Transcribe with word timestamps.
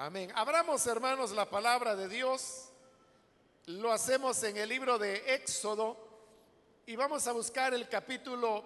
Amén. 0.00 0.30
Abramos, 0.36 0.86
hermanos, 0.86 1.32
la 1.32 1.50
palabra 1.50 1.96
de 1.96 2.06
Dios. 2.06 2.68
Lo 3.66 3.90
hacemos 3.90 4.40
en 4.44 4.56
el 4.56 4.68
libro 4.68 4.96
de 4.96 5.34
Éxodo 5.34 5.96
y 6.86 6.94
vamos 6.94 7.26
a 7.26 7.32
buscar 7.32 7.74
el 7.74 7.88
capítulo 7.88 8.62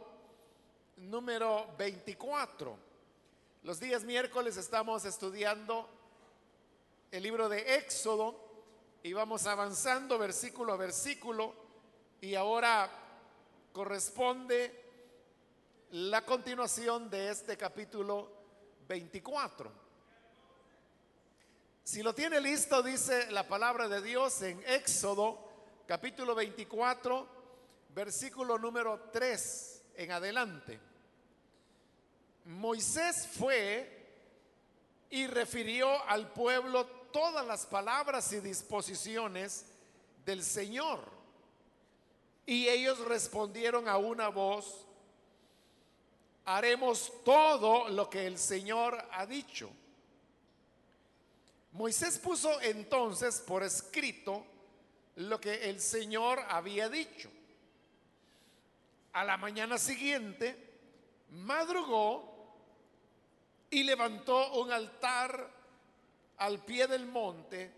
número 0.99 1.75
24. 1.79 2.77
Los 3.63 3.81
días 3.81 4.05
miércoles 4.05 4.59
estamos 4.59 5.07
estudiando 5.07 5.89
el 7.11 7.23
libro 7.23 7.49
de 7.49 7.77
Éxodo 7.77 8.39
y 9.03 9.15
vamos 9.15 9.47
avanzando 9.47 10.19
versículo 10.19 10.75
a 10.75 10.77
versículo 10.77 11.55
y 12.21 12.35
ahora 12.35 12.91
corresponde 13.73 14.85
la 15.93 16.27
continuación 16.27 17.09
de 17.09 17.31
este 17.31 17.57
capítulo 17.57 18.31
24. 18.87 19.82
Si 21.85 22.01
lo 22.01 22.15
tiene 22.15 22.41
listo, 22.41 22.81
dice 22.81 23.31
la 23.33 23.49
palabra 23.49 23.89
de 23.89 24.01
Dios 24.01 24.41
en 24.43 24.63
Éxodo 24.69 25.37
capítulo 25.85 26.33
24, 26.33 27.29
versículo 27.89 28.57
número 28.57 29.11
3 29.13 29.83
en 29.97 30.13
adelante. 30.13 30.79
Moisés 32.45 33.29
fue 33.37 34.01
y 35.11 35.27
refirió 35.27 36.05
al 36.09 36.33
pueblo 36.33 36.87
todas 37.13 37.45
las 37.45 37.67
palabras 37.67 38.33
y 38.33 38.39
disposiciones 38.39 39.67
del 40.25 40.45
Señor. 40.45 41.01
Y 42.47 42.69
ellos 42.69 43.01
respondieron 43.07 43.89
a 43.89 43.99
una 43.99 44.29
voz, 44.29 44.87
haremos 46.45 47.13
todo 47.25 47.89
lo 47.89 48.09
que 48.09 48.25
el 48.25 48.39
Señor 48.39 49.05
ha 49.11 49.27
dicho. 49.27 49.69
Moisés 51.73 52.19
puso 52.19 52.61
entonces 52.61 53.41
por 53.41 53.63
escrito 53.63 54.45
lo 55.17 55.41
que 55.41 55.71
el 55.71 55.81
Señor 55.81 56.41
había 56.49 56.89
dicho. 56.89 57.31
A 59.15 59.25
la 59.25 59.37
mañana 59.37 59.79
siguiente, 59.79 60.57
madrugó 61.31 62.31
y 63.71 63.83
levantó 63.85 64.53
un 64.61 64.71
altar 64.71 65.51
al 66.39 66.65
pie 66.65 66.87
del 66.87 67.07
monte 67.07 67.73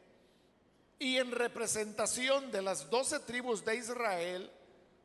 y 0.98 1.19
en 1.19 1.31
representación 1.31 2.50
de 2.50 2.62
las 2.62 2.91
doce 2.91 3.20
tribus 3.20 3.65
de 3.65 3.77
Israel 3.77 4.50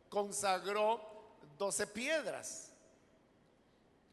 consagró 0.10 1.02
doce 1.58 1.86
piedras. 1.86 2.72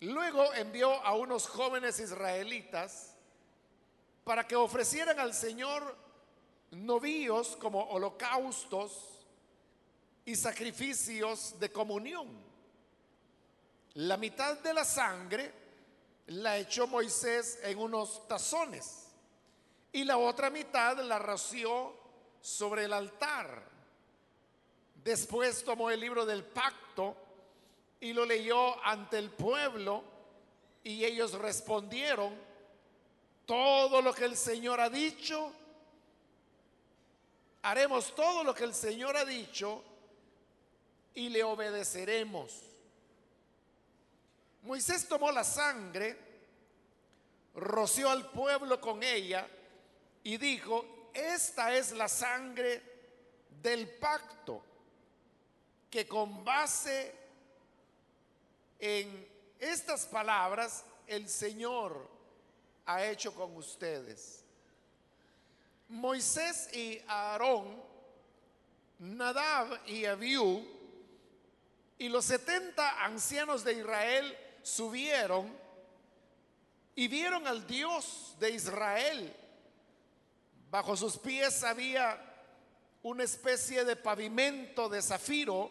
Luego 0.01 0.53
envió 0.55 0.93
a 1.03 1.15
unos 1.15 1.47
jóvenes 1.47 1.99
israelitas 1.99 3.16
para 4.27 4.45
que 4.45 4.57
ofrecieran 4.57 5.21
al 5.21 5.33
Señor 5.33 5.97
novíos 6.73 7.57
como 7.61 7.81
holocaustos 7.91 9.25
y 10.25 10.35
sacrificios 10.35 11.55
de 11.61 11.71
comunión. 11.71 12.27
La 13.95 14.17
mitad 14.17 14.59
de 14.59 14.75
la 14.75 14.85
sangre 14.85 15.53
la 16.27 16.59
echó 16.59 16.89
Moisés 16.89 17.61
en 17.63 17.79
unos 17.79 18.27
tazones 18.27 19.07
y 19.93 20.03
la 20.03 20.19
otra 20.19 20.51
mitad 20.51 20.99
la 21.05 21.21
roció 21.21 21.95
sobre 22.41 22.87
el 22.87 22.95
altar. 22.95 23.63
Después 25.05 25.63
tomó 25.63 25.89
el 25.89 26.01
libro 26.01 26.27
del 26.27 26.43
pacto 26.43 27.17
y 28.01 28.13
lo 28.13 28.25
leyó 28.25 28.85
ante 28.85 29.19
el 29.19 29.31
pueblo 29.31 30.03
y 30.83 31.05
ellos 31.05 31.31
respondieron, 31.35 32.56
todo 33.47 34.03
lo 34.03 34.13
que 34.13 34.25
el 34.25 34.37
Señor 34.37 34.81
ha 34.81 34.91
dicho, 34.91 35.53
haremos 37.63 38.15
todo 38.15 38.45
lo 38.45 38.55
que 38.55 38.65
el 38.65 38.75
Señor 38.75 39.17
ha 39.17 39.25
dicho 39.25 39.83
y 41.15 41.29
le 41.29 41.43
obedeceremos. 41.43 42.63
Moisés 44.63 45.07
tomó 45.09 45.31
la 45.31 45.45
sangre, 45.45 46.19
roció 47.55 48.11
al 48.11 48.31
pueblo 48.31 48.81
con 48.81 49.03
ella 49.03 49.49
y 50.25 50.37
dijo, 50.37 51.11
esta 51.15 51.75
es 51.75 51.93
la 51.93 52.09
sangre 52.09 52.83
del 53.63 53.89
pacto 53.89 54.63
que 55.89 56.07
con 56.07 56.45
base 56.45 57.15
en 58.79 59.27
estas 59.59 60.05
palabras 60.07 60.85
el 61.07 61.29
Señor 61.29 62.16
ha 62.87 63.05
hecho 63.05 63.35
con 63.35 63.55
ustedes. 63.57 64.45
Moisés 65.89 66.73
y 66.75 67.01
Aarón, 67.07 67.83
Nadab 68.99 69.81
y 69.87 70.05
Abiú 70.05 70.67
y 71.99 72.09
los 72.09 72.25
setenta 72.25 73.05
ancianos 73.05 73.65
de 73.65 73.75
Israel 73.75 74.37
subieron 74.63 75.53
y 76.95 77.09
vieron 77.09 77.47
al 77.47 77.67
Dios 77.67 78.35
de 78.39 78.51
Israel. 78.51 79.35
Bajo 80.71 80.97
sus 80.97 81.17
pies 81.19 81.63
había 81.63 82.23
una 83.03 83.25
especie 83.25 83.85
de 83.85 83.97
pavimento 83.97 84.89
de 84.89 85.01
zafiro 85.01 85.71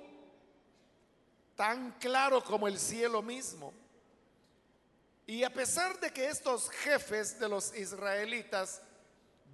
tan 1.56 1.94
claro 2.00 2.44
como 2.44 2.68
el 2.68 2.80
cielo 2.80 3.22
mismo. 3.22 3.74
Y 5.28 5.44
a 5.44 5.52
pesar 5.52 6.00
de 6.00 6.12
que 6.12 6.28
estos 6.28 6.70
jefes 6.70 7.40
de 7.40 7.50
los 7.50 7.76
israelitas 7.76 8.82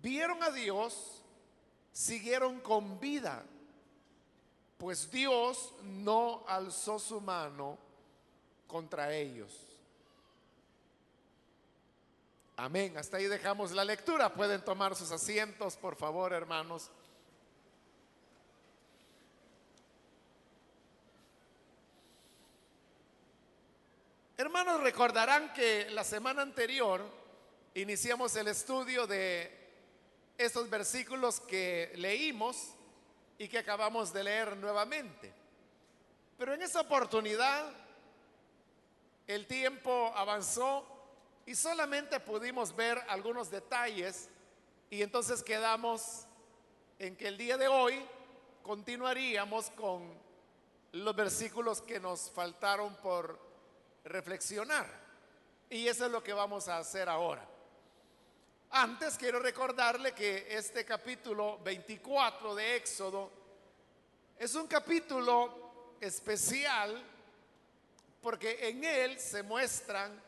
vieron 0.01 0.43
a 0.43 0.51
Dios, 0.51 1.21
siguieron 1.93 2.59
con 2.59 2.99
vida, 2.99 3.43
pues 4.77 5.09
Dios 5.09 5.73
no 5.83 6.43
alzó 6.47 6.99
su 6.99 7.21
mano 7.21 7.77
contra 8.67 9.13
ellos. 9.13 9.71
Amén. 12.57 12.97
Hasta 12.97 13.17
ahí 13.17 13.25
dejamos 13.25 13.71
la 13.71 13.85
lectura. 13.85 14.33
Pueden 14.33 14.63
tomar 14.63 14.95
sus 14.95 15.11
asientos, 15.11 15.77
por 15.77 15.95
favor, 15.95 16.33
hermanos. 16.33 16.91
Hermanos, 24.41 24.81
recordarán 24.81 25.53
que 25.53 25.87
la 25.91 26.03
semana 26.03 26.41
anterior 26.41 26.99
iniciamos 27.75 28.35
el 28.35 28.47
estudio 28.47 29.05
de 29.05 29.55
estos 30.35 30.67
versículos 30.67 31.39
que 31.41 31.91
leímos 31.93 32.69
y 33.37 33.47
que 33.47 33.59
acabamos 33.59 34.11
de 34.11 34.23
leer 34.23 34.57
nuevamente. 34.57 35.31
Pero 36.39 36.55
en 36.55 36.63
esa 36.63 36.81
oportunidad 36.81 37.71
el 39.27 39.45
tiempo 39.45 40.11
avanzó 40.15 40.87
y 41.45 41.53
solamente 41.53 42.19
pudimos 42.19 42.75
ver 42.75 42.99
algunos 43.09 43.51
detalles 43.51 44.27
y 44.89 45.03
entonces 45.03 45.43
quedamos 45.43 46.25
en 46.97 47.15
que 47.15 47.27
el 47.27 47.37
día 47.37 47.57
de 47.57 47.67
hoy 47.67 48.03
continuaríamos 48.63 49.69
con 49.69 50.01
los 50.93 51.15
versículos 51.15 51.79
que 51.83 51.99
nos 51.99 52.31
faltaron 52.31 52.95
por 53.03 53.50
reflexionar. 54.03 54.87
Y 55.69 55.87
eso 55.87 56.05
es 56.05 56.11
lo 56.11 56.23
que 56.23 56.33
vamos 56.33 56.67
a 56.67 56.77
hacer 56.77 57.07
ahora. 57.07 57.47
Antes 58.71 59.17
quiero 59.17 59.39
recordarle 59.39 60.13
que 60.13 60.47
este 60.49 60.85
capítulo 60.85 61.59
24 61.59 62.55
de 62.55 62.77
Éxodo 62.77 63.31
es 64.39 64.55
un 64.55 64.67
capítulo 64.67 65.95
especial 65.99 67.03
porque 68.21 68.69
en 68.69 68.83
él 68.83 69.19
se 69.19 69.43
muestran 69.43 70.21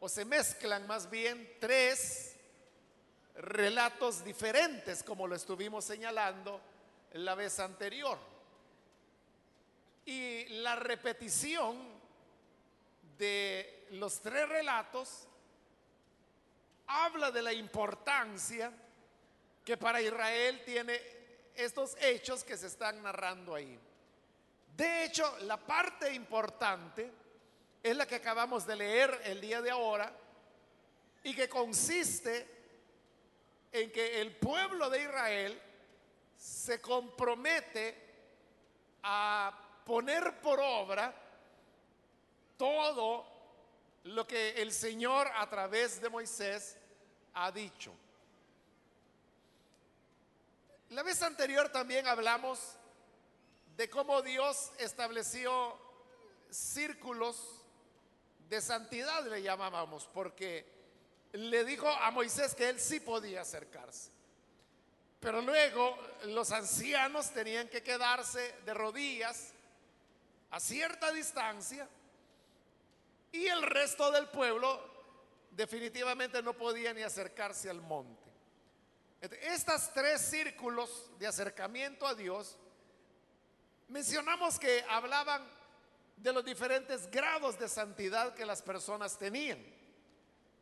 o 0.00 0.08
se 0.08 0.24
mezclan 0.24 0.86
más 0.86 1.10
bien 1.10 1.56
tres 1.60 2.36
relatos 3.36 4.24
diferentes 4.24 5.02
como 5.02 5.26
lo 5.26 5.34
estuvimos 5.34 5.84
señalando 5.84 6.60
la 7.12 7.34
vez 7.34 7.58
anterior. 7.60 8.18
Y 10.06 10.46
la 10.46 10.76
repetición 10.76 11.93
de 13.18 13.86
los 13.90 14.20
tres 14.20 14.48
relatos 14.48 15.28
habla 16.86 17.30
de 17.30 17.42
la 17.42 17.52
importancia 17.52 18.72
que 19.64 19.76
para 19.76 20.00
Israel 20.00 20.62
tiene 20.64 21.00
estos 21.54 21.96
hechos 22.00 22.44
que 22.44 22.56
se 22.56 22.66
están 22.66 23.02
narrando 23.02 23.54
ahí. 23.54 23.78
De 24.76 25.04
hecho, 25.04 25.38
la 25.42 25.56
parte 25.56 26.12
importante 26.12 27.10
es 27.82 27.96
la 27.96 28.06
que 28.06 28.16
acabamos 28.16 28.66
de 28.66 28.76
leer 28.76 29.20
el 29.24 29.40
día 29.40 29.62
de 29.62 29.70
ahora 29.70 30.12
y 31.22 31.34
que 31.34 31.48
consiste 31.48 32.48
en 33.72 33.90
que 33.90 34.20
el 34.20 34.36
pueblo 34.36 34.90
de 34.90 35.02
Israel 35.02 35.60
se 36.36 36.80
compromete 36.80 38.02
a 39.02 39.82
poner 39.84 40.40
por 40.40 40.60
obra 40.60 41.23
todo 42.56 43.26
lo 44.04 44.26
que 44.26 44.62
el 44.62 44.72
Señor 44.72 45.28
a 45.34 45.48
través 45.48 46.00
de 46.00 46.08
Moisés 46.08 46.76
ha 47.34 47.50
dicho. 47.50 47.92
La 50.90 51.02
vez 51.02 51.22
anterior 51.22 51.70
también 51.70 52.06
hablamos 52.06 52.60
de 53.76 53.90
cómo 53.90 54.22
Dios 54.22 54.70
estableció 54.78 55.76
círculos 56.50 57.64
de 58.48 58.60
santidad, 58.60 59.24
le 59.26 59.42
llamábamos, 59.42 60.08
porque 60.12 60.64
le 61.32 61.64
dijo 61.64 61.88
a 61.88 62.10
Moisés 62.10 62.54
que 62.54 62.68
él 62.68 62.78
sí 62.78 63.00
podía 63.00 63.40
acercarse. 63.40 64.10
Pero 65.18 65.40
luego 65.40 65.98
los 66.26 66.52
ancianos 66.52 67.30
tenían 67.30 67.68
que 67.68 67.82
quedarse 67.82 68.54
de 68.64 68.74
rodillas 68.74 69.52
a 70.50 70.60
cierta 70.60 71.10
distancia 71.10 71.88
y 73.34 73.48
el 73.48 73.62
resto 73.62 74.12
del 74.12 74.28
pueblo 74.28 74.80
definitivamente 75.50 76.40
no 76.40 76.54
podía 76.54 76.94
ni 76.94 77.02
acercarse 77.02 77.68
al 77.68 77.80
monte. 77.80 78.30
Estas 79.42 79.92
tres 79.92 80.20
círculos 80.20 81.10
de 81.18 81.26
acercamiento 81.26 82.06
a 82.06 82.14
Dios, 82.14 82.56
mencionamos 83.88 84.56
que 84.60 84.84
hablaban 84.88 85.42
de 86.16 86.32
los 86.32 86.44
diferentes 86.44 87.10
grados 87.10 87.58
de 87.58 87.68
santidad 87.68 88.34
que 88.34 88.46
las 88.46 88.62
personas 88.62 89.18
tenían. 89.18 89.58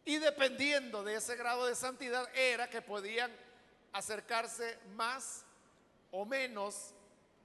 Y 0.06 0.16
dependiendo 0.16 1.04
de 1.04 1.16
ese 1.16 1.36
grado 1.36 1.66
de 1.66 1.74
santidad 1.74 2.26
era 2.34 2.70
que 2.70 2.80
podían 2.80 3.30
acercarse 3.92 4.78
más 4.94 5.44
o 6.10 6.24
menos 6.24 6.94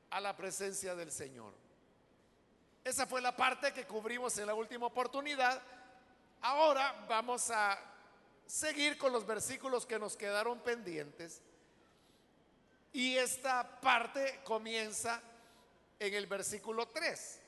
a 0.10 0.22
la 0.22 0.38
presencia 0.38 0.96
del 0.96 1.12
Señor. 1.12 1.67
Esa 2.88 3.06
fue 3.06 3.20
la 3.20 3.36
parte 3.36 3.74
que 3.74 3.86
cubrimos 3.86 4.38
en 4.38 4.48
la 4.48 4.54
última 4.54 4.86
oportunidad. 4.86 5.62
Ahora 6.40 7.06
vamos 7.10 7.52
a 7.52 7.78
seguir 8.46 8.98
con 8.98 9.12
los 9.12 9.28
versículos 9.28 9.86
que 9.86 10.00
nos 10.00 10.16
quedaron 10.16 10.62
pendientes. 10.62 11.42
Y 12.94 13.18
esta 13.18 13.82
parte 13.82 14.40
comienza 14.46 15.22
en 16.00 16.14
el 16.14 16.28
versículo 16.28 16.88
3. 16.88 17.42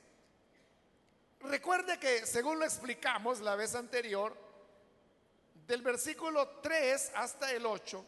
Recuerde 1.40 1.98
que 1.98 2.26
según 2.26 2.58
lo 2.58 2.66
explicamos 2.66 3.40
la 3.40 3.56
vez 3.56 3.74
anterior, 3.74 4.36
del 5.66 5.80
versículo 5.80 6.46
3 6.60 7.12
hasta 7.14 7.50
el 7.52 7.64
8, 7.64 8.04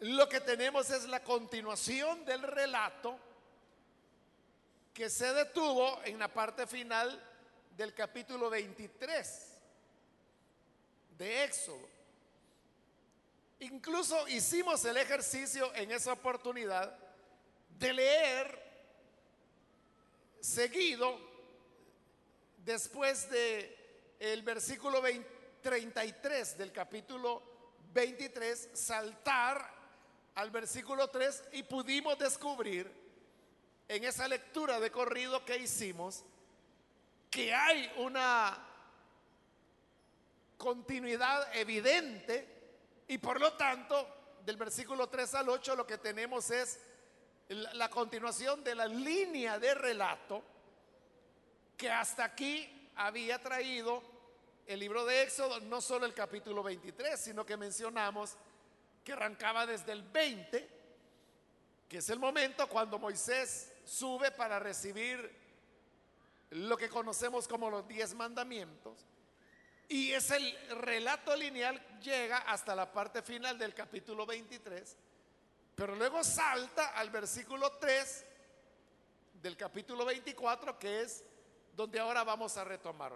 lo 0.00 0.28
que 0.28 0.40
tenemos 0.40 0.90
es 0.90 1.04
la 1.04 1.22
continuación 1.22 2.24
del 2.24 2.42
relato 2.42 3.16
que 4.94 5.10
se 5.10 5.34
detuvo 5.34 6.00
en 6.04 6.20
la 6.20 6.32
parte 6.32 6.68
final 6.68 7.20
del 7.76 7.92
capítulo 7.92 8.48
23 8.48 9.48
de 11.18 11.44
Éxodo. 11.44 11.88
Incluso 13.58 14.28
hicimos 14.28 14.84
el 14.84 14.96
ejercicio 14.96 15.74
en 15.74 15.90
esa 15.90 16.12
oportunidad 16.12 16.96
de 17.76 17.92
leer 17.92 18.62
seguido 20.40 21.18
después 22.58 23.28
de 23.30 24.14
el 24.20 24.42
versículo 24.42 25.02
33 25.60 26.56
del 26.56 26.70
capítulo 26.70 27.42
23 27.92 28.70
saltar 28.74 29.74
al 30.36 30.50
versículo 30.50 31.08
3 31.08 31.44
y 31.52 31.64
pudimos 31.64 32.16
descubrir 32.16 33.03
en 33.88 34.04
esa 34.04 34.28
lectura 34.28 34.80
de 34.80 34.90
corrido 34.90 35.44
que 35.44 35.58
hicimos 35.58 36.24
que 37.30 37.52
hay 37.52 37.92
una 37.98 38.56
continuidad 40.56 41.54
evidente 41.56 42.48
y 43.08 43.18
por 43.18 43.40
lo 43.40 43.52
tanto 43.54 44.38
del 44.44 44.56
versículo 44.56 45.08
3 45.08 45.34
al 45.34 45.48
8 45.48 45.76
lo 45.76 45.86
que 45.86 45.98
tenemos 45.98 46.50
es 46.50 46.80
la 47.48 47.90
continuación 47.90 48.64
de 48.64 48.74
la 48.74 48.86
línea 48.86 49.58
de 49.58 49.74
relato 49.74 50.42
que 51.76 51.90
hasta 51.90 52.24
aquí 52.24 52.90
había 52.96 53.40
traído 53.40 54.02
el 54.66 54.80
libro 54.80 55.04
de 55.04 55.24
Éxodo, 55.24 55.60
no 55.60 55.80
solo 55.80 56.06
el 56.06 56.14
capítulo 56.14 56.62
23, 56.62 57.20
sino 57.20 57.44
que 57.44 57.56
mencionamos 57.56 58.36
que 59.04 59.12
arrancaba 59.12 59.66
desde 59.66 59.92
el 59.92 60.02
20, 60.02 60.68
que 61.88 61.98
es 61.98 62.08
el 62.08 62.18
momento 62.18 62.66
cuando 62.68 62.98
Moisés 62.98 63.73
sube 63.84 64.30
para 64.30 64.58
recibir 64.58 65.44
lo 66.50 66.76
que 66.76 66.88
conocemos 66.88 67.48
como 67.48 67.70
los 67.70 67.86
diez 67.86 68.14
mandamientos. 68.14 69.06
Y 69.88 70.12
es 70.12 70.30
el 70.30 70.56
relato 70.80 71.36
lineal 71.36 71.80
llega 72.00 72.38
hasta 72.38 72.74
la 72.74 72.90
parte 72.90 73.22
final 73.22 73.58
del 73.58 73.74
capítulo 73.74 74.24
23, 74.24 74.96
pero 75.74 75.94
luego 75.94 76.24
salta 76.24 76.88
al 76.90 77.10
versículo 77.10 77.72
3 77.72 78.24
del 79.42 79.56
capítulo 79.56 80.04
24, 80.04 80.78
que 80.78 81.02
es 81.02 81.22
donde 81.76 82.00
ahora 82.00 82.24
vamos 82.24 82.56
a 82.56 82.64
retomar. 82.64 83.12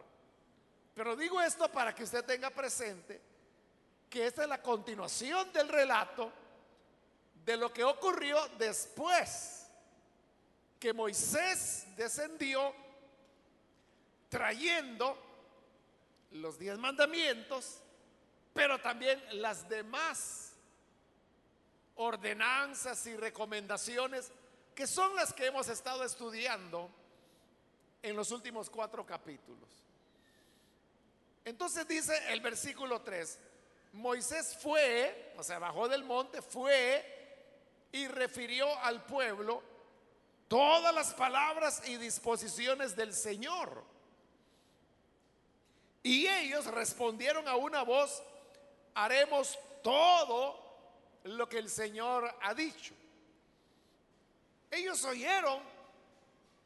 Pero 0.94 1.16
digo 1.16 1.40
esto 1.40 1.70
para 1.70 1.94
que 1.94 2.02
usted 2.02 2.24
tenga 2.24 2.50
presente 2.50 3.20
que 4.10 4.26
esta 4.26 4.42
es 4.42 4.48
la 4.48 4.60
continuación 4.60 5.52
del 5.52 5.68
relato 5.68 6.32
de 7.44 7.56
lo 7.56 7.72
que 7.72 7.84
ocurrió 7.84 8.46
después 8.58 9.57
que 10.78 10.92
Moisés 10.92 11.86
descendió 11.96 12.74
trayendo 14.28 15.16
los 16.32 16.58
diez 16.58 16.78
mandamientos, 16.78 17.80
pero 18.52 18.80
también 18.80 19.22
las 19.40 19.68
demás 19.68 20.52
ordenanzas 21.96 23.06
y 23.06 23.16
recomendaciones 23.16 24.30
que 24.74 24.86
son 24.86 25.14
las 25.16 25.32
que 25.32 25.46
hemos 25.46 25.68
estado 25.68 26.04
estudiando 26.04 26.88
en 28.02 28.14
los 28.14 28.30
últimos 28.30 28.70
cuatro 28.70 29.04
capítulos. 29.04 29.68
Entonces 31.44 31.88
dice 31.88 32.14
el 32.32 32.40
versículo 32.40 33.00
3, 33.00 33.38
Moisés 33.94 34.56
fue, 34.62 35.32
o 35.36 35.42
sea, 35.42 35.58
bajó 35.58 35.88
del 35.88 36.04
monte, 36.04 36.42
fue 36.42 37.16
y 37.90 38.06
refirió 38.06 38.78
al 38.80 39.04
pueblo 39.04 39.62
todas 40.48 40.94
las 40.94 41.14
palabras 41.14 41.82
y 41.86 41.96
disposiciones 41.96 42.96
del 42.96 43.14
Señor. 43.14 43.84
Y 46.02 46.26
ellos 46.26 46.66
respondieron 46.66 47.46
a 47.46 47.56
una 47.56 47.82
voz, 47.82 48.22
haremos 48.94 49.58
todo 49.82 50.64
lo 51.24 51.48
que 51.48 51.58
el 51.58 51.68
Señor 51.68 52.34
ha 52.40 52.54
dicho. 52.54 52.94
Ellos 54.70 55.04
oyeron 55.04 55.60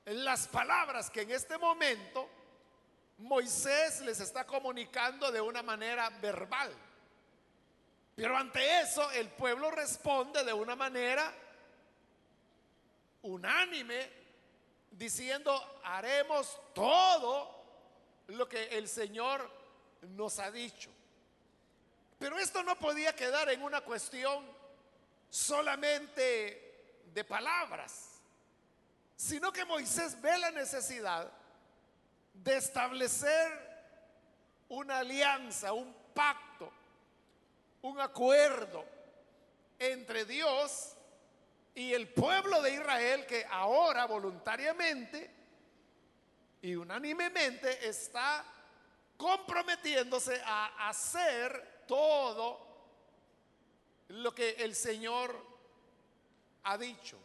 las 0.05 0.49
palabras 0.49 1.11
que 1.11 1.23
en 1.23 1.31
este 1.31 1.59
momento 1.59 2.29
Moisés 3.19 4.01
les 4.03 4.21
está 4.21 4.45
comunicando 4.45 5.31
de 5.31 5.41
una 5.41 5.63
manera 5.63 6.11
verbal. 6.21 6.73
Pero 8.15 8.37
ante 8.37 8.81
eso 8.81 9.11
el 9.13 9.29
pueblo 9.29 9.71
responde 9.71 10.45
de 10.45 10.53
una 10.53 10.77
manera 10.77 11.33
unánime 13.23 14.11
diciendo, 14.91 15.81
haremos 15.85 16.61
todo 16.75 17.63
lo 18.29 18.49
que 18.49 18.65
el 18.77 18.89
Señor 18.89 19.51
nos 20.03 20.39
ha 20.39 20.51
dicho. 20.51 20.91
Pero 22.19 22.39
esto 22.39 22.63
no 22.63 22.77
podía 22.77 23.15
quedar 23.15 23.49
en 23.51 23.63
una 23.63 23.81
cuestión 23.81 24.47
solamente 25.29 27.03
de 27.13 27.25
palabras, 27.25 28.21
sino 29.17 29.53
que 29.53 29.65
Moisés 29.65 30.21
ve 30.21 30.39
la 30.39 30.51
necesidad 30.51 31.31
de 32.35 32.57
establecer 32.57 33.73
una 34.69 34.99
alianza, 34.99 35.73
un 35.73 35.95
pacto, 36.15 36.73
un 37.83 38.01
acuerdo 38.01 38.85
entre 39.79 40.25
Dios 40.25 40.97
y 41.75 41.93
el 41.95 42.09
pueblo 42.09 42.61
de 42.63 42.75
Israel 42.75 43.27
que 43.27 43.45
ahora 43.51 44.07
voluntariamente 44.07 45.31
y 46.61 46.75
unánimemente 46.75 47.89
está 47.89 48.45
comprometiéndose 49.17 50.41
a 50.45 50.89
hacer 50.89 51.85
todo 51.87 52.73
lo 54.09 54.35
que 54.35 54.51
el 54.51 54.75
Señor 54.75 55.35
ha 56.65 56.77
dicho. 56.77 57.19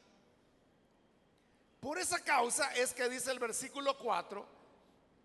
Por 1.79 1.99
esa 1.99 2.23
causa 2.23 2.73
es 2.75 2.93
que 2.93 3.09
dice 3.09 3.31
el 3.31 3.39
versículo 3.39 3.97
4 3.97 4.57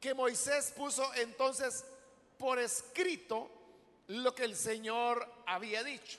que 0.00 0.14
Moisés 0.14 0.73
puso 0.76 1.14
entonces 1.14 1.85
por 2.38 2.59
escrito 2.59 3.50
lo 4.09 4.35
que 4.35 4.45
el 4.45 4.57
Señor 4.57 5.26
había 5.47 5.85
dicho. 5.85 6.19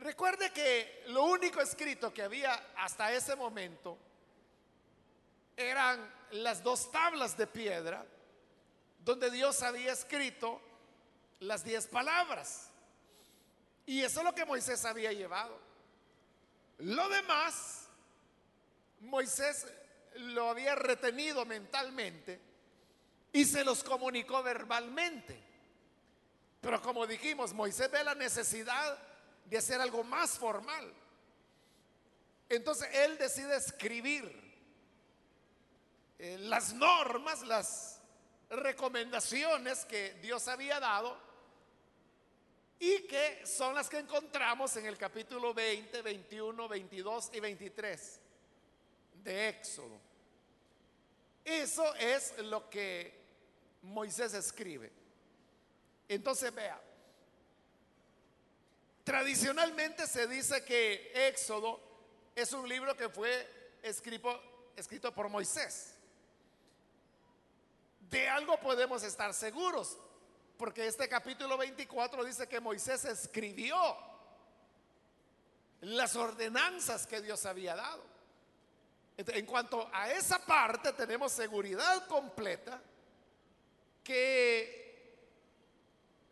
Recuerde 0.00 0.52
que 0.52 1.02
lo 1.08 1.24
único 1.24 1.60
escrito 1.60 2.14
que 2.14 2.22
había 2.22 2.72
hasta 2.76 3.12
ese 3.12 3.34
momento 3.34 3.98
eran 5.56 6.08
las 6.30 6.62
dos 6.62 6.90
tablas 6.92 7.36
de 7.36 7.48
piedra 7.48 8.06
donde 9.00 9.28
Dios 9.30 9.60
había 9.62 9.92
escrito 9.92 10.60
las 11.40 11.64
diez 11.64 11.88
palabras. 11.88 12.70
Y 13.86 14.02
eso 14.02 14.20
es 14.20 14.24
lo 14.24 14.34
que 14.34 14.44
Moisés 14.44 14.84
había 14.84 15.12
llevado. 15.12 15.58
Lo 16.78 17.08
demás, 17.08 17.88
Moisés 19.00 19.66
lo 20.14 20.50
había 20.50 20.76
retenido 20.76 21.44
mentalmente 21.44 22.40
y 23.32 23.44
se 23.44 23.64
los 23.64 23.82
comunicó 23.82 24.44
verbalmente. 24.44 25.42
Pero 26.60 26.80
como 26.82 27.04
dijimos, 27.04 27.52
Moisés 27.52 27.90
ve 27.90 28.04
la 28.04 28.14
necesidad 28.14 29.07
de 29.48 29.58
hacer 29.58 29.80
algo 29.80 30.04
más 30.04 30.38
formal. 30.38 30.92
Entonces 32.48 32.88
él 32.92 33.18
decide 33.18 33.56
escribir 33.56 34.24
eh, 36.18 36.36
las 36.40 36.72
normas, 36.72 37.42
las 37.42 38.00
recomendaciones 38.50 39.84
que 39.84 40.14
Dios 40.14 40.48
había 40.48 40.80
dado 40.80 41.16
y 42.78 43.02
que 43.02 43.44
son 43.44 43.74
las 43.74 43.88
que 43.88 43.98
encontramos 43.98 44.76
en 44.76 44.86
el 44.86 44.96
capítulo 44.96 45.52
20, 45.52 46.00
21, 46.02 46.68
22 46.68 47.30
y 47.34 47.40
23 47.40 48.20
de 49.24 49.48
Éxodo. 49.48 50.00
Eso 51.44 51.94
es 51.96 52.38
lo 52.38 52.68
que 52.70 53.18
Moisés 53.82 54.34
escribe. 54.34 54.92
Entonces 56.08 56.54
vea, 56.54 56.80
tradicionalmente 59.08 60.06
se 60.06 60.26
dice 60.26 60.62
que 60.66 61.10
Éxodo 61.28 61.80
es 62.36 62.52
un 62.52 62.68
libro 62.68 62.94
que 62.94 63.08
fue 63.08 63.78
escrito, 63.82 64.38
escrito 64.76 65.14
por 65.14 65.30
Moisés. 65.30 65.94
De 68.00 68.28
algo 68.28 68.60
podemos 68.60 69.02
estar 69.02 69.32
seguros, 69.32 69.96
porque 70.58 70.86
este 70.86 71.08
capítulo 71.08 71.56
24 71.56 72.22
dice 72.22 72.46
que 72.46 72.60
Moisés 72.60 73.06
escribió 73.06 73.78
las 75.80 76.14
ordenanzas 76.14 77.06
que 77.06 77.22
Dios 77.22 77.46
había 77.46 77.76
dado. 77.76 78.04
En 79.16 79.46
cuanto 79.46 79.88
a 79.90 80.12
esa 80.12 80.38
parte, 80.38 80.92
tenemos 80.92 81.32
seguridad 81.32 82.06
completa 82.08 82.78
que 84.04 85.16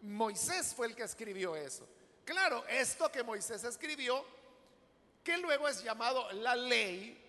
Moisés 0.03 0.75
fue 0.75 0.89
el 0.89 0.95
que 0.95 1.05
escribió 1.05 1.57
eso. 1.57 1.96
Claro, 2.27 2.67
esto 2.67 3.11
que 3.11 3.23
Moisés 3.23 3.63
escribió 3.63 4.25
que 5.23 5.39
luego 5.39 5.69
es 5.69 5.81
llamado 5.85 6.29
la 6.33 6.57
ley, 6.57 7.23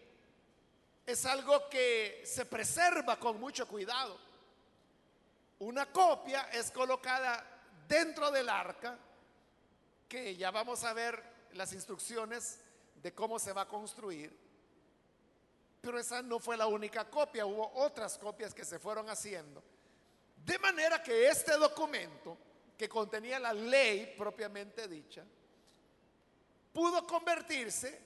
es 1.05 1.25
algo 1.27 1.69
que 1.69 2.23
se 2.25 2.45
preserva 2.45 3.19
con 3.19 3.39
mucho 3.39 3.67
cuidado. 3.67 4.19
Una 5.59 5.85
copia 5.91 6.49
es 6.51 6.71
colocada 6.71 7.45
dentro 7.87 8.31
del 8.31 8.49
arca, 8.49 8.97
que 10.09 10.35
ya 10.35 10.49
vamos 10.49 10.83
a 10.83 10.93
ver 10.93 11.23
las 11.53 11.73
instrucciones 11.73 12.59
de 12.95 13.13
cómo 13.13 13.37
se 13.37 13.53
va 13.53 13.61
a 13.61 13.67
construir. 13.67 14.35
Pero 15.79 15.99
esa 15.99 16.23
no 16.23 16.39
fue 16.39 16.57
la 16.57 16.65
única 16.65 17.07
copia, 17.07 17.45
hubo 17.45 17.71
otras 17.75 18.17
copias 18.17 18.51
que 18.51 18.65
se 18.65 18.79
fueron 18.79 19.07
haciendo. 19.11 19.63
De 20.43 20.57
manera 20.57 21.03
que 21.03 21.27
este 21.29 21.55
documento, 21.55 22.35
que 22.77 22.87
contenía 22.87 23.39
la 23.39 23.53
ley 23.53 24.13
propiamente 24.17 24.87
dicha, 24.87 25.25
pudo 26.71 27.05
convertirse 27.07 27.99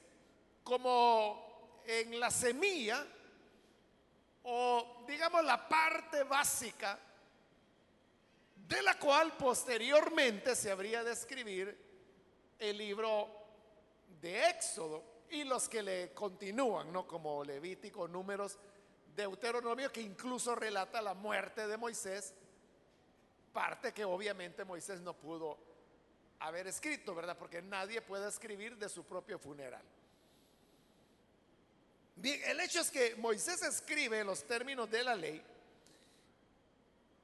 como 0.64 1.82
en 1.86 2.20
la 2.20 2.32
semilla 2.32 3.06
o 4.44 5.04
digamos 5.08 5.44
la 5.44 5.68
parte 5.68 6.24
básica 6.24 6.98
de 8.56 8.82
la 8.82 8.98
cual 8.98 9.36
posteriormente 9.36 10.56
se 10.56 10.72
habría 10.72 11.04
de 11.04 11.12
escribir 11.12 11.78
el 12.58 12.78
libro 12.78 13.28
de 14.22 14.50
Éxodo 14.50 15.04
y 15.32 15.44
los 15.44 15.68
que 15.68 15.84
le 15.84 16.14
continúan, 16.14 16.92
¿no? 16.92 17.08
Como 17.08 17.44
Levítico, 17.44 18.08
Números, 18.08 18.58
Deuteronomio, 19.16 19.92
que 19.92 20.02
incluso 20.02 20.56
relata 20.56 21.02
la 21.02 21.14
muerte 21.14 21.68
de 21.68 21.78
Moisés, 21.78 22.34
parte 23.52 23.94
que 23.94 24.06
obviamente 24.06 24.66
Moisés 24.66 25.02
no 25.02 25.14
pudo 25.14 25.58
haber 26.40 26.68
escrito, 26.68 27.14
¿verdad? 27.14 27.38
Porque 27.38 27.62
nadie 27.62 28.02
puede 28.02 28.28
escribir 28.28 28.78
de 28.78 28.90
su 28.90 29.04
propio 29.04 29.38
funeral. 29.38 29.84
Bien, 32.16 32.42
el 32.46 32.60
hecho 32.60 32.82
es 32.82 32.92
que 32.92 33.16
Moisés 33.16 33.62
escribe 33.64 34.24
los 34.24 34.44
términos 34.44 34.90
de 34.90 35.04
la 35.04 35.16
ley 35.16 35.44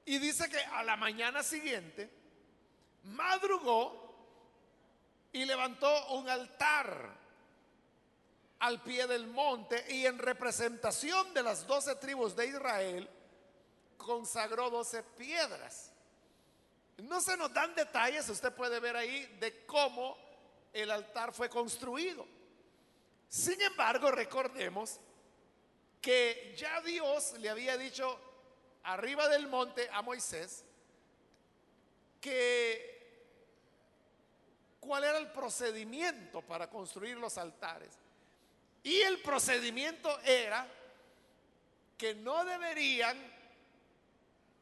y 0.05 0.17
dice 0.19 0.49
que 0.49 0.59
a 0.59 0.83
la 0.83 0.95
mañana 0.95 1.43
siguiente 1.43 2.09
madrugó 3.03 4.07
y 5.33 5.45
levantó 5.45 6.13
un 6.15 6.29
altar 6.29 7.15
al 8.59 8.81
pie 8.81 9.05
del 9.05 9.27
monte 9.27 9.85
y 9.93 10.05
en 10.05 10.17
representación 10.17 11.33
de 11.33 11.43
las 11.43 11.67
doce 11.67 11.95
tribus 11.95 12.35
de 12.35 12.47
Israel 12.47 13.09
consagró 13.97 14.69
doce 14.69 15.03
piedras 15.03 15.91
no 16.97 17.21
se 17.21 17.37
nos 17.37 17.53
dan 17.53 17.75
detalles, 17.75 18.27
usted 18.29 18.51
puede 18.53 18.79
ver 18.79 18.95
ahí, 18.95 19.25
de 19.39 19.65
cómo 19.65 20.17
el 20.73 20.89
altar 20.91 21.33
fue 21.33 21.49
construido. 21.49 22.25
Sin 23.29 23.61
embargo, 23.61 24.11
recordemos 24.11 24.99
que 26.01 26.55
ya 26.57 26.81
Dios 26.81 27.33
le 27.39 27.49
había 27.49 27.77
dicho 27.77 28.19
arriba 28.83 29.27
del 29.27 29.47
monte 29.47 29.89
a 29.91 30.01
Moisés 30.01 30.63
que 32.21 32.97
cuál 34.79 35.03
era 35.03 35.17
el 35.17 35.31
procedimiento 35.31 36.41
para 36.41 36.69
construir 36.69 37.17
los 37.17 37.37
altares. 37.37 37.93
Y 38.83 39.01
el 39.01 39.21
procedimiento 39.21 40.19
era 40.21 40.65
que 41.97 42.15
no 42.15 42.45
deberían 42.45 43.17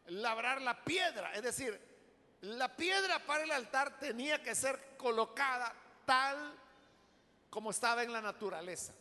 labrar 0.07 0.61
la 0.61 0.83
piedra, 0.83 1.33
es 1.33 1.43
decir, 1.43 1.79
la 2.45 2.75
piedra 2.75 3.19
para 3.19 3.43
el 3.43 3.51
altar 3.51 3.99
tenía 3.99 4.41
que 4.43 4.53
ser 4.53 4.95
colocada 4.97 5.73
tal 6.05 6.55
como 7.49 7.71
estaba 7.71 8.03
en 8.03 8.13
la 8.13 8.21
naturaleza. 8.21 8.93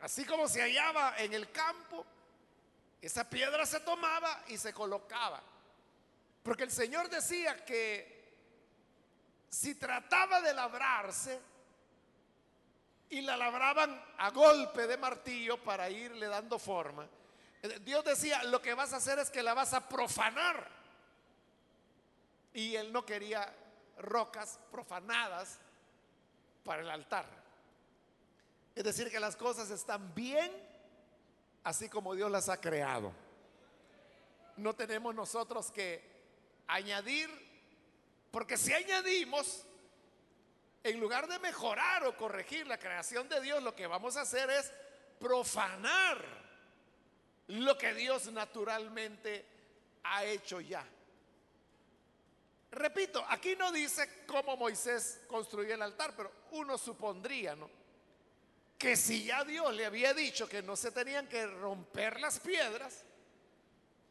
Así 0.00 0.24
como 0.24 0.46
se 0.46 0.60
hallaba 0.60 1.16
en 1.18 1.34
el 1.34 1.50
campo, 1.50 2.04
esa 3.02 3.28
piedra 3.28 3.66
se 3.66 3.80
tomaba 3.80 4.44
y 4.48 4.58
se 4.58 4.72
colocaba. 4.72 5.42
Porque 6.42 6.64
el 6.64 6.70
Señor 6.70 7.08
decía 7.08 7.64
que 7.64 8.14
si 9.48 9.74
trataba 9.74 10.40
de 10.40 10.54
labrarse 10.54 11.40
y 13.10 13.22
la 13.22 13.36
labraban 13.36 14.00
a 14.18 14.30
golpe 14.30 14.86
de 14.86 14.96
martillo 14.98 15.62
para 15.64 15.90
irle 15.90 16.26
dando 16.26 16.58
forma, 16.58 17.08
eh, 17.62 17.80
Dios 17.80 18.04
decía, 18.04 18.44
lo 18.44 18.62
que 18.62 18.74
vas 18.74 18.92
a 18.92 18.96
hacer 18.98 19.18
es 19.18 19.30
que 19.30 19.42
la 19.42 19.54
vas 19.54 19.72
a 19.74 19.88
profanar. 19.88 20.75
Y 22.56 22.74
él 22.74 22.90
no 22.90 23.04
quería 23.04 23.54
rocas 23.98 24.58
profanadas 24.70 25.58
para 26.64 26.80
el 26.80 26.88
altar. 26.88 27.26
Es 28.74 28.82
decir, 28.82 29.10
que 29.10 29.20
las 29.20 29.36
cosas 29.36 29.68
están 29.68 30.14
bien 30.14 30.50
así 31.64 31.90
como 31.90 32.14
Dios 32.14 32.30
las 32.30 32.48
ha 32.48 32.58
creado. 32.58 33.12
No 34.56 34.74
tenemos 34.74 35.14
nosotros 35.14 35.70
que 35.70 36.02
añadir, 36.66 37.28
porque 38.30 38.56
si 38.56 38.72
añadimos, 38.72 39.66
en 40.82 40.98
lugar 40.98 41.28
de 41.28 41.38
mejorar 41.40 42.06
o 42.06 42.16
corregir 42.16 42.66
la 42.66 42.78
creación 42.78 43.28
de 43.28 43.42
Dios, 43.42 43.62
lo 43.62 43.76
que 43.76 43.86
vamos 43.86 44.16
a 44.16 44.22
hacer 44.22 44.48
es 44.48 44.72
profanar 45.20 46.24
lo 47.48 47.76
que 47.76 47.92
Dios 47.92 48.32
naturalmente 48.32 49.44
ha 50.04 50.24
hecho 50.24 50.62
ya. 50.62 50.86
Repito, 52.76 53.24
aquí 53.30 53.56
no 53.56 53.72
dice 53.72 54.26
cómo 54.26 54.54
Moisés 54.54 55.22
construyó 55.26 55.74
el 55.74 55.80
altar, 55.80 56.14
pero 56.14 56.30
uno 56.50 56.76
supondría, 56.76 57.56
¿no? 57.56 57.70
Que 58.76 58.96
si 58.96 59.24
ya 59.24 59.44
Dios 59.44 59.74
le 59.74 59.86
había 59.86 60.12
dicho 60.12 60.46
que 60.46 60.62
no 60.62 60.76
se 60.76 60.90
tenían 60.90 61.26
que 61.26 61.46
romper 61.46 62.20
las 62.20 62.38
piedras, 62.38 63.02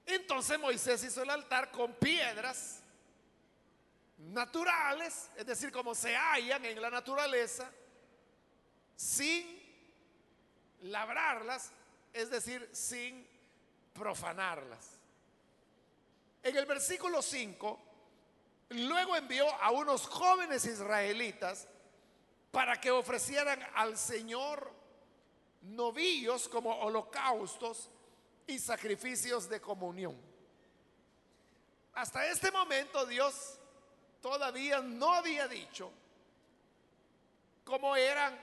entonces 0.07 0.57
Moisés 0.57 1.03
hizo 1.03 1.22
el 1.22 1.29
altar 1.29 1.69
con 1.69 1.93
piedras 1.93 2.81
naturales, 4.17 5.29
es 5.36 5.45
decir, 5.45 5.72
como 5.72 5.93
se 5.93 6.15
hallan 6.15 6.65
en 6.65 6.81
la 6.81 6.89
naturaleza, 6.89 7.72
sin 8.95 9.62
labrarlas, 10.81 11.72
es 12.12 12.31
decir, 12.31 12.67
sin 12.74 13.27
profanarlas. 13.93 14.89
En 16.41 16.57
el 16.57 16.65
versículo 16.65 17.22
5 17.22 17.85
Luego 18.69 19.15
envió 19.15 19.48
a 19.62 19.72
unos 19.72 20.07
jóvenes 20.07 20.65
israelitas 20.65 21.67
para 22.51 22.79
que 22.79 22.89
ofrecieran 22.91 23.62
al 23.75 23.98
Señor 23.98 24.72
novillos 25.62 26.48
como 26.48 26.75
holocaustos 26.79 27.89
y 28.48 28.57
sacrificios 28.60 29.50
de 29.50 29.62
comunión. 29.62 30.15
Hasta 31.93 32.27
este 32.27 32.51
momento 32.51 33.05
Dios 33.05 33.60
todavía 34.22 34.81
no 34.81 35.13
había 35.13 35.48
dicho 35.48 35.91
cómo 37.63 37.95
eran 37.95 38.38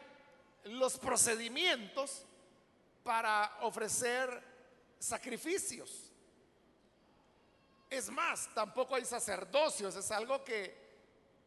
los 0.65 0.99
procedimientos 0.99 2.25
para 3.03 3.59
ofrecer 3.63 4.43
sacrificios. 4.99 6.12
Es 7.93 8.09
más, 8.09 8.49
tampoco 8.55 8.95
hay 8.95 9.05
sacerdocios, 9.05 9.95
es 9.97 10.11
algo 10.13 10.43
que 10.43 10.75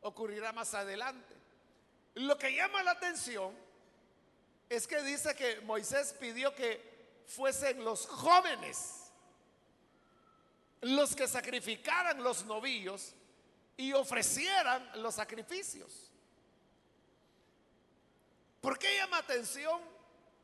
ocurrirá 0.02 0.54
más 0.54 0.75
adelante. 0.75 1.34
Lo 2.14 2.38
que 2.38 2.56
llama 2.56 2.84
la 2.84 2.92
atención 2.92 3.52
es 4.70 4.86
que 4.86 5.02
dice 5.02 5.36
que 5.36 5.62
Moisés 5.62 6.16
pidió 6.20 6.54
que 6.54 7.24
fuesen 7.25 7.84
los 7.84 8.06
jóvenes 8.06 9.12
los 10.82 11.16
que 11.16 11.28
sacrificaran 11.28 12.22
los 12.22 12.46
novillos 12.46 13.16
y 13.75 13.94
ofrecieran 13.94 15.02
los 15.02 15.16
sacrificios. 15.16 16.12
¿Por 18.62 18.78
qué 18.78 18.98
llama 18.98 19.18
atención 19.18 19.82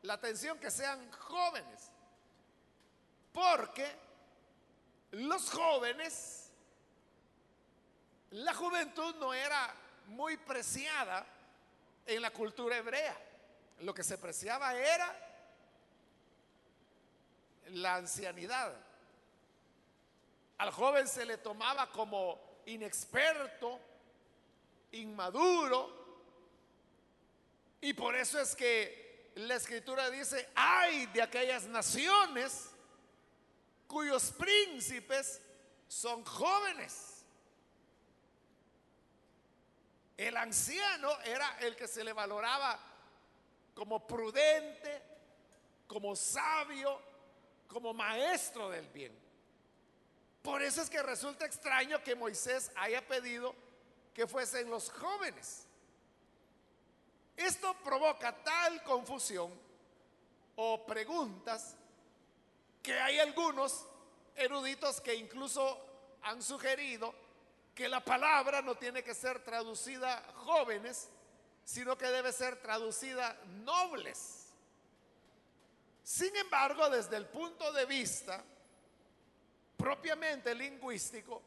la 0.01 0.13
atención 0.13 0.57
que 0.57 0.71
sean 0.71 1.11
jóvenes? 1.11 1.91
Porque 3.31 4.10
los 5.11 5.49
jóvenes, 5.49 6.51
la 8.31 8.53
juventud 8.53 9.15
no 9.15 9.33
era 9.33 9.73
muy 10.07 10.37
preciada 10.37 11.25
en 12.05 12.21
la 12.21 12.31
cultura 12.31 12.77
hebrea. 12.77 13.17
Lo 13.79 13.93
que 13.93 14.03
se 14.03 14.17
preciaba 14.17 14.75
era 14.75 15.29
la 17.67 17.95
ancianidad. 17.95 18.73
Al 20.57 20.71
joven 20.71 21.07
se 21.07 21.25
le 21.25 21.37
tomaba 21.37 21.89
como 21.89 22.61
inexperto, 22.65 23.79
inmaduro, 24.91 26.01
y 27.81 27.93
por 27.93 28.15
eso 28.15 28.39
es 28.39 28.55
que 28.55 29.31
la 29.35 29.55
escritura 29.55 30.09
dice, 30.09 30.49
ay 30.53 31.07
de 31.07 31.21
aquellas 31.21 31.63
naciones 31.63 32.70
cuyos 33.91 34.31
príncipes 34.31 35.41
son 35.85 36.23
jóvenes. 36.23 37.25
El 40.15 40.37
anciano 40.37 41.19
era 41.25 41.57
el 41.59 41.75
que 41.75 41.89
se 41.89 42.01
le 42.01 42.13
valoraba 42.13 42.79
como 43.73 44.07
prudente, 44.07 45.01
como 45.87 46.15
sabio, 46.15 47.01
como 47.67 47.93
maestro 47.93 48.69
del 48.69 48.87
bien. 48.87 49.13
Por 50.41 50.61
eso 50.61 50.81
es 50.81 50.89
que 50.89 51.03
resulta 51.03 51.45
extraño 51.45 52.01
que 52.01 52.15
Moisés 52.15 52.71
haya 52.77 53.05
pedido 53.05 53.53
que 54.13 54.25
fuesen 54.25 54.69
los 54.69 54.89
jóvenes. 54.89 55.67
Esto 57.35 57.73
provoca 57.83 58.41
tal 58.41 58.81
confusión 58.83 59.51
o 60.55 60.85
preguntas 60.85 61.75
que 62.81 62.99
hay 62.99 63.19
algunos 63.19 63.85
eruditos 64.35 65.01
que 65.01 65.15
incluso 65.15 65.79
han 66.23 66.41
sugerido 66.41 67.13
que 67.75 67.87
la 67.87 68.03
palabra 68.03 68.61
no 68.61 68.75
tiene 68.75 69.03
que 69.03 69.13
ser 69.13 69.43
traducida 69.43 70.23
jóvenes, 70.35 71.09
sino 71.63 71.97
que 71.97 72.07
debe 72.07 72.31
ser 72.33 72.57
traducida 72.61 73.37
nobles. 73.63 74.47
Sin 76.03 76.35
embargo, 76.35 76.89
desde 76.89 77.17
el 77.17 77.27
punto 77.27 77.71
de 77.71 77.85
vista 77.85 78.43
propiamente 79.77 80.53
lingüístico, 80.53 81.41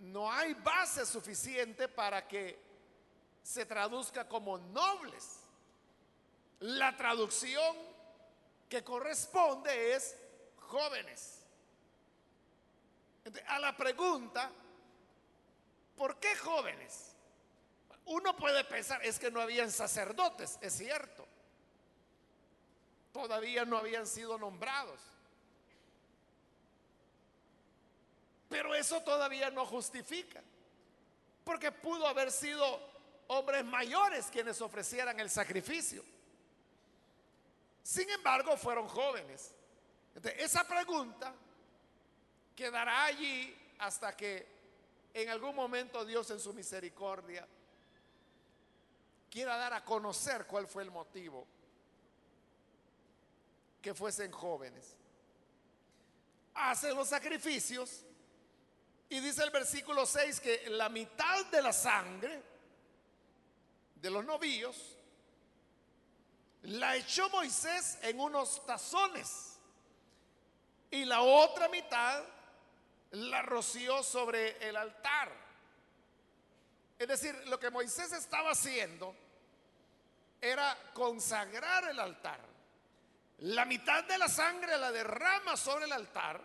no 0.00 0.30
hay 0.30 0.54
base 0.54 1.06
suficiente 1.06 1.88
para 1.88 2.26
que 2.26 2.58
se 3.42 3.66
traduzca 3.66 4.28
como 4.28 4.58
nobles. 4.58 5.40
La 6.60 6.96
traducción 6.96 7.76
que 8.68 8.84
corresponde 8.84 9.94
es 9.94 10.16
jóvenes. 10.70 11.36
a 13.48 13.58
la 13.58 13.76
pregunta, 13.76 14.50
¿por 15.96 16.18
qué 16.18 16.34
jóvenes? 16.36 17.12
Uno 18.06 18.34
puede 18.34 18.64
pensar, 18.64 19.04
es 19.04 19.18
que 19.18 19.30
no 19.30 19.40
habían 19.40 19.70
sacerdotes, 19.70 20.58
es 20.62 20.72
cierto. 20.72 21.26
Todavía 23.12 23.64
no 23.64 23.76
habían 23.76 24.06
sido 24.06 24.38
nombrados. 24.38 25.00
Pero 28.48 28.74
eso 28.74 29.00
todavía 29.02 29.50
no 29.50 29.66
justifica. 29.66 30.40
Porque 31.44 31.70
pudo 31.70 32.06
haber 32.06 32.30
sido 32.32 32.80
hombres 33.28 33.64
mayores 33.64 34.26
quienes 34.26 34.60
ofrecieran 34.60 35.18
el 35.20 35.30
sacrificio. 35.30 36.04
Sin 37.82 38.08
embargo, 38.10 38.56
fueron 38.56 38.88
jóvenes 38.88 39.54
esa 40.36 40.66
pregunta 40.66 41.34
quedará 42.54 43.04
allí 43.04 43.56
hasta 43.78 44.16
que 44.16 44.46
en 45.14 45.28
algún 45.28 45.54
momento 45.54 46.04
Dios 46.04 46.30
en 46.30 46.40
su 46.40 46.52
misericordia 46.52 47.46
quiera 49.30 49.56
dar 49.56 49.72
a 49.72 49.84
conocer 49.84 50.46
cuál 50.46 50.66
fue 50.66 50.82
el 50.82 50.90
motivo 50.90 51.46
que 53.80 53.94
fuesen 53.94 54.30
jóvenes. 54.30 54.94
Hacen 56.54 56.94
los 56.94 57.08
sacrificios 57.08 58.04
y 59.08 59.20
dice 59.20 59.42
el 59.42 59.50
versículo 59.50 60.04
6 60.04 60.40
que 60.40 60.70
la 60.70 60.88
mitad 60.88 61.46
de 61.46 61.62
la 61.62 61.72
sangre 61.72 62.42
de 63.94 64.10
los 64.10 64.24
novillos 64.24 64.96
la 66.62 66.96
echó 66.96 67.28
Moisés 67.30 67.98
en 68.02 68.20
unos 68.20 68.64
tazones 68.66 69.49
y 70.90 71.04
la 71.04 71.22
otra 71.22 71.68
mitad 71.68 72.22
la 73.12 73.42
roció 73.42 74.02
sobre 74.02 74.68
el 74.68 74.76
altar. 74.76 75.32
Es 76.98 77.08
decir, 77.08 77.34
lo 77.46 77.58
que 77.58 77.70
Moisés 77.70 78.12
estaba 78.12 78.50
haciendo 78.50 79.14
era 80.40 80.76
consagrar 80.92 81.84
el 81.84 81.98
altar. 81.98 82.40
La 83.38 83.64
mitad 83.64 84.04
de 84.04 84.18
la 84.18 84.28
sangre 84.28 84.76
la 84.76 84.92
derrama 84.92 85.56
sobre 85.56 85.86
el 85.86 85.92
altar 85.92 86.40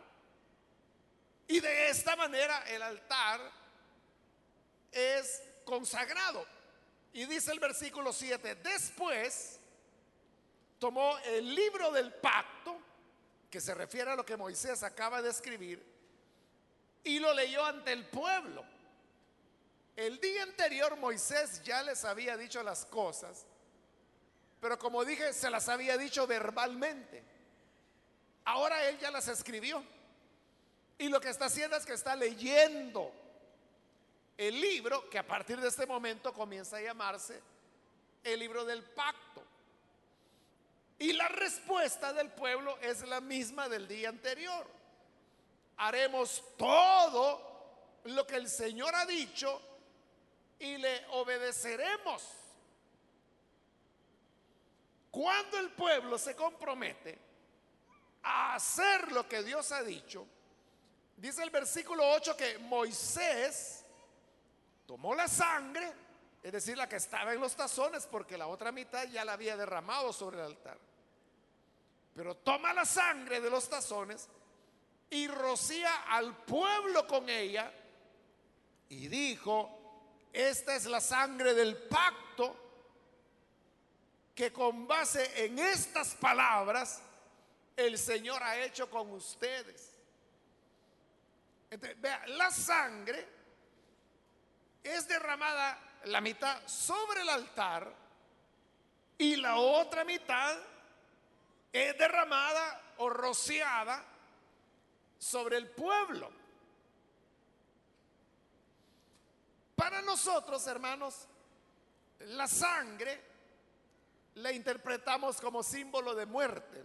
y 1.47 1.59
de 1.59 1.89
esta 1.89 2.15
manera 2.15 2.63
el 2.67 2.81
altar 2.81 3.41
es 4.91 5.43
consagrado. 5.65 6.45
Y 7.13 7.25
dice 7.25 7.51
el 7.51 7.59
versículo 7.59 8.13
7, 8.13 8.55
después 8.55 9.59
tomó 10.79 11.17
el 11.19 11.53
libro 11.53 11.91
del 11.91 12.13
pacto 12.13 12.77
que 13.55 13.61
se 13.61 13.73
refiere 13.73 14.11
a 14.11 14.17
lo 14.17 14.25
que 14.25 14.35
Moisés 14.35 14.83
acaba 14.83 15.21
de 15.21 15.29
escribir, 15.29 15.81
y 17.05 17.19
lo 17.19 17.33
leyó 17.33 17.63
ante 17.63 17.93
el 17.93 18.05
pueblo. 18.05 18.65
El 19.95 20.19
día 20.19 20.43
anterior 20.43 20.97
Moisés 20.97 21.63
ya 21.63 21.81
les 21.81 22.03
había 22.03 22.35
dicho 22.35 22.61
las 22.63 22.85
cosas, 22.85 23.45
pero 24.59 24.77
como 24.77 25.05
dije, 25.05 25.31
se 25.31 25.49
las 25.49 25.69
había 25.69 25.97
dicho 25.97 26.27
verbalmente. 26.27 27.23
Ahora 28.43 28.89
él 28.89 28.99
ya 28.99 29.09
las 29.09 29.29
escribió. 29.29 29.81
Y 30.97 31.07
lo 31.07 31.21
que 31.21 31.29
está 31.29 31.45
haciendo 31.45 31.77
es 31.77 31.85
que 31.85 31.93
está 31.93 32.13
leyendo 32.13 33.09
el 34.37 34.59
libro 34.59 35.09
que 35.09 35.17
a 35.17 35.25
partir 35.25 35.61
de 35.61 35.69
este 35.69 35.85
momento 35.85 36.33
comienza 36.33 36.75
a 36.75 36.81
llamarse 36.81 37.41
el 38.21 38.37
libro 38.37 38.65
del 38.65 38.83
pacto. 38.83 39.44
Y 40.97 41.13
la 41.13 41.27
respuesta 41.27 42.13
del 42.13 42.31
pueblo 42.31 42.77
es 42.79 43.05
la 43.07 43.19
misma 43.19 43.67
del 43.67 43.87
día 43.87 44.09
anterior. 44.09 44.65
Haremos 45.77 46.43
todo 46.57 47.55
lo 48.05 48.25
que 48.25 48.35
el 48.35 48.47
Señor 48.49 48.95
ha 48.95 49.05
dicho 49.05 49.61
y 50.59 50.77
le 50.77 51.05
obedeceremos. 51.11 52.23
Cuando 55.11 55.59
el 55.59 55.71
pueblo 55.71 56.17
se 56.17 56.35
compromete 56.35 57.17
a 58.23 58.55
hacer 58.55 59.11
lo 59.11 59.27
que 59.27 59.43
Dios 59.43 59.71
ha 59.71 59.83
dicho, 59.83 60.25
dice 61.17 61.43
el 61.43 61.49
versículo 61.49 62.09
8 62.11 62.37
que 62.37 62.57
Moisés 62.57 63.85
tomó 64.85 65.13
la 65.13 65.27
sangre 65.27 66.04
es 66.45 66.51
decir, 66.51 66.77
la 66.77 66.87
que 66.87 66.97
estaba 66.97 67.33
en 67.33 67.41
los 67.41 67.55
tazones, 67.55 68.05
porque 68.05 68.37
la 68.37 68.45
otra 68.45 68.71
mitad 68.71 69.07
ya 69.07 69.25
la 69.25 69.33
había 69.33 69.57
derramado 69.57 70.13
sobre 70.13 70.37
el 70.37 70.45
altar. 70.45 70.77
Pero 72.13 72.35
toma 72.35 72.71
la 72.71 72.85
sangre 72.85 73.41
de 73.41 73.49
los 73.49 73.67
tazones 73.67 74.29
y 75.09 75.27
rocía 75.27 76.03
al 76.03 76.37
pueblo 76.45 77.07
con 77.07 77.27
ella 77.29 77.73
y 78.89 79.07
dijo, 79.07 80.29
esta 80.31 80.75
es 80.75 80.85
la 80.85 81.01
sangre 81.01 81.55
del 81.55 81.75
pacto 81.87 82.55
que 84.35 84.53
con 84.53 84.85
base 84.85 85.45
en 85.45 85.57
estas 85.57 86.13
palabras 86.13 87.01
el 87.75 87.97
Señor 87.97 88.43
ha 88.43 88.59
hecho 88.59 88.87
con 88.87 89.11
ustedes. 89.13 89.93
Vea, 91.71 92.27
la 92.27 92.51
sangre 92.51 93.27
es 94.83 95.07
derramada 95.07 95.84
la 96.05 96.21
mitad 96.21 96.67
sobre 96.67 97.21
el 97.21 97.29
altar 97.29 97.91
y 99.17 99.35
la 99.37 99.57
otra 99.57 100.03
mitad 100.03 100.57
es 101.71 101.97
derramada 101.97 102.93
o 102.97 103.09
rociada 103.09 104.03
sobre 105.17 105.57
el 105.57 105.69
pueblo. 105.69 106.31
Para 109.75 110.01
nosotros, 110.01 110.65
hermanos, 110.67 111.27
la 112.19 112.47
sangre 112.47 113.21
la 114.35 114.51
interpretamos 114.51 115.41
como 115.41 115.63
símbolo 115.63 116.13
de 116.13 116.25
muerte. 116.25 116.83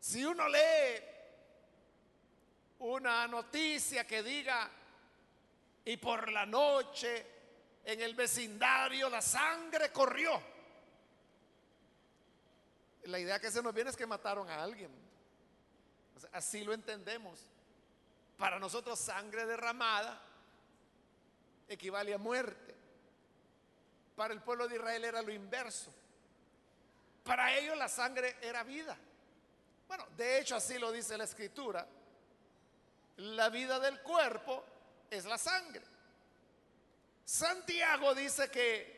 Si 0.00 0.24
uno 0.24 0.48
lee 0.48 1.15
una 2.80 3.26
noticia 3.26 4.06
que 4.06 4.22
diga, 4.22 4.70
y 5.84 5.96
por 5.96 6.30
la 6.30 6.44
noche 6.44 7.26
en 7.84 8.00
el 8.00 8.14
vecindario 8.14 9.08
la 9.08 9.22
sangre 9.22 9.90
corrió, 9.92 10.42
la 13.04 13.18
idea 13.18 13.38
que 13.38 13.50
se 13.50 13.62
nos 13.62 13.72
viene 13.72 13.90
es 13.90 13.96
que 13.96 14.06
mataron 14.06 14.48
a 14.50 14.62
alguien. 14.62 14.90
así 16.32 16.64
lo 16.64 16.72
entendemos. 16.72 17.40
Para 18.36 18.58
nosotros 18.58 18.98
sangre 18.98 19.46
derramada 19.46 20.20
equivale 21.68 22.12
a 22.12 22.18
muerte. 22.18 22.74
Para 24.14 24.34
el 24.34 24.42
pueblo 24.42 24.66
de 24.66 24.76
Israel 24.76 25.04
era 25.04 25.22
lo 25.22 25.32
inverso. 25.32 25.92
Para 27.22 27.56
ellos 27.56 27.76
la 27.76 27.88
sangre 27.88 28.36
era 28.40 28.62
vida. 28.62 28.96
Bueno, 29.88 30.06
de 30.16 30.40
hecho 30.40 30.56
así 30.56 30.78
lo 30.78 30.90
dice 30.90 31.16
la 31.16 31.24
escritura. 31.24 31.86
La 33.16 33.48
vida 33.48 33.80
del 33.80 34.00
cuerpo 34.02 34.64
es 35.10 35.24
la 35.24 35.38
sangre. 35.38 35.82
Santiago 37.24 38.14
dice 38.14 38.50
que 38.50 38.96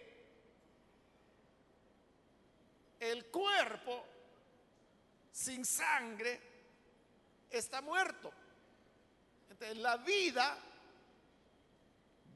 el 3.00 3.26
cuerpo 3.26 4.04
sin 5.32 5.64
sangre 5.64 6.40
está 7.50 7.80
muerto. 7.80 8.32
Entonces, 9.50 9.78
la 9.78 9.96
vida 9.98 10.58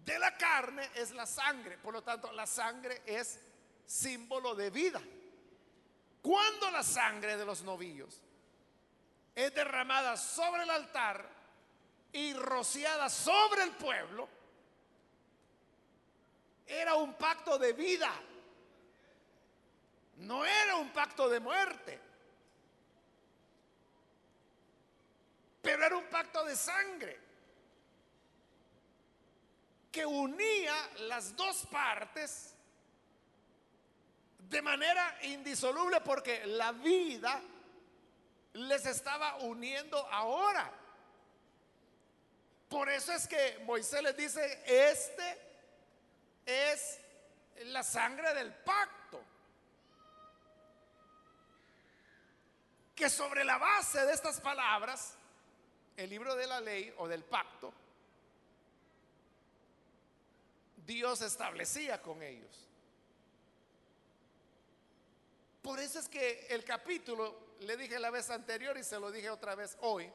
de 0.05 0.19
la 0.19 0.37
carne 0.37 0.89
es 0.95 1.11
la 1.13 1.27
sangre. 1.27 1.79
Por 1.79 1.95
lo 1.95 2.03
tanto, 2.03 2.33
la 2.33 2.47
sangre 2.47 3.03
es 3.05 3.41
símbolo 3.85 4.55
de 4.55 4.71
vida. 4.71 5.01
Cuando 6.23 6.71
la 6.71 6.83
sangre 6.83 7.37
de 7.37 7.45
los 7.45 7.63
novillos 7.63 8.21
es 9.35 9.55
derramada 9.55 10.17
sobre 10.17 10.63
el 10.63 10.71
altar 10.71 11.42
y 12.13 12.35
rociada 12.35 13.09
sobre 13.09 13.63
el 13.63 13.71
pueblo, 13.73 14.29
era 16.67 16.95
un 16.95 17.15
pacto 17.15 17.59
de 17.59 17.73
vida, 17.73 18.13
no 20.19 20.45
era 20.45 20.77
un 20.77 20.91
pacto 20.91 21.29
de 21.29 21.41
muerte, 21.41 22.01
pero 25.63 25.85
era 25.85 25.97
un 25.97 26.07
pacto 26.07 26.45
de 26.45 26.57
sangre 26.57 27.21
que 29.91 30.07
unía 30.07 30.75
las 31.01 31.37
dos 31.37 31.67
partes 31.67 32.55
de 34.39 34.63
manera 34.63 35.19
indisoluble 35.23 36.01
porque 36.01 36.47
la 36.47 36.73
vida 36.73 37.41
les 38.55 38.87
estaba 38.87 39.37
uniendo 39.37 39.97
ahora. 40.11 40.71
Por 42.73 42.89
eso 42.89 43.13
es 43.13 43.29
que 43.29 43.59
Moisés 43.67 44.03
les 44.03 44.17
dice, 44.17 44.63
este 44.65 45.39
es 46.47 46.99
la 47.67 47.83
sangre 47.83 48.33
del 48.33 48.51
pacto. 48.51 49.23
Que 52.95 53.11
sobre 53.11 53.45
la 53.45 53.59
base 53.59 54.07
de 54.07 54.15
estas 54.15 54.41
palabras, 54.41 55.13
el 55.99 56.09
libro 56.09 56.35
de 56.35 56.47
la 56.47 56.61
ley 56.61 56.95
o 56.97 57.07
del 57.07 57.23
pacto, 57.23 57.75
Dios 60.87 61.21
establecía 61.21 62.01
con 62.01 62.23
ellos. 62.23 62.71
Por 65.61 65.79
eso 65.79 65.99
es 65.99 66.09
que 66.09 66.47
el 66.49 66.65
capítulo 66.65 67.39
le 67.61 67.77
dije 67.77 67.99
la 67.99 68.09
vez 68.09 68.31
anterior 68.31 68.79
y 68.79 68.83
se 68.83 68.99
lo 68.99 69.11
dije 69.11 69.29
otra 69.29 69.55
vez 69.55 69.77
hoy, 69.83 70.11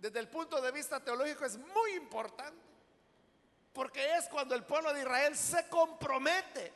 desde 0.00 0.18
el 0.18 0.28
punto 0.28 0.60
de 0.60 0.72
vista 0.72 0.98
teológico 0.98 1.44
es 1.44 1.56
muy 1.56 1.92
importante, 1.92 2.58
porque 3.72 4.16
es 4.16 4.28
cuando 4.28 4.54
el 4.54 4.64
pueblo 4.64 4.92
de 4.92 5.00
Israel 5.00 5.36
se 5.36 5.68
compromete 5.68 6.72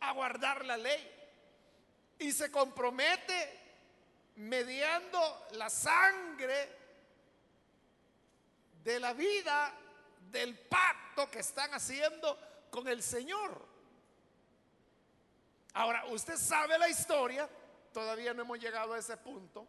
a 0.00 0.12
guardar 0.12 0.64
la 0.64 0.76
ley 0.76 1.10
y 2.18 2.32
se 2.32 2.50
compromete 2.50 3.58
mediando 4.36 5.46
la 5.52 5.70
sangre 5.70 6.76
de 8.84 9.00
la 9.00 9.12
vida 9.12 9.72
del 10.30 10.58
pacto 10.58 11.30
que 11.30 11.38
están 11.38 11.72
haciendo 11.72 12.38
con 12.70 12.86
el 12.88 13.02
Señor. 13.02 13.66
Ahora, 15.74 16.04
usted 16.06 16.36
sabe 16.36 16.78
la 16.78 16.88
historia 16.88 17.48
Todavía 17.92 18.34
no 18.34 18.42
hemos 18.42 18.58
llegado 18.58 18.94
a 18.94 18.98
ese 18.98 19.16
punto. 19.16 19.66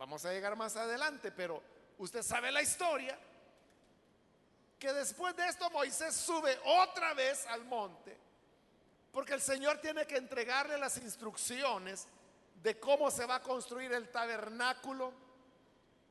Vamos 0.00 0.24
a 0.24 0.32
llegar 0.32 0.56
más 0.56 0.76
adelante, 0.76 1.30
pero 1.30 1.62
usted 1.98 2.22
sabe 2.22 2.50
la 2.50 2.62
historia. 2.62 3.18
Que 4.78 4.94
después 4.94 5.36
de 5.36 5.46
esto 5.46 5.68
Moisés 5.68 6.14
sube 6.14 6.58
otra 6.64 7.12
vez 7.12 7.46
al 7.48 7.66
monte. 7.66 8.16
Porque 9.12 9.34
el 9.34 9.42
Señor 9.42 9.76
tiene 9.82 10.06
que 10.06 10.16
entregarle 10.16 10.78
las 10.78 10.96
instrucciones 10.96 12.08
de 12.62 12.80
cómo 12.80 13.10
se 13.10 13.26
va 13.26 13.34
a 13.34 13.42
construir 13.42 13.92
el 13.92 14.08
tabernáculo, 14.08 15.12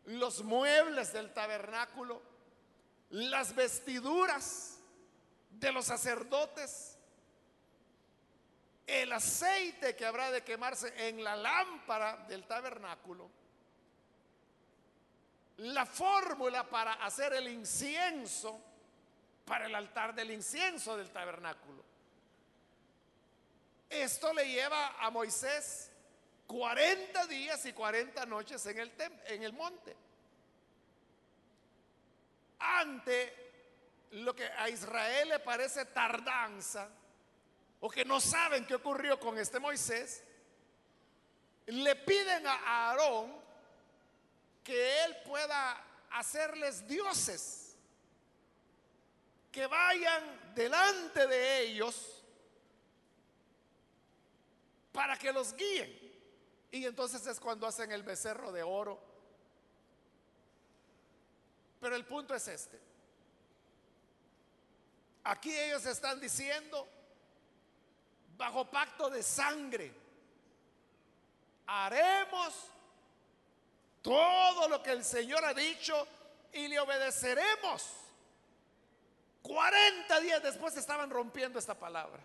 los 0.05 0.43
muebles 0.43 1.11
del 1.11 1.33
tabernáculo, 1.33 2.21
las 3.09 3.55
vestiduras 3.55 4.77
de 5.49 5.71
los 5.71 5.85
sacerdotes, 5.85 6.95
el 8.85 9.11
aceite 9.11 9.95
que 9.95 10.05
habrá 10.05 10.29
de 10.29 10.43
quemarse 10.43 10.93
en 11.07 11.23
la 11.23 11.35
lámpara 11.35 12.17
del 12.27 12.45
tabernáculo, 12.45 13.38
la 15.59 15.85
fórmula 15.85 16.69
para 16.69 16.93
hacer 16.93 17.33
el 17.33 17.47
incienso 17.47 18.61
para 19.49 19.65
el 19.65 19.73
altar 19.73 20.13
del 20.13 20.29
incienso 20.29 20.95
del 20.95 21.09
tabernáculo. 21.09 21.83
Esto 23.89 24.31
le 24.31 24.47
lleva 24.47 24.95
a 25.03 25.09
Moisés 25.09 25.91
40 26.45 27.25
días 27.25 27.65
y 27.65 27.73
40 27.73 28.27
noches 28.27 28.63
en 28.67 28.77
el, 28.77 28.91
en 29.25 29.43
el 29.43 29.53
monte. 29.53 29.95
Ante 32.59 34.07
lo 34.11 34.35
que 34.35 34.45
a 34.45 34.69
Israel 34.69 35.29
le 35.29 35.39
parece 35.39 35.85
tardanza, 35.85 36.87
o 37.79 37.89
que 37.89 38.05
no 38.05 38.19
saben 38.19 38.65
qué 38.67 38.75
ocurrió 38.75 39.19
con 39.19 39.37
este 39.39 39.59
Moisés, 39.59 40.23
le 41.65 41.95
piden 41.95 42.45
a 42.45 42.89
Aarón 42.89 43.38
que 44.63 45.03
él 45.03 45.17
pueda 45.25 45.83
hacerles 46.11 46.87
dioses, 46.87 47.75
que 49.51 49.65
vayan 49.67 50.53
delante 50.53 51.27
de 51.27 51.61
ellos 51.61 52.23
para 54.91 55.17
que 55.17 55.31
los 55.31 55.53
guíen. 55.53 56.09
Y 56.71 56.85
entonces 56.85 57.25
es 57.25 57.39
cuando 57.39 57.65
hacen 57.65 57.91
el 57.91 58.03
becerro 58.03 58.51
de 58.51 58.63
oro. 58.63 59.01
Pero 61.79 61.95
el 61.95 62.05
punto 62.05 62.35
es 62.35 62.47
este. 62.47 62.79
Aquí 65.23 65.53
ellos 65.57 65.85
están 65.85 66.19
diciendo, 66.19 66.87
bajo 68.37 68.69
pacto 68.69 69.09
de 69.09 69.23
sangre. 69.23 69.93
Haremos 71.67 72.53
todo 74.01 74.67
lo 74.67 74.81
que 74.81 74.91
el 74.91 75.03
Señor 75.03 75.43
ha 75.45 75.53
dicho 75.53 76.07
y 76.53 76.67
le 76.67 76.79
obedeceremos. 76.79 77.87
40 79.41 80.19
días 80.19 80.43
después 80.43 80.75
estaban 80.77 81.09
rompiendo 81.09 81.59
esta 81.59 81.73
palabra. 81.73 82.21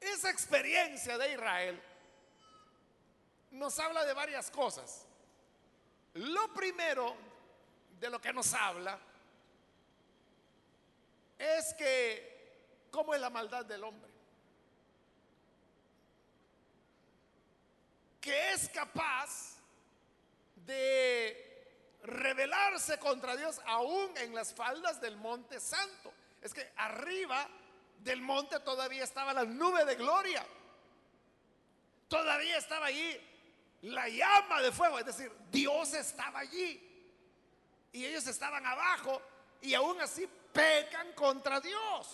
Esa 0.00 0.30
experiencia 0.30 1.16
de 1.16 1.32
Israel 1.32 1.82
nos 3.52 3.78
habla 3.78 4.04
de 4.04 4.12
varias 4.12 4.50
cosas. 4.50 5.06
Lo 6.14 6.52
primero 6.52 7.16
de 7.98 8.10
lo 8.10 8.20
que 8.20 8.32
nos 8.32 8.52
habla 8.52 8.98
es 11.38 11.74
que, 11.74 12.88
¿cómo 12.90 13.14
es 13.14 13.20
la 13.20 13.30
maldad 13.30 13.64
del 13.64 13.82
hombre? 13.82 14.13
Que 18.24 18.52
es 18.52 18.70
capaz 18.70 19.58
de 20.64 21.98
rebelarse 22.04 22.98
contra 22.98 23.36
Dios 23.36 23.60
aún 23.66 24.16
en 24.16 24.34
las 24.34 24.54
faldas 24.54 24.98
del 24.98 25.18
monte 25.18 25.60
santo. 25.60 26.10
Es 26.40 26.54
que 26.54 26.72
arriba 26.76 27.46
del 27.98 28.22
monte 28.22 28.60
todavía 28.60 29.04
estaba 29.04 29.34
la 29.34 29.44
nube 29.44 29.84
de 29.84 29.96
gloria. 29.96 30.42
Todavía 32.08 32.56
estaba 32.56 32.86
allí 32.86 33.20
la 33.82 34.08
llama 34.08 34.62
de 34.62 34.72
fuego. 34.72 34.98
Es 34.98 35.04
decir, 35.04 35.30
Dios 35.50 35.92
estaba 35.92 36.38
allí. 36.38 36.80
Y 37.92 38.06
ellos 38.06 38.26
estaban 38.26 38.64
abajo 38.64 39.20
y 39.60 39.74
aún 39.74 40.00
así 40.00 40.26
pecan 40.50 41.12
contra 41.12 41.60
Dios. 41.60 42.08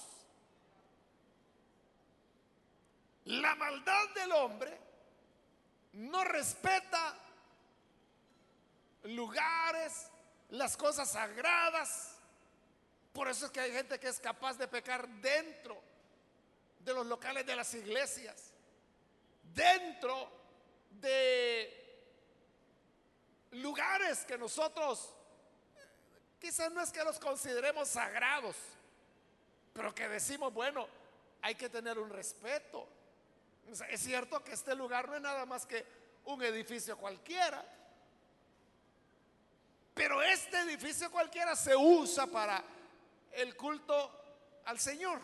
La 3.27 3.55
maldad 3.55 4.09
del 4.17 4.33
hombre 4.33 4.90
no 5.93 6.25
respeta 6.25 7.17
lugares, 9.05 10.09
las 10.51 10.77
cosas 10.77 11.11
sagradas. 11.11 12.17
Por 13.13 13.29
eso 13.29 13.47
es 13.47 13.53
que 13.53 13.61
hay 13.61 13.73
gente 13.73 13.99
que 13.99 14.09
es 14.09 14.21
capaz 14.21 14.57
de 14.57 14.69
pecar 14.69 15.09
dentro 15.09 15.81
de 16.79 16.95
los 16.95 17.07
locales 17.07 17.45
de 17.45 17.57
las 17.57 17.75
iglesias, 17.75 18.53
dentro 19.55 20.31
de 20.91 21.81
lugares 23.53 24.25
que 24.25 24.39
nosotros 24.39 25.13
quizás 26.39 26.73
no 26.73 26.81
es 26.81 26.91
que 26.91 27.05
los 27.05 27.19
consideremos 27.19 27.89
sagrados, 27.89 28.57
pero 29.73 29.95
que 29.95 30.09
decimos, 30.09 30.53
bueno, 30.53 30.89
hay 31.43 31.55
que 31.55 31.69
tener 31.69 31.99
un 31.99 32.11
respeto. 32.11 32.89
Es 33.89 34.01
cierto 34.01 34.43
que 34.43 34.53
este 34.53 34.75
lugar 34.75 35.09
no 35.09 35.17
es 35.17 35.23
nada 35.23 35.47
más 35.47 35.67
que 35.67 35.87
un 36.25 36.43
edificio 36.43 36.97
cualquiera. 36.97 37.65
Pero 39.95 40.23
este 40.23 40.61
edificio 40.61 41.11
cualquiera 41.11 41.55
se 41.55 41.77
usa 41.77 42.27
para 42.27 42.63
el 43.33 43.57
culto 43.57 44.61
al 44.65 44.79
Señor. 44.79 45.21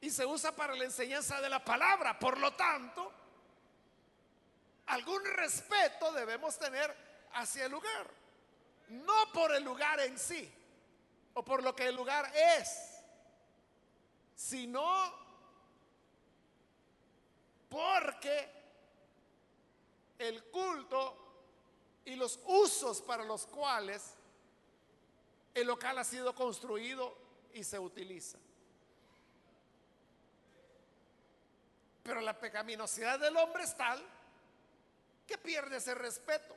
Y 0.00 0.10
se 0.10 0.24
usa 0.24 0.54
para 0.54 0.74
la 0.74 0.84
enseñanza 0.84 1.40
de 1.40 1.48
la 1.48 1.64
palabra. 1.64 2.18
Por 2.18 2.38
lo 2.38 2.54
tanto, 2.54 3.12
algún 4.86 5.24
respeto 5.24 6.12
debemos 6.12 6.58
tener 6.58 6.94
hacia 7.32 7.66
el 7.66 7.72
lugar. 7.72 8.06
No 8.88 9.32
por 9.32 9.52
el 9.54 9.64
lugar 9.64 9.98
en 10.00 10.18
sí 10.18 10.52
o 11.34 11.44
por 11.44 11.62
lo 11.62 11.74
que 11.74 11.88
el 11.88 11.96
lugar 11.96 12.30
es, 12.34 13.02
sino 14.34 15.25
porque 17.76 18.48
el 20.18 20.44
culto 20.44 21.14
y 22.06 22.16
los 22.16 22.40
usos 22.46 23.02
para 23.02 23.22
los 23.22 23.46
cuales 23.46 24.14
el 25.52 25.66
local 25.66 25.98
ha 25.98 26.04
sido 26.04 26.34
construido 26.34 27.14
y 27.52 27.62
se 27.62 27.78
utiliza. 27.78 28.38
Pero 32.02 32.22
la 32.22 32.40
pecaminosidad 32.40 33.18
del 33.18 33.36
hombre 33.36 33.64
es 33.64 33.76
tal 33.76 34.02
que 35.26 35.36
pierde 35.36 35.76
ese 35.76 35.94
respeto 35.94 36.56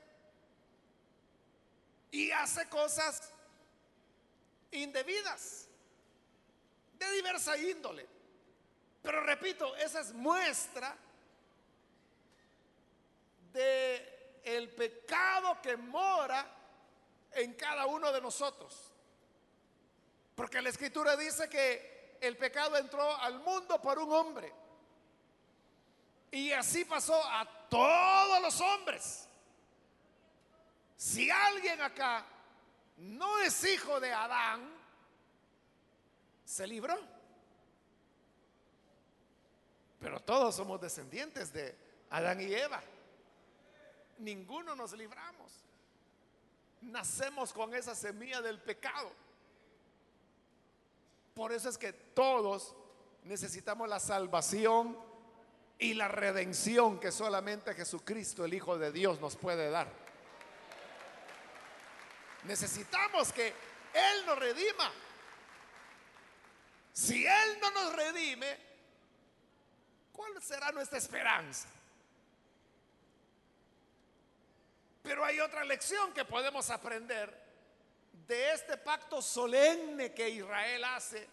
y 2.11 2.31
hace 2.31 2.69
cosas 2.69 3.29
indebidas 4.71 5.67
de 6.97 7.11
diversa 7.11 7.57
índole. 7.57 8.07
Pero 9.01 9.21
repito, 9.23 9.75
esa 9.75 9.99
es 9.99 10.13
muestra 10.13 10.95
de 13.53 14.41
el 14.43 14.69
pecado 14.69 15.61
que 15.61 15.77
mora 15.77 16.45
en 17.31 17.53
cada 17.53 17.85
uno 17.85 18.11
de 18.11 18.21
nosotros. 18.21 18.91
Porque 20.35 20.61
la 20.61 20.69
escritura 20.69 21.15
dice 21.15 21.49
que 21.49 22.17
el 22.21 22.37
pecado 22.37 22.77
entró 22.77 23.15
al 23.17 23.39
mundo 23.39 23.81
por 23.81 23.99
un 23.99 24.11
hombre. 24.11 24.53
Y 26.31 26.51
así 26.51 26.85
pasó 26.85 27.21
a 27.23 27.45
todos 27.69 28.41
los 28.41 28.61
hombres. 28.61 29.27
Si 30.95 31.29
alguien 31.29 31.81
acá 31.81 32.25
no 32.97 33.39
es 33.39 33.63
hijo 33.63 33.99
de 33.99 34.11
Adán, 34.11 34.69
se 36.45 36.67
libró. 36.67 36.97
Pero 39.99 40.19
todos 40.21 40.55
somos 40.55 40.79
descendientes 40.79 41.51
de 41.51 41.75
Adán 42.09 42.41
y 42.41 42.53
Eva 42.53 42.81
ninguno 44.19 44.75
nos 44.75 44.93
libramos. 44.93 45.51
Nacemos 46.81 47.51
con 47.51 47.73
esa 47.75 47.95
semilla 47.95 48.41
del 48.41 48.59
pecado. 48.61 49.11
Por 51.33 51.51
eso 51.51 51.69
es 51.69 51.77
que 51.77 51.93
todos 51.93 52.75
necesitamos 53.23 53.87
la 53.87 53.99
salvación 53.99 54.97
y 55.77 55.93
la 55.93 56.07
redención 56.07 56.99
que 56.99 57.11
solamente 57.11 57.73
Jesucristo, 57.73 58.43
el 58.43 58.53
Hijo 58.53 58.77
de 58.77 58.91
Dios, 58.91 59.19
nos 59.21 59.35
puede 59.35 59.69
dar. 59.69 59.89
Necesitamos 62.43 63.31
que 63.31 63.47
Él 63.47 64.25
nos 64.25 64.37
redima. 64.37 64.91
Si 66.91 67.25
Él 67.25 67.57
no 67.61 67.71
nos 67.71 67.95
redime, 67.95 68.57
¿cuál 70.11 70.41
será 70.41 70.71
nuestra 70.71 70.97
esperanza? 70.97 71.69
Pero 75.01 75.23
hay 75.23 75.39
otra 75.39 75.63
lección 75.63 76.13
que 76.13 76.25
podemos 76.25 76.69
aprender 76.69 77.33
de 78.27 78.53
este 78.53 78.77
pacto 78.77 79.21
solemne 79.21 80.13
que 80.13 80.29
Israel 80.29 80.83
hace, 80.83 81.27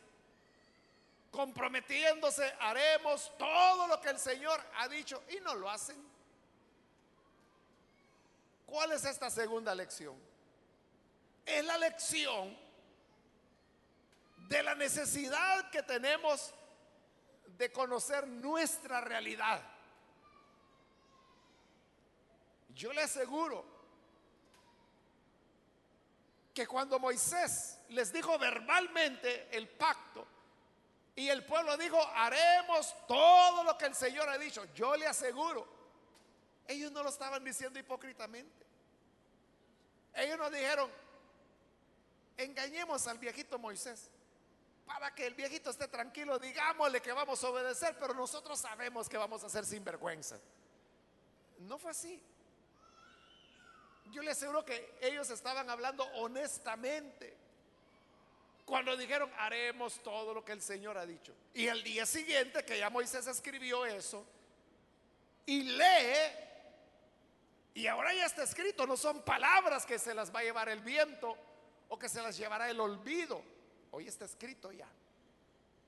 comprometiéndose, 1.30 2.54
haremos 2.60 3.36
todo 3.36 3.86
lo 3.86 4.00
que 4.00 4.08
el 4.08 4.18
Señor 4.18 4.58
ha 4.76 4.88
dicho 4.88 5.22
y 5.28 5.40
no 5.40 5.54
lo 5.54 5.68
hacen. 5.68 5.96
¿Cuál 8.64 8.92
es 8.92 9.04
esta 9.04 9.30
segunda 9.30 9.74
lección? 9.74 10.16
Es 11.44 11.64
la 11.64 11.78
lección 11.78 12.56
de 14.48 14.62
la 14.62 14.74
necesidad 14.74 15.70
que 15.70 15.82
tenemos 15.82 16.54
de 17.58 17.70
conocer 17.72 18.26
nuestra 18.26 19.00
realidad. 19.00 19.62
Yo 22.76 22.92
le 22.92 23.02
aseguro 23.02 23.64
que 26.52 26.66
cuando 26.66 26.98
Moisés 26.98 27.78
les 27.88 28.12
dijo 28.12 28.38
verbalmente 28.38 29.48
el 29.56 29.66
pacto 29.66 30.26
y 31.14 31.28
el 31.30 31.42
pueblo 31.46 31.74
dijo, 31.78 31.98
haremos 32.14 32.94
todo 33.08 33.64
lo 33.64 33.78
que 33.78 33.86
el 33.86 33.94
Señor 33.94 34.28
ha 34.28 34.36
dicho, 34.36 34.62
yo 34.74 34.94
le 34.94 35.06
aseguro, 35.06 35.66
ellos 36.68 36.92
no 36.92 37.02
lo 37.02 37.08
estaban 37.08 37.42
diciendo 37.42 37.78
hipócritamente. 37.78 38.66
Ellos 40.12 40.38
no 40.38 40.50
dijeron, 40.50 40.90
engañemos 42.36 43.06
al 43.06 43.16
viejito 43.16 43.58
Moisés 43.58 44.10
para 44.84 45.14
que 45.14 45.26
el 45.26 45.34
viejito 45.34 45.70
esté 45.70 45.88
tranquilo, 45.88 46.38
digámosle 46.38 47.00
que 47.00 47.12
vamos 47.12 47.42
a 47.42 47.48
obedecer, 47.48 47.96
pero 47.98 48.12
nosotros 48.12 48.58
sabemos 48.58 49.08
que 49.08 49.16
vamos 49.16 49.42
a 49.44 49.48
ser 49.48 49.64
sinvergüenza. 49.64 50.38
No 51.60 51.78
fue 51.78 51.92
así. 51.92 52.22
Yo 54.12 54.22
le 54.22 54.30
aseguro 54.30 54.64
que 54.64 54.96
ellos 55.00 55.28
estaban 55.30 55.68
hablando 55.68 56.04
honestamente 56.14 57.36
cuando 58.66 58.96
dijeron 58.96 59.30
haremos 59.38 60.02
todo 60.02 60.34
lo 60.34 60.44
que 60.44 60.52
el 60.52 60.60
Señor 60.60 60.98
ha 60.98 61.06
dicho. 61.06 61.32
Y 61.54 61.68
el 61.68 61.82
día 61.84 62.04
siguiente 62.04 62.64
que 62.64 62.78
ya 62.78 62.90
Moisés 62.90 63.26
escribió 63.28 63.86
eso 63.86 64.26
y 65.46 65.62
lee, 65.62 66.32
y 67.74 67.86
ahora 67.86 68.12
ya 68.12 68.26
está 68.26 68.42
escrito, 68.42 68.84
no 68.84 68.96
son 68.96 69.22
palabras 69.22 69.86
que 69.86 70.00
se 70.00 70.12
las 70.12 70.34
va 70.34 70.40
a 70.40 70.42
llevar 70.42 70.68
el 70.68 70.80
viento 70.80 71.36
o 71.88 71.96
que 71.96 72.08
se 72.08 72.20
las 72.20 72.36
llevará 72.36 72.68
el 72.68 72.80
olvido. 72.80 73.40
Hoy 73.92 74.08
está 74.08 74.24
escrito 74.24 74.72
ya. 74.72 74.88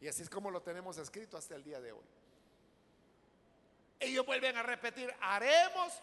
Y 0.00 0.06
así 0.06 0.22
es 0.22 0.30
como 0.30 0.50
lo 0.50 0.62
tenemos 0.62 0.96
escrito 0.98 1.36
hasta 1.36 1.56
el 1.56 1.64
día 1.64 1.80
de 1.80 1.90
hoy. 1.90 2.04
Ellos 3.98 4.24
vuelven 4.24 4.56
a 4.56 4.62
repetir, 4.62 5.12
haremos 5.20 6.00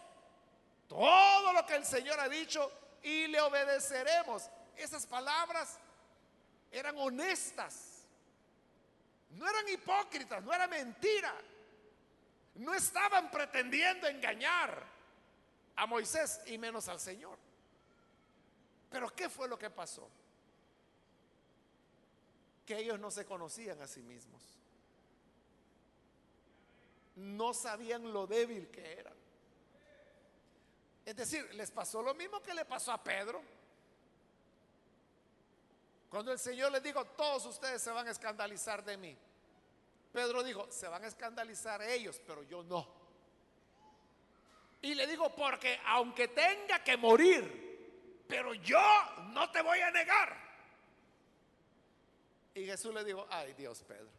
todo 0.88 1.52
lo 1.52 1.66
que 1.66 1.76
el 1.76 1.84
Señor 1.84 2.18
ha 2.20 2.28
dicho 2.28 2.70
y 3.02 3.26
le 3.26 3.40
obedeceremos. 3.40 4.48
Esas 4.76 5.06
palabras 5.06 5.78
eran 6.70 6.96
honestas, 6.98 8.02
no 9.30 9.48
eran 9.48 9.68
hipócritas, 9.68 10.42
no 10.42 10.52
era 10.52 10.66
mentira. 10.66 11.34
No 12.56 12.74
estaban 12.74 13.30
pretendiendo 13.30 14.06
engañar 14.06 14.82
a 15.76 15.86
Moisés 15.86 16.40
y 16.46 16.56
menos 16.56 16.88
al 16.88 16.98
Señor. 16.98 17.38
Pero 18.90 19.14
¿qué 19.14 19.28
fue 19.28 19.46
lo 19.46 19.58
que 19.58 19.68
pasó? 19.68 20.08
Que 22.64 22.78
ellos 22.78 22.98
no 22.98 23.10
se 23.10 23.26
conocían 23.26 23.80
a 23.82 23.86
sí 23.86 24.02
mismos. 24.02 24.42
No 27.16 27.52
sabían 27.52 28.10
lo 28.10 28.26
débil 28.26 28.68
que 28.68 29.00
eran 29.00 29.25
Es 31.06 31.14
decir, 31.14 31.54
les 31.54 31.70
pasó 31.70 32.02
lo 32.02 32.14
mismo 32.14 32.42
que 32.42 32.52
le 32.52 32.64
pasó 32.64 32.90
a 32.90 33.02
Pedro. 33.02 33.40
Cuando 36.10 36.32
el 36.32 36.38
Señor 36.38 36.72
les 36.72 36.82
dijo, 36.82 37.04
todos 37.04 37.46
ustedes 37.46 37.80
se 37.80 37.90
van 37.92 38.08
a 38.08 38.10
escandalizar 38.10 38.84
de 38.84 38.96
mí. 38.96 39.16
Pedro 40.12 40.42
dijo, 40.42 40.66
se 40.68 40.88
van 40.88 41.04
a 41.04 41.06
escandalizar 41.06 41.80
ellos, 41.82 42.20
pero 42.26 42.42
yo 42.42 42.64
no. 42.64 42.88
Y 44.82 44.96
le 44.96 45.06
digo, 45.06 45.32
porque 45.32 45.80
aunque 45.86 46.26
tenga 46.28 46.82
que 46.82 46.96
morir, 46.96 48.24
pero 48.26 48.52
yo 48.54 48.82
no 49.28 49.48
te 49.52 49.62
voy 49.62 49.78
a 49.78 49.92
negar. 49.92 50.36
Y 52.54 52.64
Jesús 52.64 52.92
le 52.92 53.04
dijo, 53.04 53.26
ay 53.30 53.52
Dios, 53.52 53.84
Pedro. 53.86 54.10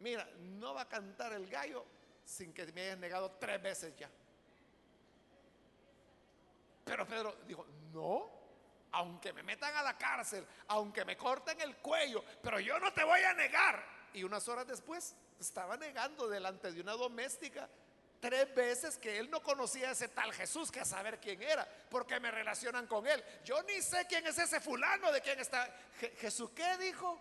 Mira, 0.00 0.28
no 0.40 0.74
va 0.74 0.82
a 0.82 0.88
cantar 0.88 1.32
el 1.32 1.46
gallo 1.46 1.86
sin 2.22 2.52
que 2.52 2.66
me 2.72 2.82
hayas 2.82 2.98
negado 2.98 3.30
tres 3.40 3.62
veces 3.62 3.96
ya. 3.96 4.10
Pero 6.84 7.06
Pedro 7.06 7.36
dijo, 7.46 7.66
no, 7.92 8.30
aunque 8.92 9.32
me 9.32 9.42
metan 9.42 9.74
a 9.76 9.82
la 9.82 9.96
cárcel, 9.96 10.46
aunque 10.68 11.04
me 11.04 11.16
corten 11.16 11.60
el 11.60 11.76
cuello, 11.76 12.24
pero 12.42 12.60
yo 12.60 12.78
no 12.78 12.92
te 12.92 13.02
voy 13.04 13.20
a 13.20 13.32
negar. 13.34 13.84
Y 14.12 14.22
unas 14.22 14.46
horas 14.48 14.66
después 14.66 15.16
estaba 15.40 15.76
negando 15.76 16.28
delante 16.28 16.70
de 16.70 16.80
una 16.80 16.92
doméstica 16.92 17.68
tres 18.20 18.54
veces 18.54 18.96
que 18.96 19.18
él 19.18 19.30
no 19.30 19.42
conocía 19.42 19.90
a 19.90 19.92
ese 19.92 20.08
tal 20.08 20.32
Jesús, 20.32 20.70
que 20.70 20.80
a 20.80 20.84
saber 20.86 21.20
quién 21.20 21.42
era, 21.42 21.68
porque 21.90 22.18
me 22.20 22.30
relacionan 22.30 22.86
con 22.86 23.06
él. 23.06 23.22
Yo 23.44 23.62
ni 23.64 23.82
sé 23.82 24.06
quién 24.08 24.26
es 24.26 24.38
ese 24.38 24.60
fulano, 24.60 25.12
de 25.12 25.20
quién 25.20 25.38
está. 25.40 25.68
Jesús, 26.18 26.50
¿qué 26.54 26.78
dijo? 26.78 27.20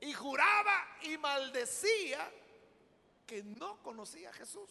Y 0.00 0.14
juraba 0.14 0.96
y 1.02 1.18
maldecía 1.18 2.30
que 3.26 3.42
no 3.42 3.82
conocía 3.82 4.30
a 4.30 4.32
Jesús. 4.32 4.70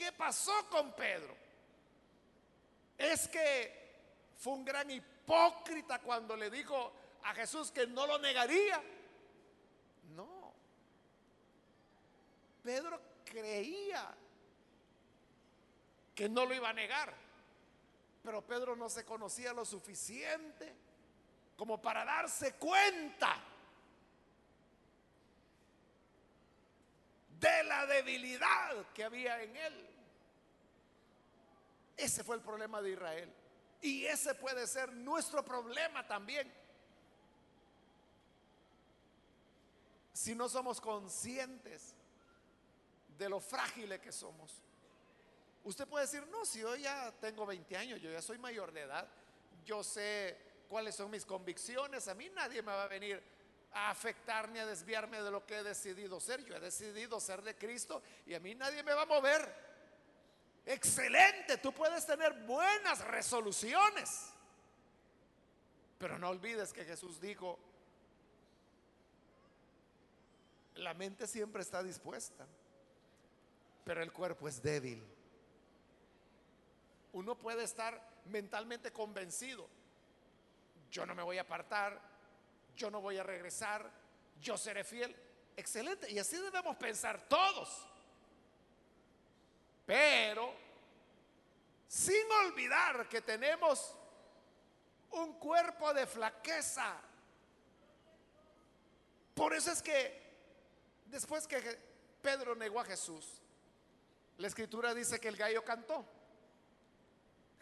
¿Qué 0.00 0.12
pasó 0.12 0.66
con 0.70 0.94
Pedro? 0.94 1.36
Es 2.96 3.28
que 3.28 4.32
fue 4.38 4.54
un 4.54 4.64
gran 4.64 4.90
hipócrita 4.90 5.98
cuando 5.98 6.34
le 6.36 6.48
dijo 6.48 6.90
a 7.22 7.34
Jesús 7.34 7.70
que 7.70 7.86
no 7.86 8.06
lo 8.06 8.18
negaría. 8.18 8.82
No. 10.16 10.54
Pedro 12.62 12.98
creía 13.26 14.10
que 16.14 16.30
no 16.30 16.46
lo 16.46 16.54
iba 16.54 16.70
a 16.70 16.72
negar. 16.72 17.12
Pero 18.22 18.40
Pedro 18.40 18.74
no 18.76 18.88
se 18.88 19.04
conocía 19.04 19.52
lo 19.52 19.66
suficiente 19.66 20.74
como 21.58 21.78
para 21.82 22.06
darse 22.06 22.54
cuenta 22.54 23.36
de 27.38 27.64
la 27.64 27.84
debilidad 27.84 28.86
que 28.94 29.04
había 29.04 29.42
en 29.42 29.56
él. 29.56 29.89
Ese 32.00 32.24
fue 32.24 32.36
el 32.36 32.42
problema 32.42 32.80
de 32.80 32.90
Israel. 32.90 33.32
Y 33.82 34.04
ese 34.06 34.34
puede 34.34 34.66
ser 34.66 34.92
nuestro 34.92 35.44
problema 35.44 36.06
también. 36.06 36.50
Si 40.12 40.34
no 40.34 40.48
somos 40.48 40.80
conscientes 40.80 41.94
de 43.18 43.28
lo 43.28 43.38
frágiles 43.38 44.00
que 44.00 44.12
somos. 44.12 44.62
Usted 45.64 45.86
puede 45.86 46.06
decir, 46.06 46.26
no, 46.28 46.44
si 46.46 46.60
yo 46.60 46.74
ya 46.74 47.12
tengo 47.20 47.44
20 47.44 47.76
años, 47.76 48.00
yo 48.00 48.10
ya 48.10 48.22
soy 48.22 48.38
mayor 48.38 48.72
de 48.72 48.80
edad, 48.80 49.06
yo 49.64 49.84
sé 49.84 50.38
cuáles 50.68 50.94
son 50.94 51.10
mis 51.10 51.26
convicciones, 51.26 52.08
a 52.08 52.14
mí 52.14 52.30
nadie 52.30 52.62
me 52.62 52.72
va 52.72 52.84
a 52.84 52.88
venir 52.88 53.22
a 53.72 53.90
afectar 53.90 54.48
ni 54.48 54.58
a 54.58 54.66
desviarme 54.66 55.22
de 55.22 55.30
lo 55.30 55.44
que 55.44 55.58
he 55.58 55.62
decidido 55.62 56.18
ser. 56.18 56.44
Yo 56.44 56.56
he 56.56 56.60
decidido 56.60 57.20
ser 57.20 57.42
de 57.42 57.56
Cristo 57.56 58.02
y 58.26 58.34
a 58.34 58.40
mí 58.40 58.54
nadie 58.54 58.82
me 58.82 58.94
va 58.94 59.02
a 59.02 59.06
mover. 59.06 59.69
Excelente, 60.70 61.58
tú 61.58 61.72
puedes 61.72 62.06
tener 62.06 62.32
buenas 62.44 63.04
resoluciones. 63.04 64.32
Pero 65.98 66.16
no 66.16 66.28
olvides 66.28 66.72
que 66.72 66.84
Jesús 66.84 67.20
dijo, 67.20 67.58
la 70.76 70.94
mente 70.94 71.26
siempre 71.26 71.62
está 71.62 71.82
dispuesta, 71.82 72.46
pero 73.84 74.00
el 74.00 74.12
cuerpo 74.12 74.46
es 74.46 74.62
débil. 74.62 75.04
Uno 77.14 77.36
puede 77.36 77.64
estar 77.64 78.00
mentalmente 78.26 78.92
convencido, 78.92 79.66
yo 80.88 81.04
no 81.04 81.16
me 81.16 81.24
voy 81.24 81.38
a 81.38 81.42
apartar, 81.42 82.00
yo 82.76 82.92
no 82.92 83.00
voy 83.00 83.18
a 83.18 83.24
regresar, 83.24 83.90
yo 84.40 84.56
seré 84.56 84.84
fiel. 84.84 85.16
Excelente, 85.56 86.08
y 86.12 86.20
así 86.20 86.36
debemos 86.36 86.76
pensar 86.76 87.28
todos. 87.28 87.89
Pero 89.90 90.54
sin 91.88 92.30
olvidar 92.46 93.08
que 93.08 93.22
tenemos 93.22 93.92
un 95.10 95.32
cuerpo 95.32 95.92
de 95.92 96.06
flaqueza. 96.06 96.94
Por 99.34 99.52
eso 99.52 99.72
es 99.72 99.82
que 99.82 100.22
después 101.06 101.48
que 101.48 101.60
Pedro 102.22 102.54
negó 102.54 102.78
a 102.78 102.84
Jesús, 102.84 103.42
la 104.38 104.46
escritura 104.46 104.94
dice 104.94 105.18
que 105.18 105.26
el 105.26 105.36
gallo 105.36 105.64
cantó. 105.64 106.04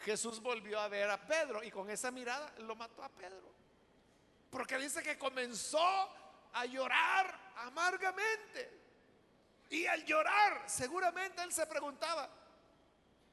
Jesús 0.00 0.38
volvió 0.42 0.78
a 0.80 0.88
ver 0.88 1.08
a 1.08 1.26
Pedro 1.26 1.64
y 1.64 1.70
con 1.70 1.88
esa 1.88 2.10
mirada 2.10 2.52
lo 2.58 2.76
mató 2.76 3.02
a 3.02 3.08
Pedro. 3.08 3.50
Porque 4.50 4.76
dice 4.76 5.02
que 5.02 5.16
comenzó 5.16 5.80
a 6.52 6.66
llorar 6.66 7.52
amargamente. 7.56 8.87
Y 9.70 9.86
al 9.86 10.04
llorar, 10.04 10.62
seguramente 10.66 11.42
él 11.42 11.52
se 11.52 11.66
preguntaba, 11.66 12.28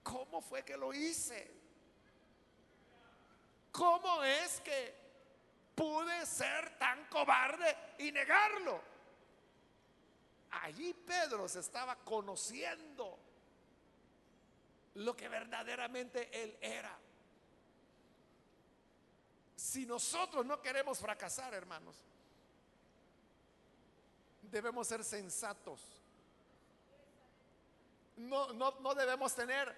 ¿cómo 0.03 0.41
fue 0.41 0.63
que 0.63 0.75
lo 0.75 0.93
hice? 0.93 1.49
¿Cómo 3.71 4.23
es 4.23 4.59
que 4.61 4.95
pude 5.75 6.25
ser 6.25 6.77
tan 6.77 7.05
cobarde 7.05 7.75
y 7.99 8.11
negarlo? 8.11 8.81
Allí 10.51 10.93
Pedro 10.93 11.47
se 11.47 11.59
estaba 11.59 11.95
conociendo 11.97 13.17
lo 14.95 15.15
que 15.15 15.27
verdaderamente 15.27 16.29
él 16.43 16.57
era. 16.61 16.97
Si 19.55 19.85
nosotros 19.85 20.45
no 20.45 20.61
queremos 20.61 20.99
fracasar, 20.99 21.53
hermanos, 21.53 21.95
debemos 24.43 24.87
ser 24.87 25.03
sensatos 25.03 26.04
no, 28.17 28.53
no, 28.53 28.95
debemos 28.95 29.35
tener 29.35 29.75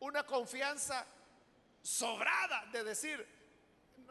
una 0.00 0.24
confianza 0.24 1.06
sobrada 1.82 2.66
de 2.72 2.84
decir, 2.84 3.26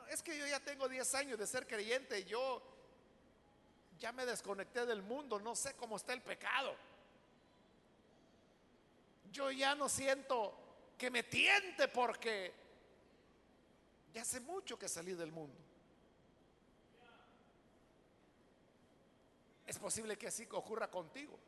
es 0.10 0.22
que 0.22 0.38
yo 0.38 0.46
ya 0.46 0.60
tengo 0.60 0.88
10 0.88 1.16
años 1.16 1.40
de 1.40 1.48
ser 1.48 1.68
creyente, 1.68 2.24
yo 2.26 2.62
ya 4.00 4.12
me 4.12 4.26
desconecté 4.26 4.86
del 4.86 5.02
mundo, 5.02 5.40
no 5.40 5.56
sé 5.56 5.76
cómo 5.76 5.96
está 5.96 6.14
el 6.14 6.22
pecado. 6.22 6.76
Yo 9.32 9.50
ya 9.50 9.76
no 9.76 9.90
siento 9.90 10.56
que 10.98 11.10
me 11.10 11.24
tiente 11.24 11.88
porque 11.88 12.54
ya 14.14 14.22
hace 14.22 14.40
mucho 14.40 14.78
que 14.78 14.88
salí 14.88 15.14
del 15.14 15.32
mundo. 15.32 15.58
Es 19.66 19.80
posible 19.80 20.18
que 20.18 20.28
así 20.28 20.48
ocurra 20.52 20.92
contigo. 20.92 21.40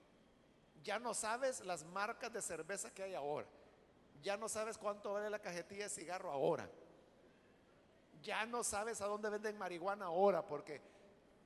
Ya 0.86 1.00
no 1.00 1.16
sabes 1.16 1.66
las 1.66 1.84
marcas 1.84 2.32
de 2.32 2.44
cerveza 2.44 2.94
que 2.94 3.02
hay 3.02 3.16
ahora. 3.16 3.48
Ya 4.22 4.38
no 4.38 4.48
sabes 4.48 4.78
cuánto 4.78 5.14
vale 5.14 5.32
la 5.32 5.40
cajetilla 5.40 5.86
de 5.86 5.90
cigarro 5.90 6.32
ahora. 6.32 6.70
Ya 8.22 8.46
no 8.46 8.64
sabes 8.64 9.02
a 9.02 9.08
dónde 9.08 9.30
venden 9.30 9.58
marihuana 9.58 10.06
ahora 10.06 10.46
porque 10.46 10.80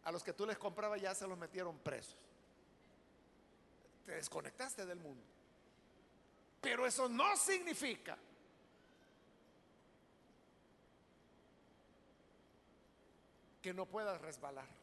a 0.04 0.12
los 0.12 0.26
que 0.26 0.34
tú 0.34 0.46
les 0.46 0.58
comprabas 0.58 1.02
ya 1.02 1.16
se 1.16 1.26
los 1.26 1.38
metieron 1.38 1.80
presos. 1.80 2.18
Te 4.06 4.12
desconectaste 4.12 4.86
del 4.86 5.00
mundo. 5.00 5.24
Pero 6.60 6.86
eso 6.86 7.08
no 7.08 7.38
significa 7.38 8.18
que 13.62 13.74
no 13.74 13.86
puedas 13.86 14.20
resbalar. 14.20 14.79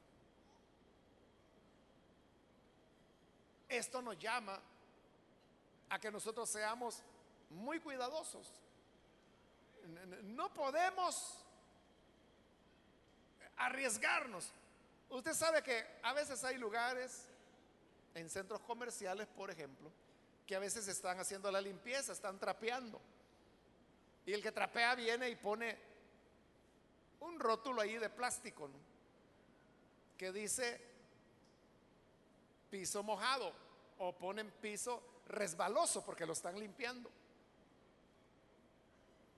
Esto 3.69 4.01
nos 4.01 4.19
llama 4.19 4.61
a 5.89 5.99
que 5.99 6.11
nosotros 6.11 6.49
seamos 6.49 7.03
muy 7.51 7.81
cuidadosos. 7.81 8.49
No 10.25 10.53
podemos 10.53 11.45
arriesgarnos. 13.57 14.51
Usted 15.11 15.35
sabe 15.35 15.63
que 15.63 15.87
a 16.03 16.13
veces 16.13 16.43
hay 16.45 16.59
lugares 16.59 17.27
en 18.15 18.29
centros 18.29 18.61
comerciales, 18.61 19.27
por 19.29 19.51
ejemplo, 19.51 19.91
que 20.47 20.57
a 20.57 20.59
veces 20.59 20.89
están 20.89 21.19
haciendo 21.19 21.51
la 21.51 21.61
limpieza, 21.61 22.13
están 22.13 22.39
trapeando. 22.39 23.01
Y 24.25 24.33
el 24.33 24.43
que 24.43 24.53
trapea 24.53 24.95
viene 24.95 25.29
y 25.31 25.37
pone 25.37 25.79
un 27.21 27.39
rótulo 27.39 27.81
ahí 27.83 27.97
de 27.97 28.11
plástico, 28.11 28.69
que 30.19 30.33
dice 30.33 30.81
piso 32.77 33.03
mojado 33.03 33.51
o 33.99 34.13
ponen 34.13 34.51
piso 34.61 35.03
resbaloso 35.29 36.05
porque 36.05 36.27
lo 36.27 36.35
están 36.35 36.61
limpiando. 36.61 37.11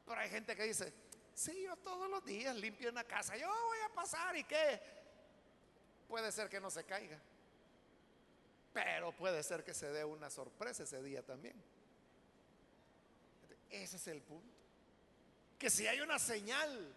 Pero 0.04 0.20
hay 0.20 0.28
gente 0.28 0.56
que 0.56 0.64
dice, 0.64 0.92
sí, 1.34 1.62
yo 1.62 1.76
todos 1.76 2.10
los 2.10 2.24
días 2.24 2.56
limpio 2.56 2.90
una 2.90 3.04
casa, 3.04 3.36
yo 3.36 3.46
voy 3.46 3.78
a 3.86 3.94
pasar 3.94 4.36
y 4.36 4.42
qué. 4.42 4.80
Puede 6.08 6.32
ser 6.32 6.48
que 6.48 6.58
no 6.58 6.68
se 6.68 6.82
caiga, 6.82 7.16
pero 8.72 9.12
puede 9.12 9.40
ser 9.44 9.62
que 9.62 9.72
se 9.72 9.86
dé 9.92 10.04
una 10.04 10.30
sorpresa 10.30 10.82
ese 10.82 11.00
día 11.00 11.22
también. 11.22 11.54
Ese 13.70 13.98
es 13.98 14.08
el 14.08 14.20
punto. 14.20 14.52
Que 15.60 15.70
si 15.70 15.86
hay 15.86 16.00
una 16.00 16.18
señal 16.18 16.92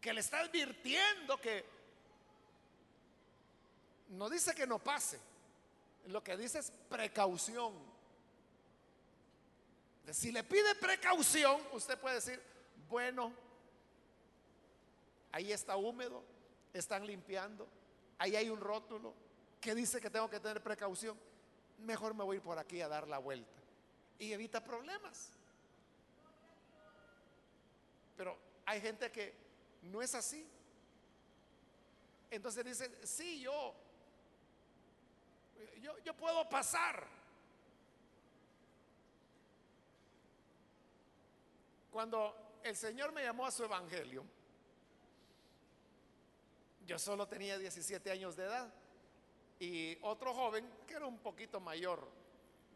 que 0.00 0.12
le 0.12 0.20
está 0.20 0.38
advirtiendo 0.40 1.40
que 1.40 1.77
no 4.08 4.30
dice 4.30 4.54
que 4.54 4.66
no 4.66 4.78
pase, 4.78 5.18
lo 6.06 6.22
que 6.22 6.36
dice 6.36 6.58
es 6.58 6.72
precaución. 6.88 7.74
Si 10.12 10.32
le 10.32 10.42
pide 10.42 10.74
precaución, 10.74 11.60
usted 11.72 11.98
puede 11.98 12.16
decir, 12.16 12.42
bueno, 12.88 13.32
ahí 15.32 15.52
está 15.52 15.76
húmedo, 15.76 16.22
están 16.72 17.06
limpiando, 17.06 17.68
ahí 18.18 18.34
hay 18.34 18.48
un 18.48 18.60
rótulo 18.60 19.12
que 19.60 19.74
dice 19.74 20.00
que 20.00 20.08
tengo 20.08 20.30
que 20.30 20.40
tener 20.40 20.62
precaución, 20.62 21.18
mejor 21.78 22.14
me 22.14 22.24
voy 22.24 22.40
por 22.40 22.58
aquí 22.58 22.80
a 22.80 22.88
dar 22.88 23.06
la 23.06 23.18
vuelta 23.18 23.60
y 24.18 24.32
evita 24.32 24.62
problemas. 24.62 25.30
Pero 28.16 28.36
hay 28.66 28.80
gente 28.80 29.10
que 29.12 29.34
no 29.82 30.02
es 30.02 30.14
así. 30.14 30.46
Entonces 32.30 32.64
dice, 32.64 33.06
sí, 33.06 33.40
yo, 33.40 33.74
yo, 35.80 35.98
yo 35.98 36.14
puedo 36.14 36.48
pasar. 36.48 37.06
Cuando 41.90 42.60
el 42.62 42.76
Señor 42.76 43.12
me 43.12 43.22
llamó 43.22 43.46
a 43.46 43.50
su 43.50 43.64
evangelio, 43.64 44.24
yo 46.86 46.98
solo 46.98 47.26
tenía 47.28 47.58
17 47.58 48.10
años 48.10 48.36
de 48.36 48.44
edad 48.44 48.72
y 49.60 49.98
otro 50.02 50.32
joven 50.32 50.70
que 50.86 50.94
era 50.94 51.06
un 51.06 51.18
poquito 51.18 51.60
mayor, 51.60 52.08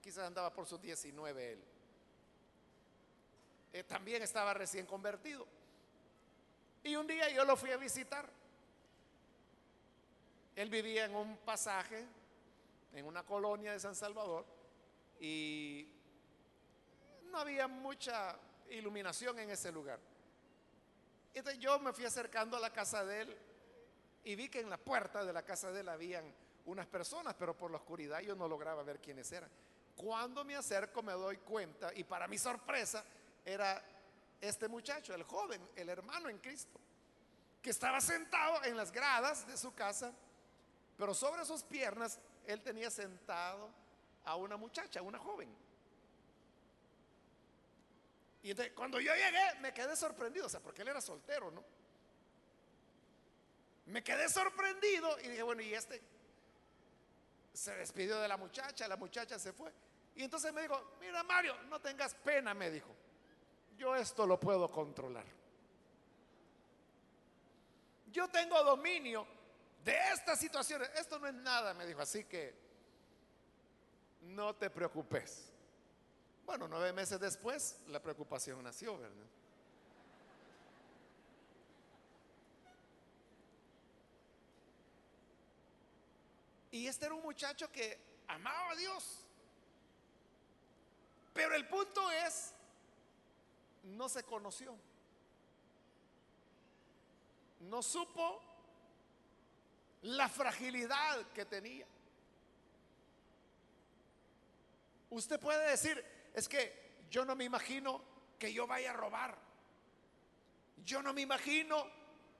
quizás 0.03 0.26
andaba 0.26 0.53
por 0.53 0.66
sus 0.66 0.80
19 0.80 1.53
él, 1.53 1.64
eh, 3.72 3.85
también 3.85 4.22
estaba 4.22 4.53
recién 4.53 4.85
convertido. 4.85 5.47
Y 6.85 6.97
un 6.97 7.07
día 7.07 7.30
yo 7.30 7.45
lo 7.45 7.57
fui 7.57 7.70
a 7.70 7.76
visitar. 7.76 8.28
Él 10.57 10.68
vivía 10.68 11.07
en 11.07 11.14
un 11.14 11.39
pasaje, 11.39 12.05
en 12.93 13.07
una 13.07 13.24
colonia 13.24 13.72
de 13.72 13.80
San 13.80 13.95
Salvador, 13.95 14.45
y 15.20 15.88
no 17.30 17.38
había 17.38 17.68
mucha 17.68 18.36
iluminación 18.70 19.38
en 19.38 19.51
ese 19.51 19.70
lugar. 19.70 19.99
Entonces 21.34 21.61
yo 21.61 21.78
me 21.78 21.93
fui 21.93 22.05
acercando 22.05 22.57
a 22.57 22.61
la 22.61 22.70
casa 22.70 23.05
de 23.05 23.22
él 23.22 23.38
y 24.24 24.34
vi 24.34 24.49
que 24.49 24.61
en 24.61 24.68
la 24.68 24.76
puerta 24.76 25.24
de 25.24 25.32
la 25.32 25.43
casa 25.43 25.72
de 25.72 25.80
él 25.80 25.88
habían 25.88 26.24
unas 26.66 26.86
personas, 26.86 27.34
pero 27.38 27.57
por 27.57 27.70
la 27.70 27.78
oscuridad 27.78 28.20
yo 28.20 28.34
no 28.34 28.47
lograba 28.47 28.82
ver 28.82 29.01
quiénes 29.01 29.30
eran. 29.32 29.51
Cuando 29.97 30.45
me 30.45 30.57
acerco 30.57 31.03
me 31.03 31.12
doy 31.12 31.38
cuenta 31.38 31.93
y 31.95 32.05
para 32.05 32.28
mi 32.28 32.38
sorpresa 32.38 33.05
era 33.45 33.82
este 34.40 34.68
muchacho, 34.68 35.14
el 35.14 35.22
joven, 35.22 35.61
el 35.76 35.88
hermano 35.88 36.28
en 36.28 36.38
Cristo, 36.38 36.78
que 37.62 37.70
estaba 37.70 38.01
sentado 38.01 38.64
en 38.64 38.76
las 38.76 38.93
gradas 38.93 39.47
de 39.47 39.57
su 39.57 39.74
casa, 39.74 40.12
pero 40.99 41.14
sobre 41.14 41.45
sus 41.45 41.62
piernas 41.62 42.18
él 42.47 42.61
tenía 42.62 42.90
sentado 42.90 43.70
a 44.24 44.36
una 44.36 44.57
muchacha, 44.57 45.03
una 45.03 45.18
joven. 45.18 45.55
Y 48.43 48.51
entonces, 48.51 48.72
cuando 48.74 49.01
yo 49.01 49.14
llegué, 49.14 49.61
me 49.61 49.72
quedé 49.72 49.95
sorprendido, 49.97 50.47
o 50.47 50.49
sea, 50.49 50.61
porque 50.61 50.82
él 50.82 50.88
era 50.88 51.01
soltero, 51.01 51.51
¿no? 51.51 51.64
Me 53.86 54.03
quedé 54.03 54.28
sorprendido 54.28 55.18
y 55.20 55.28
dije, 55.28 55.43
bueno, 55.43 55.62
¿y 55.62 55.74
este? 55.74 56.01
Se 57.53 57.74
despidió 57.76 58.18
de 58.20 58.28
la 58.28 58.36
muchacha, 58.36 58.88
la 58.88 58.97
muchacha 58.97 59.38
se 59.38 59.53
fue. 59.53 59.72
Y 60.14 60.24
entonces 60.24 60.53
me 60.53 60.62
dijo, 60.62 60.97
mira 61.01 61.22
Mario, 61.22 61.57
no 61.64 61.80
tengas 61.80 62.14
pena, 62.14 62.55
me 62.55 62.70
dijo. 62.70 62.95
Yo 63.76 63.95
esto 63.97 64.26
lo 64.26 64.38
puedo 64.38 64.70
controlar. 64.70 65.24
Yo 68.11 68.28
tengo 68.28 68.62
dominio 68.62 69.26
de 69.85 69.97
estas 70.12 70.39
situaciones. 70.39 70.91
Esto 70.95 71.18
no 71.18 71.26
es 71.26 71.35
nada, 71.35 71.74
me 71.74 71.87
dijo. 71.87 72.01
Así 72.01 72.24
que 72.24 72.55
no 74.22 74.55
te 74.55 74.70
preocupes. 74.70 75.51
Bueno, 76.45 76.68
nueve 76.68 76.93
meses 76.93 77.18
después 77.20 77.78
la 77.89 78.01
preocupación 78.01 78.62
nació, 78.62 78.99
¿verdad? 78.99 79.26
Y 86.70 86.87
este 86.87 87.05
era 87.05 87.14
un 87.14 87.22
muchacho 87.22 87.70
que 87.70 87.99
amaba 88.28 88.70
a 88.70 88.76
Dios. 88.76 89.26
Pero 91.35 91.55
el 91.55 91.68
punto 91.68 92.11
es, 92.11 92.55
no 93.85 94.09
se 94.09 94.22
conoció. 94.22 94.74
No 97.61 97.83
supo 97.83 98.51
la 100.03 100.28
fragilidad 100.28 101.26
que 101.32 101.44
tenía. 101.44 101.86
Usted 105.11 105.38
puede 105.38 105.70
decir, 105.70 106.03
es 106.34 106.48
que 106.48 107.05
yo 107.11 107.24
no 107.24 107.36
me 107.36 107.44
imagino 107.44 108.03
que 108.38 108.53
yo 108.53 108.66
vaya 108.66 108.90
a 108.90 108.94
robar. 108.94 109.36
Yo 110.84 111.03
no 111.03 111.12
me 111.12 111.20
imagino 111.20 111.86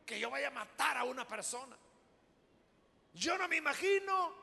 que 0.07 0.19
yo 0.19 0.31
vaya 0.31 0.49
a 0.49 0.53
matar 0.53 0.97
a 0.97 1.05
una 1.05 1.27
persona. 1.29 1.77
Yo 3.15 3.37
no 3.37 3.47
me 3.47 3.57
imagino 3.57 4.35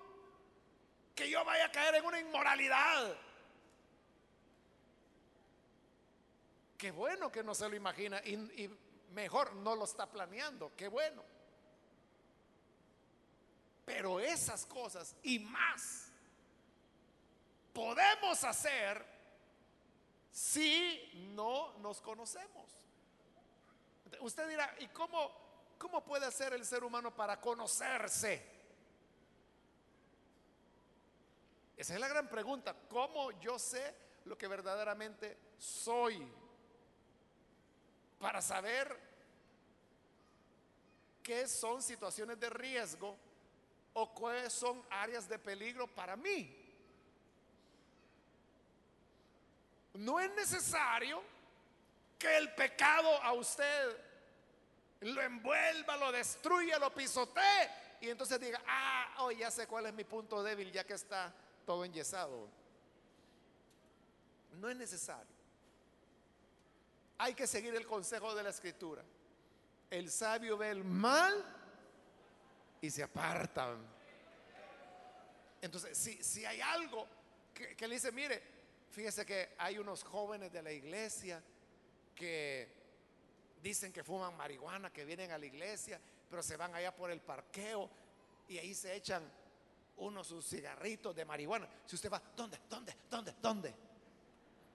que 1.16 1.30
yo 1.30 1.44
vaya 1.44 1.66
a 1.66 1.72
caer 1.72 1.96
en 1.96 2.06
una 2.06 2.20
inmoralidad. 2.20 3.18
Qué 6.78 6.92
bueno 6.92 7.30
que 7.32 7.44
no 7.44 7.54
se 7.54 7.68
lo 7.68 7.76
imagina 7.76 8.22
y, 8.24 8.70
mejor 9.12 9.54
no 9.56 9.76
lo 9.76 9.86
está 9.86 10.10
planeando. 10.10 10.72
Qué 10.78 10.88
bueno. 10.88 11.24
Pero 13.90 14.20
esas 14.20 14.68
cosas 14.68 15.16
y 15.24 15.40
más 15.40 16.12
podemos 17.74 18.44
hacer 18.44 19.04
si 20.32 21.26
no 21.34 21.76
nos 21.80 22.00
conocemos. 22.00 22.72
Usted 24.20 24.48
dirá, 24.48 24.76
¿y 24.78 24.90
cómo, 24.90 25.32
cómo 25.80 26.06
puede 26.06 26.28
hacer 26.28 26.54
el 26.54 26.64
ser 26.68 26.84
humano 26.84 27.16
para 27.16 27.42
conocerse? 27.42 28.46
Esa 31.76 31.94
es 31.96 32.00
la 32.00 32.10
gran 32.10 32.30
pregunta. 32.30 32.76
¿Cómo 32.90 33.32
yo 33.42 33.58
sé 33.58 33.96
lo 34.26 34.38
que 34.38 34.48
verdaderamente 34.48 35.36
soy? 35.58 36.32
Para 38.20 38.40
saber 38.40 38.96
qué 41.24 41.48
son 41.48 41.82
situaciones 41.82 42.40
de 42.40 42.52
riesgo 42.52 43.29
o 43.94 44.14
cuáles 44.14 44.54
son 44.54 44.84
áreas 44.90 45.28
de 45.28 45.40
peligro 45.40 45.88
para 45.88 46.16
mí. 46.16 46.56
No 49.94 50.20
es 50.20 50.34
necesario 50.36 51.22
que 52.18 52.38
el 52.38 52.54
pecado 52.54 53.22
a 53.24 53.34
usted 53.34 53.98
lo 55.02 55.22
envuelva, 55.22 55.98
lo 55.98 56.12
destruya, 56.12 56.78
lo 56.78 56.94
pisotee 56.94 57.70
y 58.02 58.10
entonces 58.10 58.40
diga, 58.40 58.62
ah, 58.68 59.16
hoy 59.20 59.38
ya 59.38 59.52
sé 59.52 59.68
cuál 59.68 59.88
es 59.88 59.94
mi 59.94 60.04
punto 60.04 60.42
débil 60.44 60.72
ya 60.72 60.84
que 60.84 60.94
está 60.94 61.34
todo 61.66 61.84
enyesado. 61.84 62.48
No 64.54 64.70
es 64.70 64.76
necesario. 64.76 65.40
Hay 67.18 67.34
que 67.34 67.48
seguir 67.48 67.76
el 67.76 67.86
consejo 67.86 68.34
de 68.34 68.44
la 68.44 68.50
escritura. 68.50 69.04
El 69.90 70.10
sabio 70.10 70.58
ve 70.58 70.70
el 70.70 70.84
mal 70.84 71.59
y 72.82 72.90
se 72.90 73.04
aparta. 73.04 73.76
Entonces, 75.62 75.98
si, 75.98 76.24
si 76.24 76.46
hay 76.46 76.62
algo 76.62 77.08
que, 77.54 77.76
que 77.76 77.88
le 77.88 77.96
dice, 77.96 78.12
mire, 78.12 78.42
fíjese 78.92 79.26
que 79.26 79.56
hay 79.58 79.78
unos 79.78 80.04
jóvenes 80.04 80.52
de 80.52 80.62
la 80.62 80.72
iglesia 80.72 81.44
que 82.16 82.68
dicen 83.62 83.92
que 83.92 84.04
fuman 84.04 84.36
marihuana, 84.38 84.92
que 84.92 85.06
vienen 85.06 85.32
a 85.32 85.38
la 85.38 85.46
iglesia, 85.46 86.00
pero 86.30 86.42
se 86.44 86.56
van 86.56 86.74
allá 86.76 86.96
por 86.96 87.12
el 87.12 87.20
parqueo 87.22 87.90
y 88.48 88.58
ahí 88.58 88.74
se 88.74 88.96
echan 88.96 89.24
uno 89.98 90.24
sus 90.24 90.46
cigarritos 90.46 91.16
de 91.16 91.26
marihuana. 91.26 91.68
Si 91.86 91.96
usted 91.96 92.12
va, 92.12 92.22
¿dónde? 92.36 92.60
¿Dónde? 92.70 92.96
¿Dónde? 93.10 93.34
¿Dónde? 93.42 93.74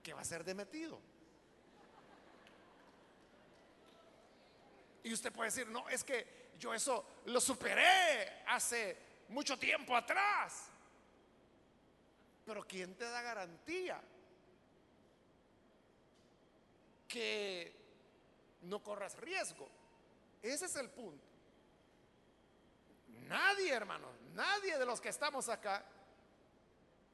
Que 0.03 0.13
va 0.13 0.21
a 0.21 0.25
ser 0.25 0.43
demetido. 0.43 0.99
Y 5.03 5.13
usted 5.13 5.31
puede 5.31 5.49
decir, 5.49 5.67
no, 5.67 5.87
es 5.89 6.03
que 6.03 6.44
yo 6.59 6.73
eso 6.73 7.21
lo 7.25 7.39
superé 7.39 8.43
hace 8.47 8.97
mucho 9.29 9.57
tiempo 9.57 9.95
atrás. 9.95 10.69
Pero 12.45 12.65
¿quién 12.67 12.95
te 12.95 13.05
da 13.05 13.21
garantía 13.21 13.99
que 17.07 17.73
no 18.61 18.83
corras 18.83 19.17
riesgo? 19.17 19.67
Ese 20.41 20.65
es 20.65 20.75
el 20.75 20.89
punto. 20.89 21.25
Nadie, 23.27 23.73
hermano, 23.73 24.07
nadie 24.33 24.77
de 24.77 24.85
los 24.85 25.01
que 25.01 25.09
estamos 25.09 25.49
acá 25.49 25.83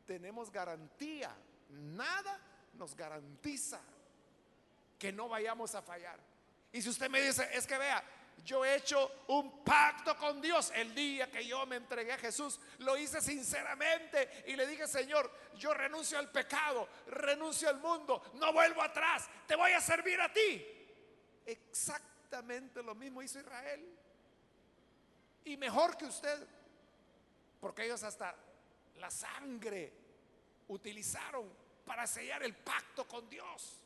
tenemos 0.06 0.52
garantía. 0.52 1.34
Nada 1.70 2.40
nos 2.74 2.96
garantiza 2.96 3.80
que 5.00 5.14
no 5.14 5.30
vayamos 5.30 5.74
a 5.76 5.82
fallar. 5.82 6.20
Y 6.74 6.82
si 6.82 6.90
usted 6.90 7.10
me 7.10 7.22
dice, 7.22 7.50
es 7.54 7.66
que 7.66 7.78
vea, 7.78 8.04
yo 8.44 8.66
he 8.66 8.76
hecho 8.76 9.24
un 9.28 9.64
pacto 9.64 10.18
con 10.18 10.42
Dios 10.42 10.72
el 10.76 10.96
día 10.96 11.30
que 11.30 11.46
yo 11.46 11.66
me 11.66 11.76
entregué 11.76 12.14
a 12.14 12.18
Jesús. 12.18 12.60
Lo 12.80 12.98
hice 12.98 13.22
sinceramente 13.22 14.44
y 14.48 14.56
le 14.56 14.66
dije, 14.66 14.88
Señor, 14.88 15.32
yo 15.56 15.74
renuncio 15.74 16.18
al 16.18 16.32
pecado, 16.32 16.88
renuncio 17.08 17.70
al 17.70 17.80
mundo, 17.80 18.22
no 18.36 18.52
vuelvo 18.52 18.82
atrás, 18.82 19.30
te 19.48 19.56
voy 19.56 19.72
a 19.72 19.82
servir 19.82 20.20
a 20.20 20.32
ti. 20.32 20.66
Exactamente 21.46 22.82
lo 22.82 22.96
mismo 22.96 23.22
hizo 23.22 23.40
Israel. 23.40 23.98
Y 25.46 25.58
mejor 25.58 25.98
que 25.98 26.06
usted, 26.06 26.48
porque 27.60 27.86
ellos 27.86 28.02
hasta 28.04 28.36
la 28.98 29.12
sangre 29.12 29.94
utilizaron 30.68 31.52
para 31.86 32.08
sellar 32.08 32.44
el 32.44 32.56
pacto 32.56 33.08
con 33.08 33.30
Dios. 33.30 33.78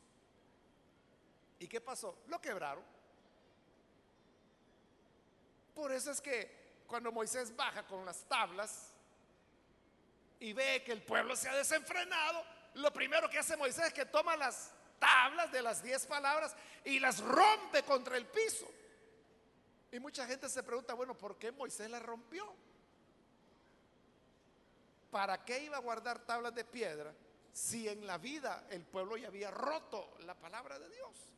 ¿Y 1.58 1.66
qué 1.66 1.80
pasó? 1.80 2.22
Lo 2.28 2.40
quebraron. 2.40 2.95
Por 5.76 5.92
eso 5.92 6.10
es 6.10 6.22
que 6.22 6.84
cuando 6.86 7.12
Moisés 7.12 7.54
baja 7.54 7.86
con 7.86 8.02
las 8.06 8.24
tablas 8.24 8.94
y 10.40 10.54
ve 10.54 10.82
que 10.82 10.92
el 10.92 11.02
pueblo 11.02 11.36
se 11.36 11.50
ha 11.50 11.54
desenfrenado, 11.54 12.42
lo 12.76 12.90
primero 12.94 13.28
que 13.28 13.38
hace 13.38 13.58
Moisés 13.58 13.88
es 13.88 13.92
que 13.92 14.06
toma 14.06 14.38
las 14.38 14.72
tablas 14.98 15.52
de 15.52 15.60
las 15.60 15.82
diez 15.82 16.06
palabras 16.06 16.56
y 16.82 16.98
las 16.98 17.20
rompe 17.20 17.82
contra 17.82 18.16
el 18.16 18.24
piso. 18.24 18.66
Y 19.92 20.00
mucha 20.00 20.26
gente 20.26 20.48
se 20.48 20.62
pregunta, 20.62 20.94
bueno, 20.94 21.12
¿por 21.12 21.36
qué 21.36 21.52
Moisés 21.52 21.90
las 21.90 22.02
rompió? 22.02 22.50
¿Para 25.10 25.44
qué 25.44 25.62
iba 25.62 25.76
a 25.76 25.80
guardar 25.80 26.20
tablas 26.20 26.54
de 26.54 26.64
piedra 26.64 27.12
si 27.52 27.86
en 27.86 28.06
la 28.06 28.16
vida 28.16 28.66
el 28.70 28.86
pueblo 28.86 29.18
ya 29.18 29.28
había 29.28 29.50
roto 29.50 30.16
la 30.20 30.34
palabra 30.34 30.78
de 30.78 30.88
Dios? 30.88 31.35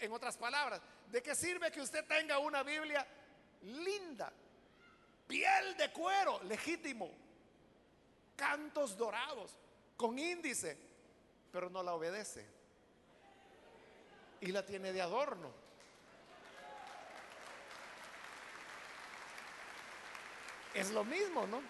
En 0.00 0.12
otras 0.12 0.36
palabras, 0.36 0.80
¿de 1.10 1.22
qué 1.22 1.34
sirve 1.34 1.70
que 1.70 1.80
usted 1.80 2.04
tenga 2.06 2.38
una 2.38 2.62
Biblia 2.62 3.06
linda, 3.62 4.32
piel 5.26 5.76
de 5.76 5.90
cuero, 5.92 6.42
legítimo, 6.44 7.10
cantos 8.36 8.96
dorados, 8.96 9.56
con 9.96 10.18
índice, 10.18 10.76
pero 11.52 11.70
no 11.70 11.82
la 11.82 11.94
obedece? 11.94 12.46
Y 14.40 14.48
la 14.52 14.64
tiene 14.64 14.92
de 14.92 15.00
adorno. 15.00 15.50
Es 20.74 20.90
lo 20.90 21.04
mismo, 21.04 21.46
¿no? 21.46 21.62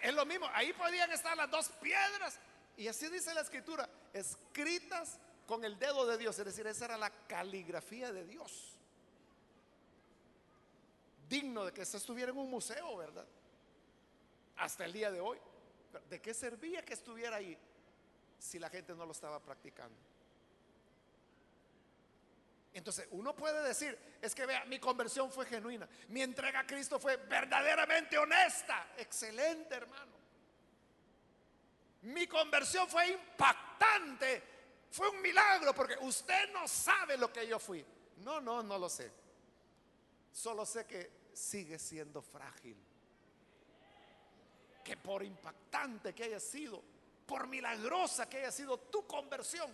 Es 0.00 0.14
lo 0.14 0.24
mismo. 0.24 0.48
Ahí 0.54 0.72
podían 0.72 1.10
estar 1.12 1.36
las 1.36 1.50
dos 1.50 1.68
piedras. 1.80 2.38
Y 2.76 2.88
así 2.88 3.08
dice 3.08 3.34
la 3.34 3.42
escritura, 3.42 3.88
escritas 4.12 5.18
con 5.48 5.64
el 5.64 5.78
dedo 5.78 6.06
de 6.06 6.18
Dios, 6.18 6.38
es 6.38 6.44
decir, 6.44 6.66
esa 6.66 6.84
era 6.84 6.98
la 6.98 7.08
caligrafía 7.26 8.12
de 8.12 8.26
Dios. 8.26 8.76
Digno 11.26 11.64
de 11.64 11.72
que 11.72 11.86
se 11.86 11.96
estuviera 11.96 12.30
en 12.30 12.36
un 12.36 12.50
museo, 12.50 12.98
¿verdad? 12.98 13.26
Hasta 14.58 14.84
el 14.84 14.92
día 14.92 15.10
de 15.10 15.20
hoy. 15.20 15.38
¿De 16.10 16.20
qué 16.20 16.34
servía 16.34 16.84
que 16.84 16.92
estuviera 16.92 17.36
ahí 17.36 17.56
si 18.38 18.58
la 18.58 18.68
gente 18.68 18.94
no 18.94 19.06
lo 19.06 19.12
estaba 19.12 19.40
practicando? 19.40 19.96
Entonces, 22.74 23.08
uno 23.12 23.34
puede 23.34 23.66
decir, 23.66 23.98
es 24.20 24.34
que 24.34 24.44
vea, 24.44 24.66
mi 24.66 24.78
conversión 24.78 25.32
fue 25.32 25.46
genuina, 25.46 25.88
mi 26.08 26.20
entrega 26.20 26.60
a 26.60 26.66
Cristo 26.66 27.00
fue 27.00 27.16
verdaderamente 27.16 28.18
honesta. 28.18 28.92
Excelente, 28.98 29.74
hermano. 29.74 30.12
Mi 32.02 32.26
conversión 32.26 32.86
fue 32.86 33.08
impactante 33.08 34.57
fue 34.90 35.08
un 35.08 35.20
milagro 35.20 35.74
porque 35.74 35.96
usted 36.00 36.52
no 36.52 36.66
sabe 36.66 37.16
lo 37.16 37.32
que 37.32 37.46
yo 37.46 37.58
fui. 37.58 37.84
No, 38.18 38.40
no, 38.40 38.62
no 38.62 38.78
lo 38.78 38.88
sé. 38.88 39.10
Solo 40.32 40.64
sé 40.64 40.86
que 40.86 41.10
sigue 41.32 41.78
siendo 41.78 42.22
frágil. 42.22 42.76
Que 44.84 44.96
por 44.96 45.22
impactante 45.22 46.14
que 46.14 46.24
haya 46.24 46.40
sido, 46.40 46.82
por 47.26 47.46
milagrosa 47.46 48.28
que 48.28 48.38
haya 48.38 48.52
sido 48.52 48.78
tu 48.78 49.06
conversión, 49.06 49.70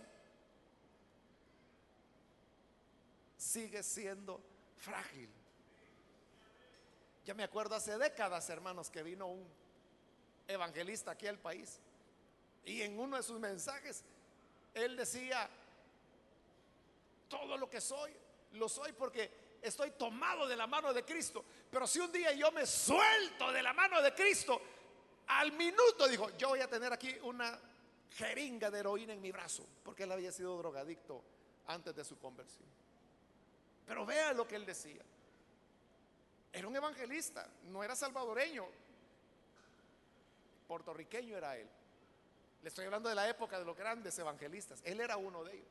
sigue 3.37 3.81
siendo 3.83 4.41
frágil. 4.77 5.29
Ya 7.23 7.33
me 7.33 7.43
acuerdo 7.43 7.75
hace 7.75 7.97
décadas, 7.97 8.49
hermanos, 8.49 8.89
que 8.89 9.01
vino 9.01 9.27
un 9.27 9.47
evangelista 10.47 11.11
aquí 11.11 11.25
al 11.25 11.39
país 11.39 11.79
y 12.65 12.81
en 12.81 12.99
uno 12.99 13.17
de 13.17 13.23
sus 13.23 13.39
mensajes 13.39 14.03
él 14.75 14.95
decía, 14.95 15.49
todo 17.27 17.57
lo 17.57 17.69
que 17.69 17.81
soy, 17.81 18.11
lo 18.53 18.69
soy 18.69 18.91
porque 18.91 19.57
estoy 19.61 19.91
tomado 19.91 20.47
de 20.47 20.55
la 20.55 20.67
mano 20.67 20.93
de 20.93 21.03
Cristo. 21.03 21.43
Pero 21.71 21.87
si 21.87 21.99
un 21.99 22.11
día 22.11 22.33
yo 22.33 22.51
me 22.51 22.65
suelto 22.65 23.51
de 23.51 23.63
la 23.63 23.73
mano 23.73 24.01
de 24.01 24.13
Cristo, 24.13 24.61
al 25.27 25.53
minuto 25.53 26.07
dijo, 26.07 26.29
yo 26.37 26.49
voy 26.49 26.59
a 26.59 26.69
tener 26.69 26.91
aquí 26.93 27.15
una 27.23 27.57
jeringa 28.11 28.69
de 28.69 28.79
heroína 28.79 29.13
en 29.13 29.21
mi 29.21 29.31
brazo, 29.31 29.65
porque 29.83 30.03
él 30.03 30.11
había 30.11 30.31
sido 30.31 30.57
drogadicto 30.57 31.23
antes 31.67 31.95
de 31.95 32.03
su 32.03 32.19
conversión. 32.19 32.67
Pero 33.85 34.05
vea 34.05 34.33
lo 34.33 34.47
que 34.47 34.55
él 34.55 34.65
decía. 34.65 35.01
Era 36.51 36.67
un 36.67 36.75
evangelista, 36.75 37.47
no 37.63 37.83
era 37.83 37.95
salvadoreño, 37.95 38.65
puertorriqueño 40.67 41.37
era 41.37 41.57
él. 41.57 41.69
Le 42.65 42.69
estoy 42.69 42.85
hablando 42.85 43.09
de 43.09 43.13
la 43.13 43.29
época 43.29 43.59
de 43.59 43.63
los 43.63 43.77
grandes 43.77 44.17
evangelistas. 44.17 44.81
Él 44.83 44.99
era 44.99 45.17
uno 45.17 45.43
de 45.43 45.53
ellos. 45.53 45.69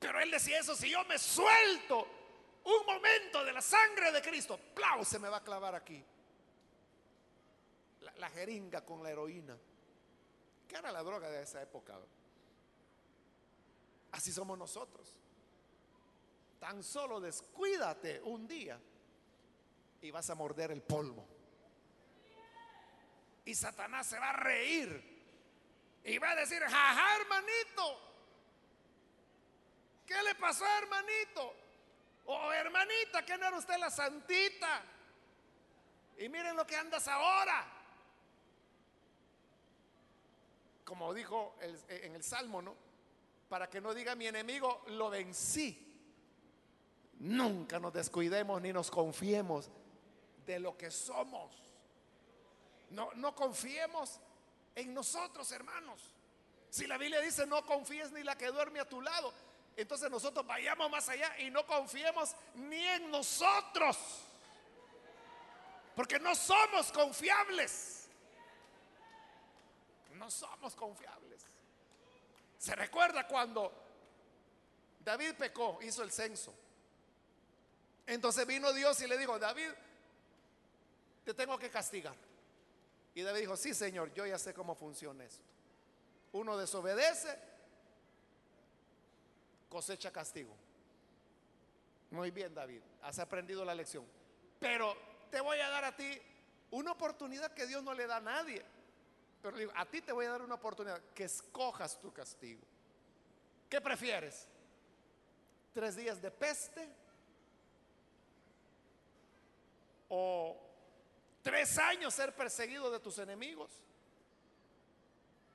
Pero 0.00 0.18
él 0.18 0.28
decía 0.28 0.58
eso, 0.58 0.74
si 0.74 0.90
yo 0.90 1.04
me 1.04 1.16
suelto 1.20 2.04
un 2.64 2.84
momento 2.84 3.44
de 3.44 3.52
la 3.52 3.60
sangre 3.60 4.10
de 4.10 4.20
Cristo, 4.20 4.58
¡plau! 4.74 5.04
Se 5.04 5.20
me 5.20 5.28
va 5.28 5.36
a 5.36 5.44
clavar 5.44 5.76
aquí. 5.76 6.04
La, 8.16 8.28
jeringa 8.28 8.84
con 8.84 9.04
la 9.04 9.12
heroína. 9.12 9.56
¿Qué 10.66 10.74
era 10.74 10.90
la 10.90 11.04
droga 11.04 11.30
de 11.30 11.44
esa 11.44 11.62
época? 11.62 11.96
Así 14.10 14.32
somos 14.32 14.58
nosotros. 14.58 15.16
Tan 16.58 16.82
solo 16.82 17.20
descuídate 17.20 18.20
un 18.20 18.48
día 18.48 18.80
y 20.02 20.10
vas 20.10 20.28
a 20.28 20.34
morder 20.34 20.72
el 20.72 20.82
polvo. 20.82 21.24
Y 23.44 23.54
Satanás 23.54 24.08
se 24.08 24.18
va 24.18 24.30
a 24.30 24.36
reír 24.36 25.13
va 26.24 26.32
a 26.32 26.36
decir, 26.36 26.62
jaja, 26.62 27.16
hermanito. 27.20 28.00
¿Qué 30.06 30.22
le 30.22 30.34
pasó, 30.34 30.64
hermanito? 30.78 31.54
O 32.26 32.52
hermanita, 32.52 33.24
que 33.24 33.36
no 33.36 33.46
era 33.46 33.56
usted 33.56 33.76
la 33.78 33.90
santita? 33.90 34.82
Y 36.18 36.28
miren 36.28 36.56
lo 36.56 36.66
que 36.66 36.76
andas 36.76 37.06
ahora. 37.08 37.66
Como 40.84 41.12
dijo 41.14 41.56
en 41.88 42.14
el 42.14 42.22
Salmo, 42.22 42.60
¿no? 42.60 42.76
Para 43.48 43.68
que 43.68 43.80
no 43.80 43.94
diga 43.94 44.14
mi 44.14 44.26
enemigo, 44.26 44.84
lo 44.88 45.10
vencí. 45.10 45.80
Nunca 47.20 47.78
nos 47.78 47.92
descuidemos 47.92 48.60
ni 48.60 48.72
nos 48.72 48.90
confiemos 48.90 49.70
de 50.44 50.60
lo 50.60 50.76
que 50.76 50.90
somos. 50.90 51.56
No, 52.90 53.10
no 53.14 53.34
confiemos 53.34 54.20
en 54.74 54.92
nosotros, 54.92 55.50
hermanos. 55.52 56.13
Si 56.74 56.88
la 56.88 56.98
Biblia 56.98 57.20
dice 57.20 57.46
no 57.46 57.64
confíes 57.64 58.10
ni 58.10 58.24
la 58.24 58.36
que 58.36 58.48
duerme 58.48 58.80
a 58.80 58.88
tu 58.88 59.00
lado, 59.00 59.32
entonces 59.76 60.10
nosotros 60.10 60.44
vayamos 60.44 60.90
más 60.90 61.08
allá 61.08 61.38
y 61.38 61.48
no 61.48 61.64
confiemos 61.64 62.34
ni 62.56 62.84
en 62.84 63.12
nosotros. 63.12 63.96
Porque 65.94 66.18
no 66.18 66.34
somos 66.34 66.90
confiables. 66.90 68.08
No 70.14 70.28
somos 70.28 70.74
confiables. 70.74 71.42
Se 72.58 72.74
recuerda 72.74 73.24
cuando 73.28 73.72
David 74.98 75.34
pecó, 75.38 75.78
hizo 75.80 76.02
el 76.02 76.10
censo. 76.10 76.52
Entonces 78.04 78.44
vino 78.48 78.72
Dios 78.72 79.00
y 79.00 79.06
le 79.06 79.16
dijo, 79.16 79.38
David, 79.38 79.70
te 81.24 81.34
tengo 81.34 81.56
que 81.56 81.70
castigar. 81.70 82.16
Y 83.14 83.22
David 83.22 83.42
dijo, 83.42 83.56
sí 83.56 83.74
Señor, 83.74 84.12
yo 84.12 84.26
ya 84.26 84.40
sé 84.40 84.52
cómo 84.52 84.74
funciona 84.74 85.22
esto. 85.22 85.53
Uno 86.34 86.56
desobedece, 86.56 87.38
cosecha 89.68 90.10
castigo. 90.10 90.52
Muy 92.10 92.32
bien, 92.32 92.52
David, 92.52 92.82
has 93.02 93.20
aprendido 93.20 93.64
la 93.64 93.72
lección. 93.72 94.04
Pero 94.58 94.96
te 95.30 95.40
voy 95.40 95.58
a 95.60 95.68
dar 95.68 95.84
a 95.84 95.96
ti 95.96 96.20
una 96.72 96.90
oportunidad 96.90 97.54
que 97.54 97.68
Dios 97.68 97.84
no 97.84 97.94
le 97.94 98.08
da 98.08 98.16
a 98.16 98.20
nadie. 98.20 98.64
Pero 99.42 99.56
digo, 99.56 99.70
a 99.76 99.86
ti 99.86 100.00
te 100.00 100.10
voy 100.10 100.26
a 100.26 100.30
dar 100.30 100.42
una 100.42 100.56
oportunidad 100.56 101.00
que 101.14 101.22
escojas 101.22 102.00
tu 102.00 102.12
castigo. 102.12 102.62
¿Qué 103.70 103.80
prefieres? 103.80 104.48
¿Tres 105.72 105.94
días 105.94 106.20
de 106.20 106.32
peste? 106.32 106.88
¿O 110.08 110.60
tres 111.42 111.78
años 111.78 112.12
ser 112.12 112.34
perseguido 112.34 112.90
de 112.90 112.98
tus 112.98 113.18
enemigos? 113.18 113.70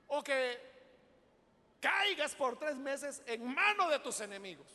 ¿O 0.08 0.22
que 0.22 0.69
caigas 1.80 2.34
por 2.34 2.58
tres 2.58 2.76
meses 2.76 3.22
en 3.26 3.44
mano 3.54 3.88
de 3.88 3.98
tus 3.98 4.20
enemigos? 4.20 4.68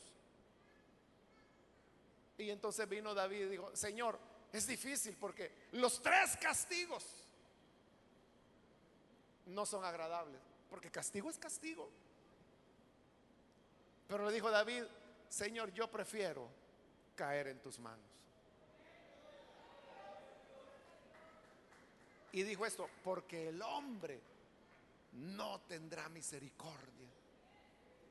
Y 2.37 2.49
entonces 2.49 2.87
vino 2.89 3.13
David 3.13 3.45
y 3.45 3.49
dijo, 3.49 3.75
Señor, 3.75 4.19
es 4.51 4.67
difícil 4.67 5.15
porque 5.19 5.51
los 5.73 6.01
tres 6.01 6.37
castigos 6.37 7.05
no 9.45 9.65
son 9.65 9.85
agradables, 9.85 10.41
porque 10.69 10.89
castigo 10.89 11.29
es 11.29 11.37
castigo. 11.37 11.89
Pero 14.07 14.25
le 14.25 14.33
dijo 14.33 14.51
David, 14.51 14.83
Señor, 15.29 15.73
yo 15.73 15.89
prefiero 15.89 16.47
caer 17.15 17.47
en 17.47 17.59
tus 17.59 17.79
manos. 17.79 18.05
Y 22.31 22.43
dijo 22.43 22.65
esto, 22.65 22.89
porque 23.03 23.47
el 23.47 23.61
hombre 23.61 24.19
no 25.15 25.61
tendrá 25.61 26.09
misericordia, 26.09 27.09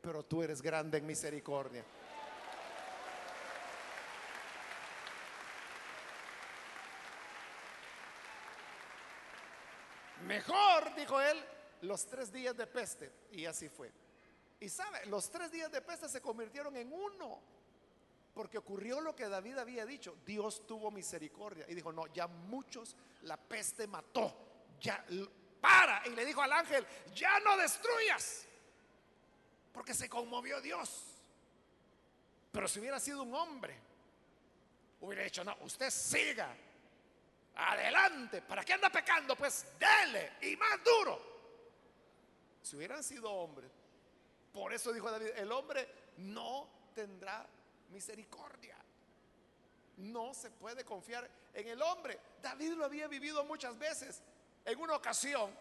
pero 0.01 0.25
tú 0.25 0.43
eres 0.43 0.61
grande 0.61 0.99
en 0.99 1.07
misericordia. 1.07 1.85
Mejor, 10.27 10.95
dijo 10.95 11.21
él, 11.21 11.45
los 11.83 12.07
tres 12.07 12.33
días 12.33 12.57
de 12.57 12.67
peste. 12.67 13.13
Y 13.33 13.45
así 13.45 13.69
fue. 13.69 13.93
Y 14.61 14.69
sabe, 14.69 15.05
los 15.07 15.31
tres 15.31 15.51
días 15.51 15.71
de 15.71 15.83
peste 15.83 16.09
se 16.09 16.21
convirtieron 16.21 16.75
en 16.77 16.93
uno. 16.93 17.41
Porque 18.33 18.59
ocurrió 18.59 19.01
lo 19.01 19.15
que 19.15 19.29
David 19.29 19.59
había 19.59 19.85
dicho. 19.85 20.17
Dios 20.25 20.67
tuvo 20.67 20.91
misericordia. 20.91 21.67
Y 21.69 21.75
dijo, 21.75 21.93
no, 21.93 22.07
ya 22.09 22.27
muchos 22.27 22.97
la 23.23 23.37
peste 23.37 23.87
mató. 23.87 24.35
Ya, 24.81 25.05
para. 25.65 26.07
Y 26.07 26.11
le 26.11 26.27
dijo 26.27 26.43
al 26.43 26.53
ángel, 26.53 26.87
ya 27.15 27.41
no 27.41 27.57
destruyas. 27.57 28.45
Porque 29.73 29.95
se 29.95 30.11
conmovió 30.11 30.61
Dios. 30.61 31.05
Pero 32.53 32.69
si 32.69 32.81
hubiera 32.81 33.01
sido 33.01 33.23
un 33.23 33.35
hombre, 33.35 33.75
hubiera 35.01 35.25
dicho, 35.25 35.43
no, 35.43 35.57
usted 35.63 35.91
siga 35.91 36.55
Adelante. 37.57 38.43
¿Para 38.43 38.65
qué 38.65 38.73
anda 38.73 38.91
pecando? 38.91 39.37
Pues 39.37 39.67
dele 39.79 40.33
y 40.43 40.57
más 40.57 40.83
duro. 40.83 41.21
Si 42.63 42.77
hubieran 42.77 43.03
sido 43.03 43.31
hombres. 43.31 43.71
Por 44.53 44.73
eso 44.73 44.93
dijo 44.93 45.11
David, 45.11 45.29
el 45.37 45.51
hombre 45.53 45.89
no 46.19 46.69
tendrá 46.95 47.47
misericordia. 47.91 48.77
No 49.99 50.35
se 50.35 50.51
puede 50.51 50.85
confiar 50.85 51.31
en 51.53 51.69
el 51.69 51.81
hombre. 51.81 52.19
David 52.43 52.73
lo 52.73 52.85
había 52.85 53.07
vivido 53.07 53.45
muchas 53.45 53.79
veces. 53.79 54.21
En 54.65 54.79
una 54.79 54.97
ocasión 54.97 55.55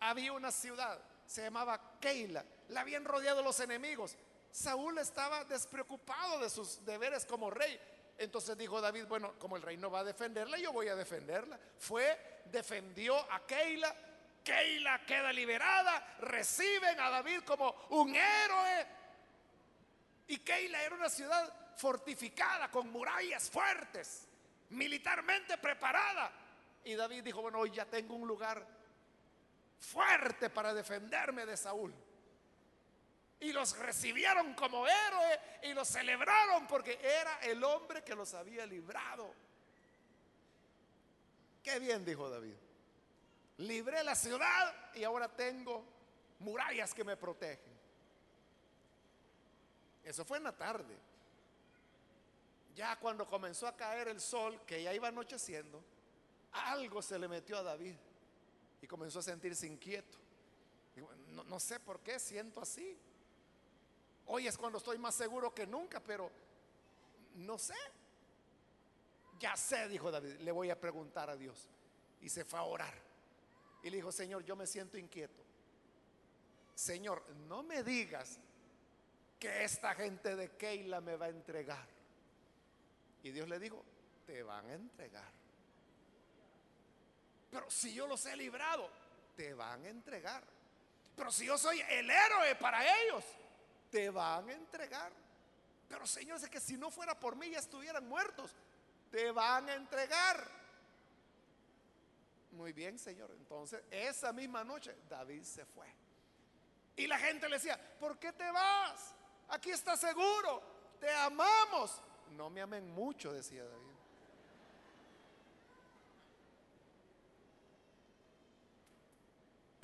había 0.00 0.32
una 0.32 0.50
ciudad, 0.50 0.98
se 1.26 1.42
llamaba 1.42 1.98
Keila. 2.00 2.44
La 2.68 2.80
habían 2.80 3.04
rodeado 3.04 3.42
los 3.42 3.60
enemigos. 3.60 4.16
Saúl 4.50 4.98
estaba 4.98 5.44
despreocupado 5.44 6.38
de 6.40 6.50
sus 6.50 6.84
deberes 6.84 7.24
como 7.24 7.50
rey 7.50 7.78
entonces 8.18 8.58
dijo 8.58 8.80
David, 8.80 9.06
bueno, 9.06 9.34
como 9.38 9.56
el 9.56 9.62
rey 9.62 9.76
no 9.76 9.90
va 9.90 10.00
a 10.00 10.04
defenderla, 10.04 10.58
yo 10.58 10.72
voy 10.72 10.88
a 10.88 10.96
defenderla. 10.96 11.58
Fue, 11.78 12.42
defendió 12.46 13.16
a 13.32 13.46
Keila. 13.46 13.94
Keila 14.42 15.06
queda 15.06 15.32
liberada. 15.32 16.16
Reciben 16.20 16.98
a 16.98 17.10
David 17.10 17.42
como 17.42 17.86
un 17.90 18.14
héroe. 18.14 18.86
Y 20.26 20.38
Keila 20.38 20.82
era 20.82 20.96
una 20.96 21.08
ciudad 21.08 21.76
fortificada 21.76 22.68
con 22.72 22.90
murallas 22.90 23.48
fuertes, 23.48 24.26
militarmente 24.70 25.56
preparada. 25.58 26.32
Y 26.84 26.94
David 26.94 27.24
dijo, 27.24 27.42
bueno, 27.42 27.58
hoy 27.58 27.70
ya 27.70 27.84
tengo 27.84 28.14
un 28.14 28.26
lugar 28.26 28.66
fuerte 29.78 30.50
para 30.50 30.74
defenderme 30.74 31.46
de 31.46 31.56
Saúl 31.56 31.94
y 33.40 33.52
los 33.52 33.76
recibieron 33.78 34.54
como 34.54 34.86
héroe 34.86 35.40
y 35.62 35.72
los 35.72 35.86
celebraron 35.86 36.66
porque 36.66 36.98
era 37.02 37.38
el 37.42 37.62
hombre 37.62 38.02
que 38.02 38.14
los 38.14 38.34
había 38.34 38.66
librado. 38.66 39.32
Qué 41.62 41.78
bien, 41.78 42.04
dijo 42.04 42.28
David. 42.28 42.54
Libré 43.58 44.02
la 44.02 44.14
ciudad 44.14 44.74
y 44.94 45.04
ahora 45.04 45.28
tengo 45.28 45.84
murallas 46.40 46.94
que 46.94 47.04
me 47.04 47.16
protegen. 47.16 47.78
Eso 50.04 50.24
fue 50.24 50.38
en 50.38 50.44
la 50.44 50.56
tarde. 50.56 50.96
Ya 52.74 52.96
cuando 52.96 53.26
comenzó 53.26 53.66
a 53.66 53.76
caer 53.76 54.08
el 54.08 54.20
sol, 54.20 54.60
que 54.64 54.82
ya 54.82 54.94
iba 54.94 55.08
anocheciendo, 55.08 55.82
algo 56.52 57.02
se 57.02 57.18
le 57.18 57.28
metió 57.28 57.58
a 57.58 57.62
David 57.62 57.94
y 58.80 58.86
comenzó 58.86 59.18
a 59.18 59.22
sentirse 59.22 59.66
inquieto. 59.66 60.18
no, 61.46 61.60
sé 61.60 61.80
por 61.80 62.00
qué 62.00 62.18
siento 62.18 62.60
así. 62.60 62.96
Hoy 64.26 64.46
es 64.46 64.58
cuando 64.58 64.78
estoy 64.78 64.98
más 64.98 65.14
seguro 65.14 65.54
que 65.54 65.66
nunca, 65.66 66.00
pero 66.00 66.30
no 67.36 67.58
sé. 67.58 67.74
Ya 69.38 69.56
sé, 69.56 69.88
dijo 69.88 70.10
David, 70.10 70.40
le 70.40 70.52
voy 70.52 70.70
a 70.70 70.78
preguntar 70.78 71.30
a 71.30 71.36
Dios. 71.36 71.68
Y 72.20 72.28
se 72.28 72.44
fue 72.44 72.58
a 72.58 72.64
orar. 72.64 72.94
Y 73.82 73.90
le 73.90 73.96
dijo, 73.96 74.10
Señor, 74.10 74.44
yo 74.44 74.56
me 74.56 74.66
siento 74.66 74.98
inquieto. 74.98 75.42
Señor, 76.74 77.24
no 77.48 77.62
me 77.62 77.82
digas 77.82 78.38
que 79.38 79.64
esta 79.64 79.94
gente 79.94 80.34
de 80.34 80.50
Keila 80.56 81.00
me 81.00 81.16
va 81.16 81.26
a 81.26 81.30
entregar. 81.30 81.88
Y 83.22 83.30
Dios 83.30 83.48
le 83.48 83.58
dijo, 83.58 83.84
te 84.26 84.42
van 84.42 84.66
a 84.66 84.74
entregar. 84.74 85.37
Pero 87.50 87.70
si 87.70 87.94
yo 87.94 88.06
los 88.06 88.24
he 88.26 88.36
librado, 88.36 88.90
te 89.36 89.54
van 89.54 89.84
a 89.84 89.88
entregar. 89.88 90.42
Pero 91.16 91.32
si 91.32 91.46
yo 91.46 91.58
soy 91.58 91.80
el 91.80 92.10
héroe 92.10 92.54
para 92.56 92.84
ellos, 93.02 93.24
te 93.90 94.10
van 94.10 94.48
a 94.48 94.52
entregar. 94.52 95.12
Pero 95.88 96.06
Señor, 96.06 96.36
es 96.38 96.48
que 96.48 96.60
si 96.60 96.76
no 96.76 96.90
fuera 96.90 97.18
por 97.18 97.36
mí 97.36 97.50
ya 97.50 97.58
estuvieran 97.58 98.06
muertos. 98.06 98.54
Te 99.10 99.30
van 99.30 99.68
a 99.68 99.74
entregar. 99.74 100.48
Muy 102.52 102.72
bien, 102.72 102.98
Señor. 102.98 103.30
Entonces, 103.32 103.82
esa 103.90 104.32
misma 104.32 104.64
noche, 104.64 104.94
David 105.08 105.42
se 105.42 105.64
fue. 105.64 105.86
Y 106.96 107.06
la 107.06 107.18
gente 107.18 107.48
le 107.48 107.56
decía, 107.56 107.78
¿por 107.98 108.18
qué 108.18 108.32
te 108.32 108.50
vas? 108.50 109.14
Aquí 109.48 109.70
está 109.70 109.96
seguro. 109.96 110.62
Te 111.00 111.10
amamos. 111.14 112.02
No 112.32 112.50
me 112.50 112.60
amen 112.60 112.90
mucho, 112.90 113.32
decía 113.32 113.64
David. 113.64 113.87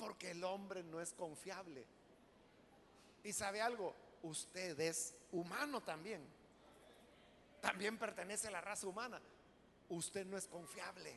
Porque 0.05 0.29
el 0.29 0.43
hombre 0.43 0.83
no 0.83 1.01
es 1.01 1.13
confiable. 1.13 1.83
Y 3.23 3.33
sabe 3.33 3.59
algo, 3.59 3.95
usted 4.21 4.79
es 4.79 5.15
humano 5.31 5.81
también. 5.81 6.21
También 7.59 7.97
pertenece 7.97 8.49
a 8.49 8.51
la 8.51 8.61
raza 8.61 8.85
humana. 8.85 9.19
Usted 9.89 10.23
no 10.27 10.37
es 10.37 10.45
confiable. 10.45 11.11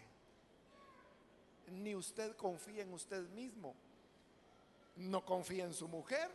Ni 1.67 1.95
usted 1.95 2.35
confía 2.35 2.83
en 2.83 2.95
usted 2.95 3.29
mismo. 3.29 3.75
No 4.97 5.23
confía 5.23 5.65
en 5.65 5.75
su 5.75 5.87
mujer, 5.87 6.31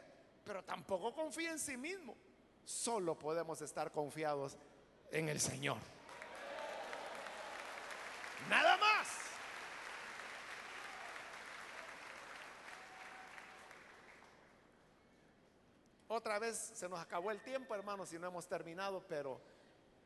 pero 0.46 0.64
tampoco 0.64 1.12
confía 1.12 1.54
en 1.54 1.60
sí 1.60 1.76
mismo. 1.76 2.16
Solo 2.66 3.18
podemos 3.18 3.64
estar 3.64 3.92
confiados 3.92 4.60
en 5.10 5.28
el 5.28 5.40
Señor. 5.40 5.78
Nada 8.48 8.78
más. 8.78 9.24
Otra 16.14 16.38
vez 16.38 16.74
se 16.76 16.88
nos 16.88 17.00
acabó 17.00 17.32
el 17.32 17.42
tiempo, 17.42 17.74
hermanos, 17.74 18.14
y 18.14 18.20
no 18.20 18.28
hemos 18.28 18.48
terminado, 18.48 19.04
pero 19.08 19.42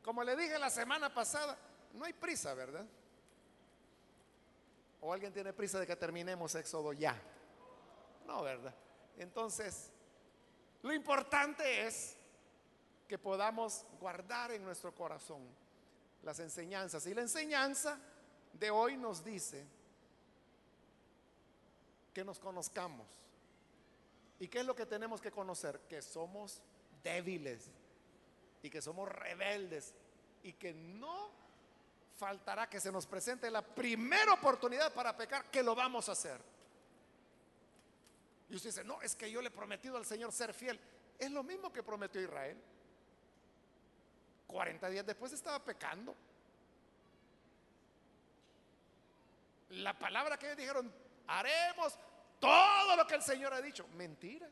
como 0.02 0.24
le 0.24 0.34
dije 0.36 0.58
la 0.58 0.70
semana 0.70 1.12
pasada, 1.12 1.58
no 1.92 2.06
hay 2.06 2.14
prisa, 2.14 2.54
¿verdad? 2.54 2.86
¿O 5.02 5.12
alguien 5.12 5.34
tiene 5.34 5.52
prisa 5.52 5.78
de 5.78 5.86
que 5.86 5.94
terminemos 5.96 6.54
Éxodo 6.54 6.94
ya? 6.94 7.14
No, 8.26 8.42
¿verdad? 8.42 8.74
Entonces, 9.18 9.90
lo 10.80 10.94
importante 10.94 11.86
es 11.86 12.16
que 13.06 13.18
podamos 13.18 13.84
guardar 14.00 14.52
en 14.52 14.64
nuestro 14.64 14.94
corazón 14.94 15.46
las 16.22 16.38
enseñanzas. 16.38 17.06
Y 17.06 17.12
la 17.12 17.20
enseñanza 17.20 17.98
de 18.54 18.70
hoy 18.70 18.96
nos 18.96 19.22
dice 19.22 19.62
que 22.14 22.24
nos 22.24 22.38
conozcamos 22.38 23.06
¿Y 24.40 24.48
qué 24.48 24.60
es 24.60 24.66
lo 24.66 24.74
que 24.74 24.86
tenemos 24.86 25.20
que 25.20 25.30
conocer? 25.30 25.80
Que 25.88 26.00
somos 26.00 26.62
débiles 27.02 27.70
y 28.62 28.70
que 28.70 28.80
somos 28.80 29.08
rebeldes 29.08 29.94
y 30.42 30.52
que 30.52 30.72
no 30.72 31.30
faltará 32.16 32.68
que 32.68 32.80
se 32.80 32.90
nos 32.90 33.06
presente 33.06 33.50
la 33.50 33.62
primera 33.62 34.32
oportunidad 34.32 34.92
para 34.92 35.16
pecar, 35.16 35.50
que 35.50 35.62
lo 35.62 35.74
vamos 35.74 36.08
a 36.08 36.12
hacer. 36.12 36.40
Y 38.50 38.56
usted 38.56 38.70
dice, 38.70 38.84
no, 38.84 39.00
es 39.02 39.14
que 39.14 39.30
yo 39.30 39.42
le 39.42 39.48
he 39.48 39.52
prometido 39.52 39.96
al 39.96 40.06
Señor 40.06 40.32
ser 40.32 40.54
fiel. 40.54 40.78
Es 41.18 41.30
lo 41.30 41.42
mismo 41.42 41.72
que 41.72 41.82
prometió 41.82 42.20
Israel. 42.20 42.56
40 44.46 44.88
días 44.88 45.06
después 45.06 45.32
estaba 45.32 45.62
pecando. 45.62 46.14
La 49.70 49.98
palabra 49.98 50.38
que 50.38 50.46
ellos 50.46 50.56
dijeron, 50.56 50.92
haremos 51.26 51.98
todo 52.40 52.96
lo 52.96 53.06
que 53.06 53.16
el 53.16 53.22
Señor 53.22 53.52
ha 53.52 53.60
dicho. 53.60 53.86
Mentira. 53.96 54.48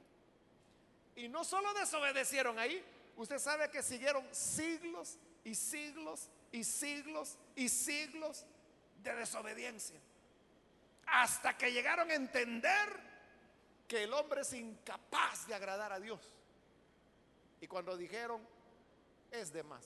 Y 1.14 1.28
no 1.28 1.44
solo 1.44 1.72
desobedecieron 1.74 2.58
ahí, 2.58 2.84
usted 3.16 3.38
sabe 3.38 3.70
que 3.70 3.82
siguieron 3.82 4.26
siglos 4.34 5.18
y 5.44 5.54
siglos 5.54 6.28
y 6.52 6.64
siglos 6.64 7.38
y 7.54 7.68
siglos 7.68 8.44
de 9.02 9.14
desobediencia. 9.14 10.00
Hasta 11.06 11.56
que 11.56 11.72
llegaron 11.72 12.10
a 12.10 12.14
entender 12.14 13.06
que 13.86 14.04
el 14.04 14.12
hombre 14.12 14.42
es 14.42 14.52
incapaz 14.52 15.46
de 15.46 15.54
agradar 15.54 15.92
a 15.92 16.00
Dios. 16.00 16.20
Y 17.60 17.66
cuando 17.66 17.96
dijeron, 17.96 18.46
es 19.30 19.52
de 19.52 19.62
más. 19.62 19.84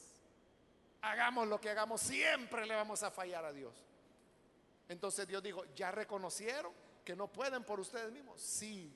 Hagamos 1.02 1.48
lo 1.48 1.60
que 1.60 1.70
hagamos, 1.70 2.00
siempre 2.00 2.66
le 2.66 2.74
vamos 2.74 3.02
a 3.02 3.10
fallar 3.10 3.44
a 3.44 3.52
Dios. 3.52 3.74
Entonces 4.88 5.26
Dios 5.28 5.42
dijo, 5.42 5.64
¿ya 5.74 5.90
reconocieron 5.90 6.72
que 7.04 7.16
no 7.16 7.28
pueden 7.28 7.64
por 7.64 7.80
ustedes 7.80 8.12
mismos? 8.12 8.40
Sí, 8.40 8.92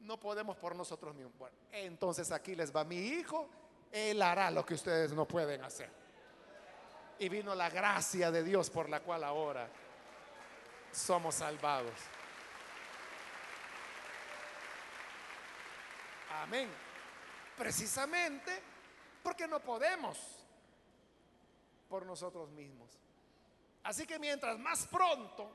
no 0.00 0.18
podemos 0.18 0.56
por 0.56 0.74
nosotros 0.74 1.14
mismos. 1.14 1.36
Bueno, 1.38 1.56
entonces 1.72 2.30
aquí 2.32 2.54
les 2.54 2.74
va 2.74 2.84
mi 2.84 2.98
hijo, 2.98 3.48
él 3.92 4.20
hará 4.22 4.50
lo 4.50 4.64
que 4.64 4.74
ustedes 4.74 5.12
no 5.12 5.26
pueden 5.26 5.62
hacer. 5.64 5.90
Y 7.18 7.28
vino 7.28 7.54
la 7.54 7.68
gracia 7.68 8.30
de 8.30 8.42
Dios 8.42 8.70
por 8.70 8.88
la 8.88 9.00
cual 9.00 9.24
ahora 9.24 9.68
somos 10.92 11.34
salvados. 11.34 11.94
Amén. 16.42 16.70
Precisamente 17.56 18.62
porque 19.22 19.46
no 19.46 19.60
podemos 19.60 20.18
por 21.88 22.06
nosotros 22.06 22.48
mismos. 22.50 22.88
Así 23.82 24.06
que 24.06 24.18
mientras 24.18 24.58
más 24.58 24.86
pronto 24.86 25.50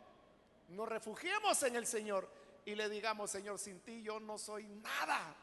nos 0.69 0.87
refugiemos 0.87 1.61
en 1.63 1.75
el 1.75 1.85
Señor 1.85 2.29
y 2.65 2.75
le 2.75 2.89
digamos, 2.89 3.31
Señor, 3.31 3.59
sin 3.59 3.79
ti 3.81 4.01
yo 4.01 4.19
no 4.19 4.37
soy 4.37 4.65
nada, 4.67 5.35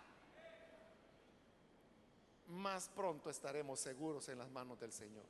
más 2.49 2.89
pronto 2.89 3.31
estaremos 3.31 3.81
seguros 3.81 4.29
en 4.29 4.39
las 4.39 4.51
manos 4.51 4.79
del 4.79 4.93
Señor. 4.93 5.25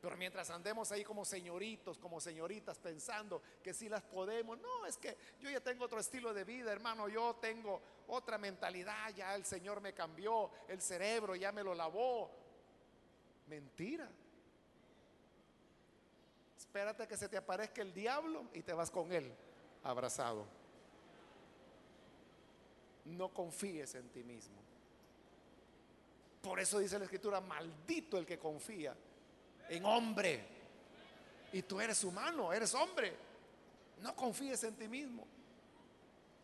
Pero 0.00 0.16
mientras 0.16 0.48
andemos 0.48 0.90
ahí 0.92 1.04
como 1.04 1.26
señoritos, 1.26 1.98
como 1.98 2.20
señoritas, 2.20 2.78
pensando 2.78 3.42
que 3.62 3.74
si 3.74 3.88
las 3.88 4.02
podemos, 4.02 4.58
no, 4.58 4.86
es 4.86 4.96
que 4.96 5.14
yo 5.40 5.50
ya 5.50 5.60
tengo 5.60 5.84
otro 5.84 6.00
estilo 6.00 6.32
de 6.32 6.44
vida, 6.44 6.72
hermano, 6.72 7.06
yo 7.08 7.36
tengo 7.38 7.82
otra 8.08 8.38
mentalidad, 8.38 9.10
ya 9.14 9.34
el 9.34 9.44
Señor 9.44 9.82
me 9.82 9.92
cambió, 9.92 10.50
el 10.68 10.80
cerebro 10.80 11.36
ya 11.36 11.52
me 11.52 11.62
lo 11.62 11.74
lavó. 11.74 12.30
Mentira. 13.48 14.10
Espérate 16.70 17.08
que 17.08 17.16
se 17.16 17.28
te 17.28 17.36
aparezca 17.36 17.82
el 17.82 17.92
diablo 17.92 18.44
y 18.54 18.62
te 18.62 18.72
vas 18.72 18.92
con 18.92 19.10
él 19.10 19.34
abrazado. 19.82 20.46
No 23.06 23.30
confíes 23.30 23.96
en 23.96 24.08
ti 24.10 24.22
mismo. 24.22 24.54
Por 26.40 26.60
eso 26.60 26.78
dice 26.78 26.96
la 26.96 27.06
escritura, 27.06 27.40
maldito 27.40 28.16
el 28.18 28.24
que 28.24 28.38
confía 28.38 28.94
en 29.68 29.84
hombre. 29.84 30.46
Y 31.52 31.62
tú 31.62 31.80
eres 31.80 32.04
humano, 32.04 32.52
eres 32.52 32.72
hombre. 32.72 33.16
No 33.98 34.14
confíes 34.14 34.62
en 34.62 34.76
ti 34.76 34.86
mismo. 34.86 35.26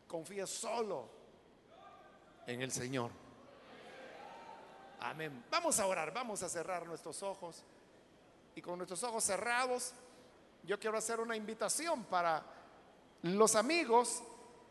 Confía 0.08 0.44
solo 0.44 1.08
en 2.48 2.62
el 2.62 2.72
Señor. 2.72 3.12
Amén. 4.98 5.44
Vamos 5.52 5.78
a 5.78 5.86
orar, 5.86 6.12
vamos 6.12 6.42
a 6.42 6.48
cerrar 6.48 6.84
nuestros 6.84 7.22
ojos. 7.22 7.62
Y 8.56 8.60
con 8.60 8.76
nuestros 8.76 9.04
ojos 9.04 9.22
cerrados, 9.22 9.94
yo 10.66 10.78
quiero 10.78 10.98
hacer 10.98 11.20
una 11.20 11.36
invitación 11.36 12.04
para 12.04 12.44
los 13.22 13.54
amigos 13.54 14.22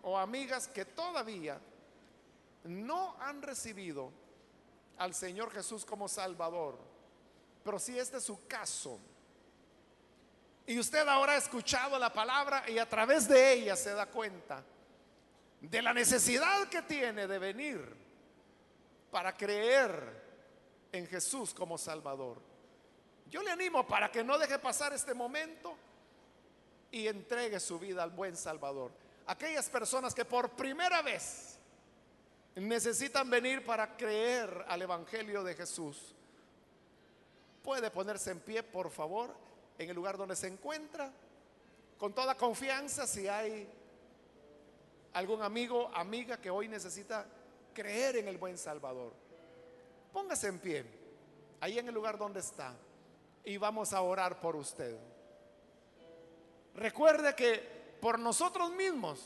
o 0.03 0.17
amigas 0.17 0.67
que 0.67 0.85
todavía 0.85 1.59
no 2.65 3.15
han 3.19 3.41
recibido 3.41 4.11
al 4.97 5.13
Señor 5.13 5.51
Jesús 5.51 5.85
como 5.85 6.07
Salvador 6.07 6.95
pero 7.65 7.79
si 7.79 7.97
este 7.97 8.17
es 8.17 8.23
su 8.23 8.47
caso, 8.47 8.99
y 10.67 10.77
usted 10.77 11.07
ahora 11.07 11.33
ha 11.33 11.37
escuchado 11.37 11.97
la 11.97 12.13
palabra 12.13 12.63
y 12.69 12.77
a 12.77 12.87
través 12.87 13.27
de 13.27 13.53
ella 13.53 13.75
se 13.75 13.91
da 13.91 14.05
cuenta 14.05 14.63
de 15.61 15.81
la 15.81 15.91
necesidad 15.91 16.69
que 16.69 16.83
tiene 16.83 17.25
de 17.25 17.39
venir 17.39 17.81
para 19.09 19.35
creer 19.35 20.23
en 20.91 21.07
Jesús 21.07 21.55
como 21.55 21.75
Salvador. 21.75 22.39
Yo 23.31 23.41
le 23.41 23.49
animo 23.49 23.87
para 23.87 24.11
que 24.11 24.23
no 24.23 24.37
deje 24.37 24.59
pasar 24.59 24.93
este 24.93 25.15
momento 25.15 25.75
y 26.91 27.07
entregue 27.07 27.59
su 27.59 27.79
vida 27.79 28.03
al 28.03 28.11
buen 28.11 28.35
Salvador. 28.35 28.91
Aquellas 29.27 29.69
personas 29.69 30.13
que 30.13 30.25
por 30.25 30.51
primera 30.51 31.01
vez 31.01 31.57
necesitan 32.55 33.29
venir 33.29 33.65
para 33.65 33.97
creer 33.97 34.65
al 34.67 34.81
Evangelio 34.81 35.43
de 35.43 35.55
Jesús 35.55 36.15
Puede 37.65 37.89
ponerse 37.89 38.29
en 38.29 38.41
pie, 38.41 38.61
por 38.61 38.91
favor, 38.91 39.33
en 39.79 39.89
el 39.89 39.95
lugar 39.95 40.17
donde 40.17 40.35
se 40.35 40.45
encuentra, 40.45 41.11
con 41.97 42.13
toda 42.13 42.37
confianza 42.37 43.07
si 43.07 43.27
hay 43.27 43.67
algún 45.13 45.41
amigo, 45.41 45.89
amiga 45.95 46.37
que 46.37 46.51
hoy 46.51 46.67
necesita 46.67 47.25
creer 47.73 48.17
en 48.17 48.27
el 48.27 48.37
buen 48.37 48.55
Salvador. 48.59 49.13
Póngase 50.13 50.47
en 50.47 50.59
pie, 50.59 50.85
ahí 51.59 51.79
en 51.79 51.87
el 51.87 51.95
lugar 51.95 52.19
donde 52.19 52.41
está, 52.41 52.75
y 53.43 53.57
vamos 53.57 53.93
a 53.93 54.01
orar 54.03 54.39
por 54.39 54.55
usted. 54.55 54.95
Recuerde 56.75 57.35
que 57.35 57.97
por 58.01 58.19
nosotros 58.19 58.71
mismos 58.71 59.19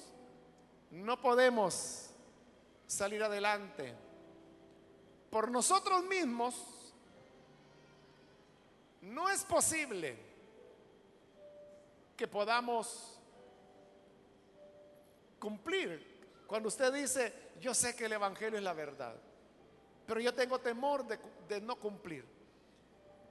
no 0.91 1.20
podemos 1.20 2.10
salir 2.88 3.24
adelante. 3.24 3.93
Por 5.30 5.50
nosotros 5.52 6.04
mismos 6.04 6.93
no 9.02 9.30
es 9.30 9.43
posible 9.43 10.18
que 12.16 12.28
podamos 12.28 13.20
cumplir. 15.39 16.43
Cuando 16.47 16.68
usted 16.68 16.91
dice, 16.93 17.52
yo 17.62 17.74
sé 17.74 17.95
que 17.95 18.06
el 18.06 18.14
Evangelio 18.14 18.58
es 18.58 18.64
la 18.64 18.74
verdad, 18.74 19.16
pero 20.06 20.20
yo 20.20 20.34
tengo 20.34 20.60
temor 20.60 21.06
de, 21.06 21.62
no 21.62 21.76
cumplir. 21.78 22.26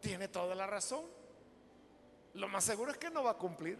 Tiene 0.01 0.29
toda 0.29 0.55
la 0.55 0.67
razón. 0.67 1.05
Lo 2.35 2.49
más 2.49 2.65
seguro 2.65 2.93
es 2.93 2.99
que 2.99 3.11
no 3.11 3.25
va 3.25 3.33
a 3.33 3.39
cumplir. 3.39 3.79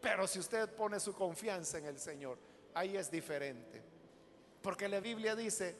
Pero 0.00 0.26
si 0.26 0.38
usted 0.38 0.68
pone 0.74 0.98
su 0.98 1.14
confianza 1.14 1.78
en 1.78 1.86
el 1.86 1.98
Señor, 1.98 2.38
ahí 2.74 2.96
es 2.96 3.10
diferente. 3.10 3.82
Porque 4.62 4.88
la 4.88 5.00
Biblia 5.00 5.36
dice, 5.36 5.76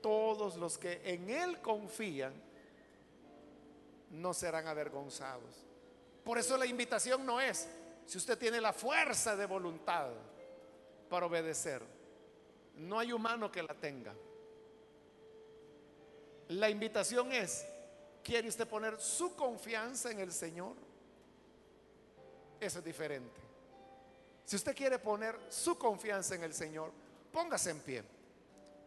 todos 0.00 0.56
los 0.56 0.78
que 0.78 1.00
en 1.04 1.30
Él 1.30 1.60
confían, 1.60 2.34
no 4.10 4.34
serán 4.34 4.66
avergonzados. 4.66 5.64
Por 6.24 6.38
eso 6.38 6.56
la 6.56 6.66
invitación 6.66 7.24
no 7.24 7.40
es 7.40 7.68
si 8.06 8.18
usted 8.18 8.38
tiene 8.38 8.60
la 8.60 8.72
fuerza 8.72 9.36
de 9.36 9.46
voluntad 9.46 10.10
para 11.08 11.26
obedecer. 11.26 11.82
No 12.76 12.98
hay 12.98 13.12
humano 13.12 13.50
que 13.50 13.62
la 13.62 13.74
tenga. 13.74 14.14
La 16.48 16.68
invitación 16.68 17.32
es, 17.32 17.64
¿quiere 18.22 18.48
usted 18.48 18.68
poner 18.68 19.00
su 19.00 19.34
confianza 19.34 20.10
en 20.10 20.20
el 20.20 20.32
Señor? 20.32 20.74
Eso 22.60 22.78
es 22.78 22.84
diferente. 22.84 23.41
Si 24.44 24.56
usted 24.56 24.74
quiere 24.74 24.98
poner 24.98 25.38
su 25.48 25.78
confianza 25.78 26.34
en 26.34 26.44
el 26.44 26.54
Señor, 26.54 26.90
póngase 27.32 27.70
en 27.70 27.80
pie. 27.80 28.04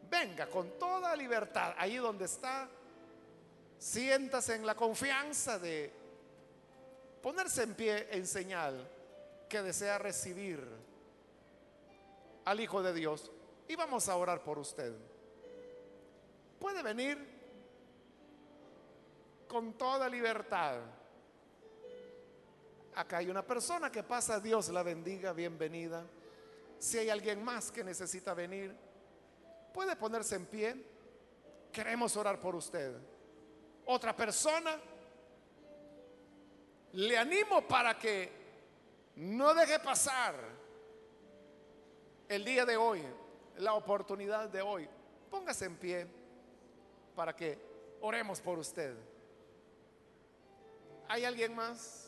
Venga 0.09 0.47
con 0.47 0.77
toda 0.77 1.15
libertad, 1.15 1.73
ahí 1.77 1.95
donde 1.95 2.25
está, 2.25 2.69
siéntase 3.79 4.55
en 4.55 4.65
la 4.65 4.75
confianza 4.75 5.57
de 5.57 5.91
ponerse 7.21 7.63
en 7.63 7.73
pie 7.73 8.07
en 8.11 8.27
señal 8.27 8.87
que 9.49 9.61
desea 9.61 9.97
recibir 9.97 10.63
al 12.45 12.59
Hijo 12.59 12.83
de 12.83 12.93
Dios. 12.93 13.31
Y 13.67 13.75
vamos 13.75 14.07
a 14.09 14.15
orar 14.15 14.43
por 14.43 14.59
usted. 14.59 14.93
Puede 16.59 16.83
venir 16.83 17.17
con 19.47 19.73
toda 19.73 20.07
libertad. 20.07 20.79
Acá 22.95 23.17
hay 23.17 23.29
una 23.29 23.45
persona 23.45 23.91
que 23.91 24.03
pasa, 24.03 24.39
Dios 24.39 24.69
la 24.69 24.81
bendiga, 24.81 25.33
bienvenida. 25.33 26.05
Si 26.79 26.97
hay 26.97 27.09
alguien 27.09 27.43
más 27.43 27.69
que 27.69 27.83
necesita 27.83 28.33
venir, 28.33 28.73
puede 29.73 29.97
ponerse 29.97 30.35
en 30.35 30.45
pie. 30.45 30.75
Queremos 31.73 32.15
orar 32.15 32.39
por 32.39 32.55
usted. 32.55 32.95
otra 33.87 34.15
persona, 34.15 34.79
le 36.93 37.17
animo 37.17 37.67
para 37.67 37.99
que 37.99 38.31
no 39.17 39.53
deje 39.53 39.77
pasar 39.79 40.33
el 42.29 42.43
día 42.45 42.65
de 42.65 42.77
hoy, 42.77 43.03
la 43.57 43.73
oportunidad 43.73 44.47
de 44.49 44.61
hoy. 44.61 44.87
Póngase 45.29 45.65
en 45.65 45.75
pie 45.75 46.07
para 47.13 47.35
que 47.35 47.59
oremos 47.99 48.39
por 48.39 48.57
usted. 48.57 48.95
¿Hay 51.09 51.25
alguien 51.25 51.53
más? 51.53 52.04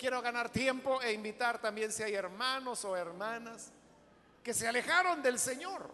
Quiero 0.00 0.22
ganar 0.22 0.48
tiempo 0.48 1.02
e 1.02 1.12
invitar 1.12 1.60
también 1.60 1.92
si 1.92 2.02
hay 2.02 2.14
hermanos 2.14 2.86
o 2.86 2.96
hermanas 2.96 3.70
que 4.42 4.54
se 4.54 4.66
alejaron 4.66 5.20
del 5.20 5.38
Señor. 5.38 5.90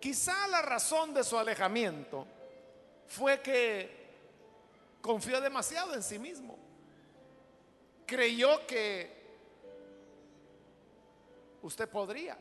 Quizá 0.00 0.48
la 0.48 0.62
razón 0.62 1.12
de 1.12 1.24
su 1.24 1.38
alejamiento 1.38 2.26
fue 3.06 3.42
que 3.42 4.06
confió 5.02 5.42
demasiado 5.42 5.92
en 5.92 6.02
sí 6.02 6.18
mismo. 6.18 6.56
Creyó 8.06 8.66
que 8.66 9.14
usted 11.60 11.86
podría, 11.86 12.38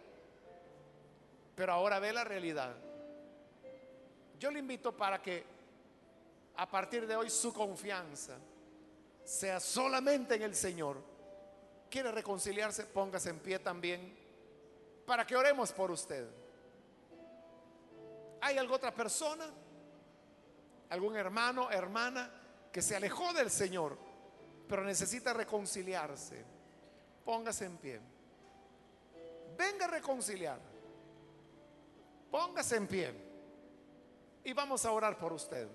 pero 1.53 1.73
ahora 1.73 1.99
ve 1.99 2.13
la 2.13 2.23
realidad. 2.23 2.77
Yo 4.39 4.51
le 4.51 4.59
invito 4.59 4.95
para 4.95 5.21
que 5.21 5.54
a 6.57 6.69
partir 6.69 7.05
de 7.05 7.15
hoy 7.15 7.29
su 7.29 7.53
confianza 7.53 8.37
sea 9.23 9.59
solamente 9.59 10.35
en 10.35 10.43
el 10.43 10.55
Señor. 10.55 11.01
¿Quiere 11.89 12.11
reconciliarse? 12.11 12.85
Póngase 12.85 13.29
en 13.29 13.39
pie 13.39 13.59
también 13.59 14.17
para 15.05 15.25
que 15.25 15.35
oremos 15.35 15.71
por 15.71 15.91
usted. 15.91 16.27
¿Hay 18.41 18.57
alguna 18.57 18.77
otra 18.77 18.93
persona? 18.93 19.45
¿Algún 20.89 21.15
hermano, 21.15 21.71
hermana 21.71 22.31
que 22.71 22.81
se 22.81 22.95
alejó 22.95 23.33
del 23.33 23.49
Señor, 23.49 23.97
pero 24.67 24.83
necesita 24.83 25.33
reconciliarse? 25.33 26.45
Póngase 27.23 27.65
en 27.65 27.77
pie. 27.77 27.99
Venga 29.57 29.85
a 29.85 29.89
reconciliar. 29.89 30.59
Póngase 32.29 32.75
en 32.75 32.87
pie. 32.87 33.13
Y 34.43 34.53
vamos 34.53 34.85
a 34.85 34.91
orar 34.91 35.17
por 35.17 35.33
usted. 35.33 35.67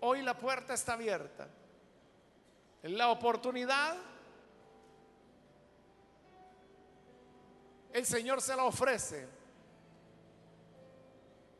Hoy 0.00 0.22
la 0.22 0.36
puerta 0.36 0.74
está 0.74 0.94
abierta. 0.94 1.48
La 2.82 3.10
oportunidad, 3.10 3.96
el 7.92 8.06
Señor 8.06 8.40
se 8.40 8.56
la 8.56 8.64
ofrece. 8.64 9.28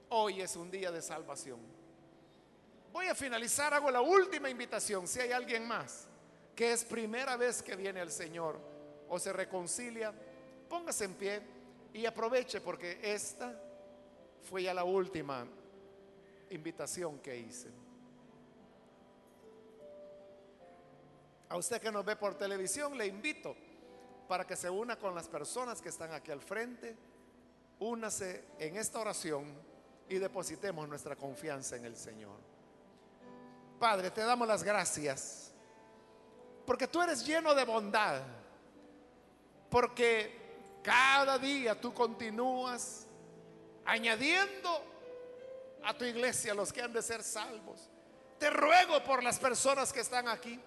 Hoy 0.09 0.41
es 0.41 0.57
un 0.57 0.70
día 0.70 0.91
de 0.91 1.03
salvación. 1.03 1.61
Voy 2.93 3.07
a 3.07 3.14
finalizar, 3.14 3.74
hago 3.74 3.91
la 3.91 4.01
última 4.01 4.49
invitación. 4.49 5.07
Si 5.07 5.20
hay 5.20 5.32
alguien 5.32 5.68
más 5.68 6.09
que 6.57 6.72
es 6.72 6.84
primera 6.84 7.36
vez 7.36 7.62
que 7.62 7.76
viene 7.76 8.01
el 8.01 8.11
Señor 8.11 8.59
o 9.09 9.18
se 9.18 9.32
reconcilia, 9.32 10.12
póngase 10.68 11.05
en 11.05 11.14
pie 11.14 11.43
y 11.93 12.07
aproveche 12.07 12.61
porque 12.61 12.99
esta 13.03 13.55
fue 14.43 14.64
ya 14.64 14.74
la 14.74 14.84
última 14.84 15.47
invitación 16.51 17.18
que 17.20 17.36
hice. 17.36 17.80
A 21.51 21.57
usted 21.57 21.81
que 21.81 21.91
nos 21.91 22.05
ve 22.05 22.15
por 22.15 22.37
televisión, 22.37 22.97
le 22.97 23.07
invito 23.07 23.57
para 24.29 24.47
que 24.47 24.55
se 24.55 24.71
una 24.71 24.97
con 24.97 25.17
las 25.17 25.27
personas 25.27 25.83
que 25.83 25.89
están 25.89 26.13
aquí 26.13 26.31
al 26.31 26.41
frente. 26.41 26.97
Únase 27.81 28.45
en 28.61 28.77
esta 28.77 29.01
oración 29.01 29.45
y 30.09 30.19
depositemos 30.19 30.89
nuestra 30.89 31.17
confianza 31.17 31.75
en 31.75 31.85
el 31.85 31.97
Señor. 31.97 32.39
Padre, 33.81 34.13
te 34.13 34.21
damos 34.21 34.47
las 34.47 34.63
gracias 34.63 35.53
porque 36.65 36.87
tú 36.87 37.03
eres 37.03 37.27
lleno 37.27 37.53
de 37.53 37.65
bondad, 37.65 38.23
porque 39.69 40.39
cada 40.85 41.37
día 41.37 41.81
tú 41.81 41.93
continúas 41.93 43.09
añadiendo 43.85 44.85
a 45.83 45.99
tu 45.99 46.05
iglesia 46.05 46.55
los 46.55 46.73
que 46.73 46.83
han 46.83 46.93
de 46.93 47.03
ser 47.03 47.25
salvos. 47.25 47.89
Te 48.39 48.51
ruego 48.51 49.03
por 49.03 49.25
las 49.25 49.41
personas 49.41 49.93
que 49.93 49.99
están 49.99 50.29
aquí 50.29 50.61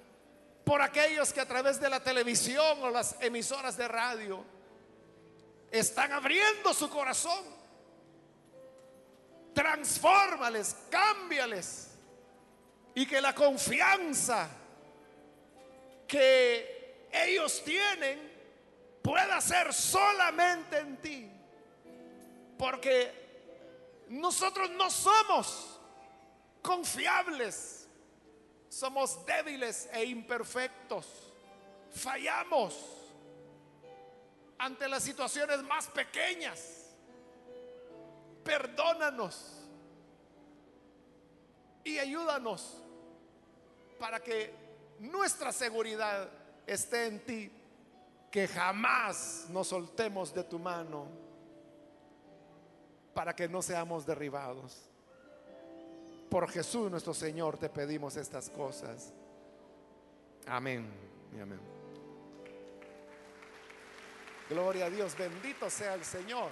por 0.63 0.81
aquellos 0.81 1.33
que 1.33 1.41
a 1.41 1.47
través 1.47 1.79
de 1.79 1.89
la 1.89 2.01
televisión 2.01 2.81
o 2.81 2.89
las 2.89 3.15
emisoras 3.19 3.75
de 3.75 3.87
radio 3.87 4.43
están 5.71 6.11
abriendo 6.11 6.73
su 6.73 6.89
corazón. 6.89 7.43
Transfórmales, 9.53 10.75
cámbiales 10.89 11.89
y 12.95 13.05
que 13.05 13.21
la 13.21 13.35
confianza 13.35 14.49
que 16.07 17.07
ellos 17.11 17.63
tienen 17.63 18.31
pueda 19.01 19.39
ser 19.41 19.73
solamente 19.73 20.79
en 20.79 20.97
ti. 20.97 21.31
Porque 22.57 24.05
nosotros 24.09 24.69
no 24.71 24.89
somos 24.89 25.79
confiables 26.61 27.82
somos 28.73 29.23
débiles 29.25 29.87
e 29.93 30.03
imperfectos. 30.05 31.05
Fallamos 31.91 32.73
ante 34.57 34.87
las 34.87 35.03
situaciones 35.03 35.61
más 35.63 35.87
pequeñas. 35.87 36.89
Perdónanos 38.43 39.61
y 41.83 41.99
ayúdanos 41.99 42.81
para 43.99 44.19
que 44.19 44.51
nuestra 44.99 45.51
seguridad 45.51 46.27
esté 46.65 47.05
en 47.05 47.25
ti, 47.25 47.51
que 48.31 48.47
jamás 48.47 49.45
nos 49.49 49.67
soltemos 49.67 50.33
de 50.33 50.43
tu 50.43 50.57
mano 50.57 51.07
para 53.13 53.35
que 53.35 53.47
no 53.47 53.61
seamos 53.61 54.03
derribados. 54.05 54.92
Por 56.33 56.49
Jesús 56.49 56.89
nuestro 56.89 57.13
Señor 57.13 57.57
te 57.57 57.69
pedimos 57.69 58.17
estas 58.17 58.49
cosas. 58.49 59.13
Amén 60.47 60.91
y 61.31 61.39
amén. 61.39 61.59
Gloria 64.49 64.85
a 64.85 64.89
Dios, 64.89 65.15
bendito 65.15 65.69
sea 65.69 65.93
el 65.93 66.03
Señor. 66.03 66.49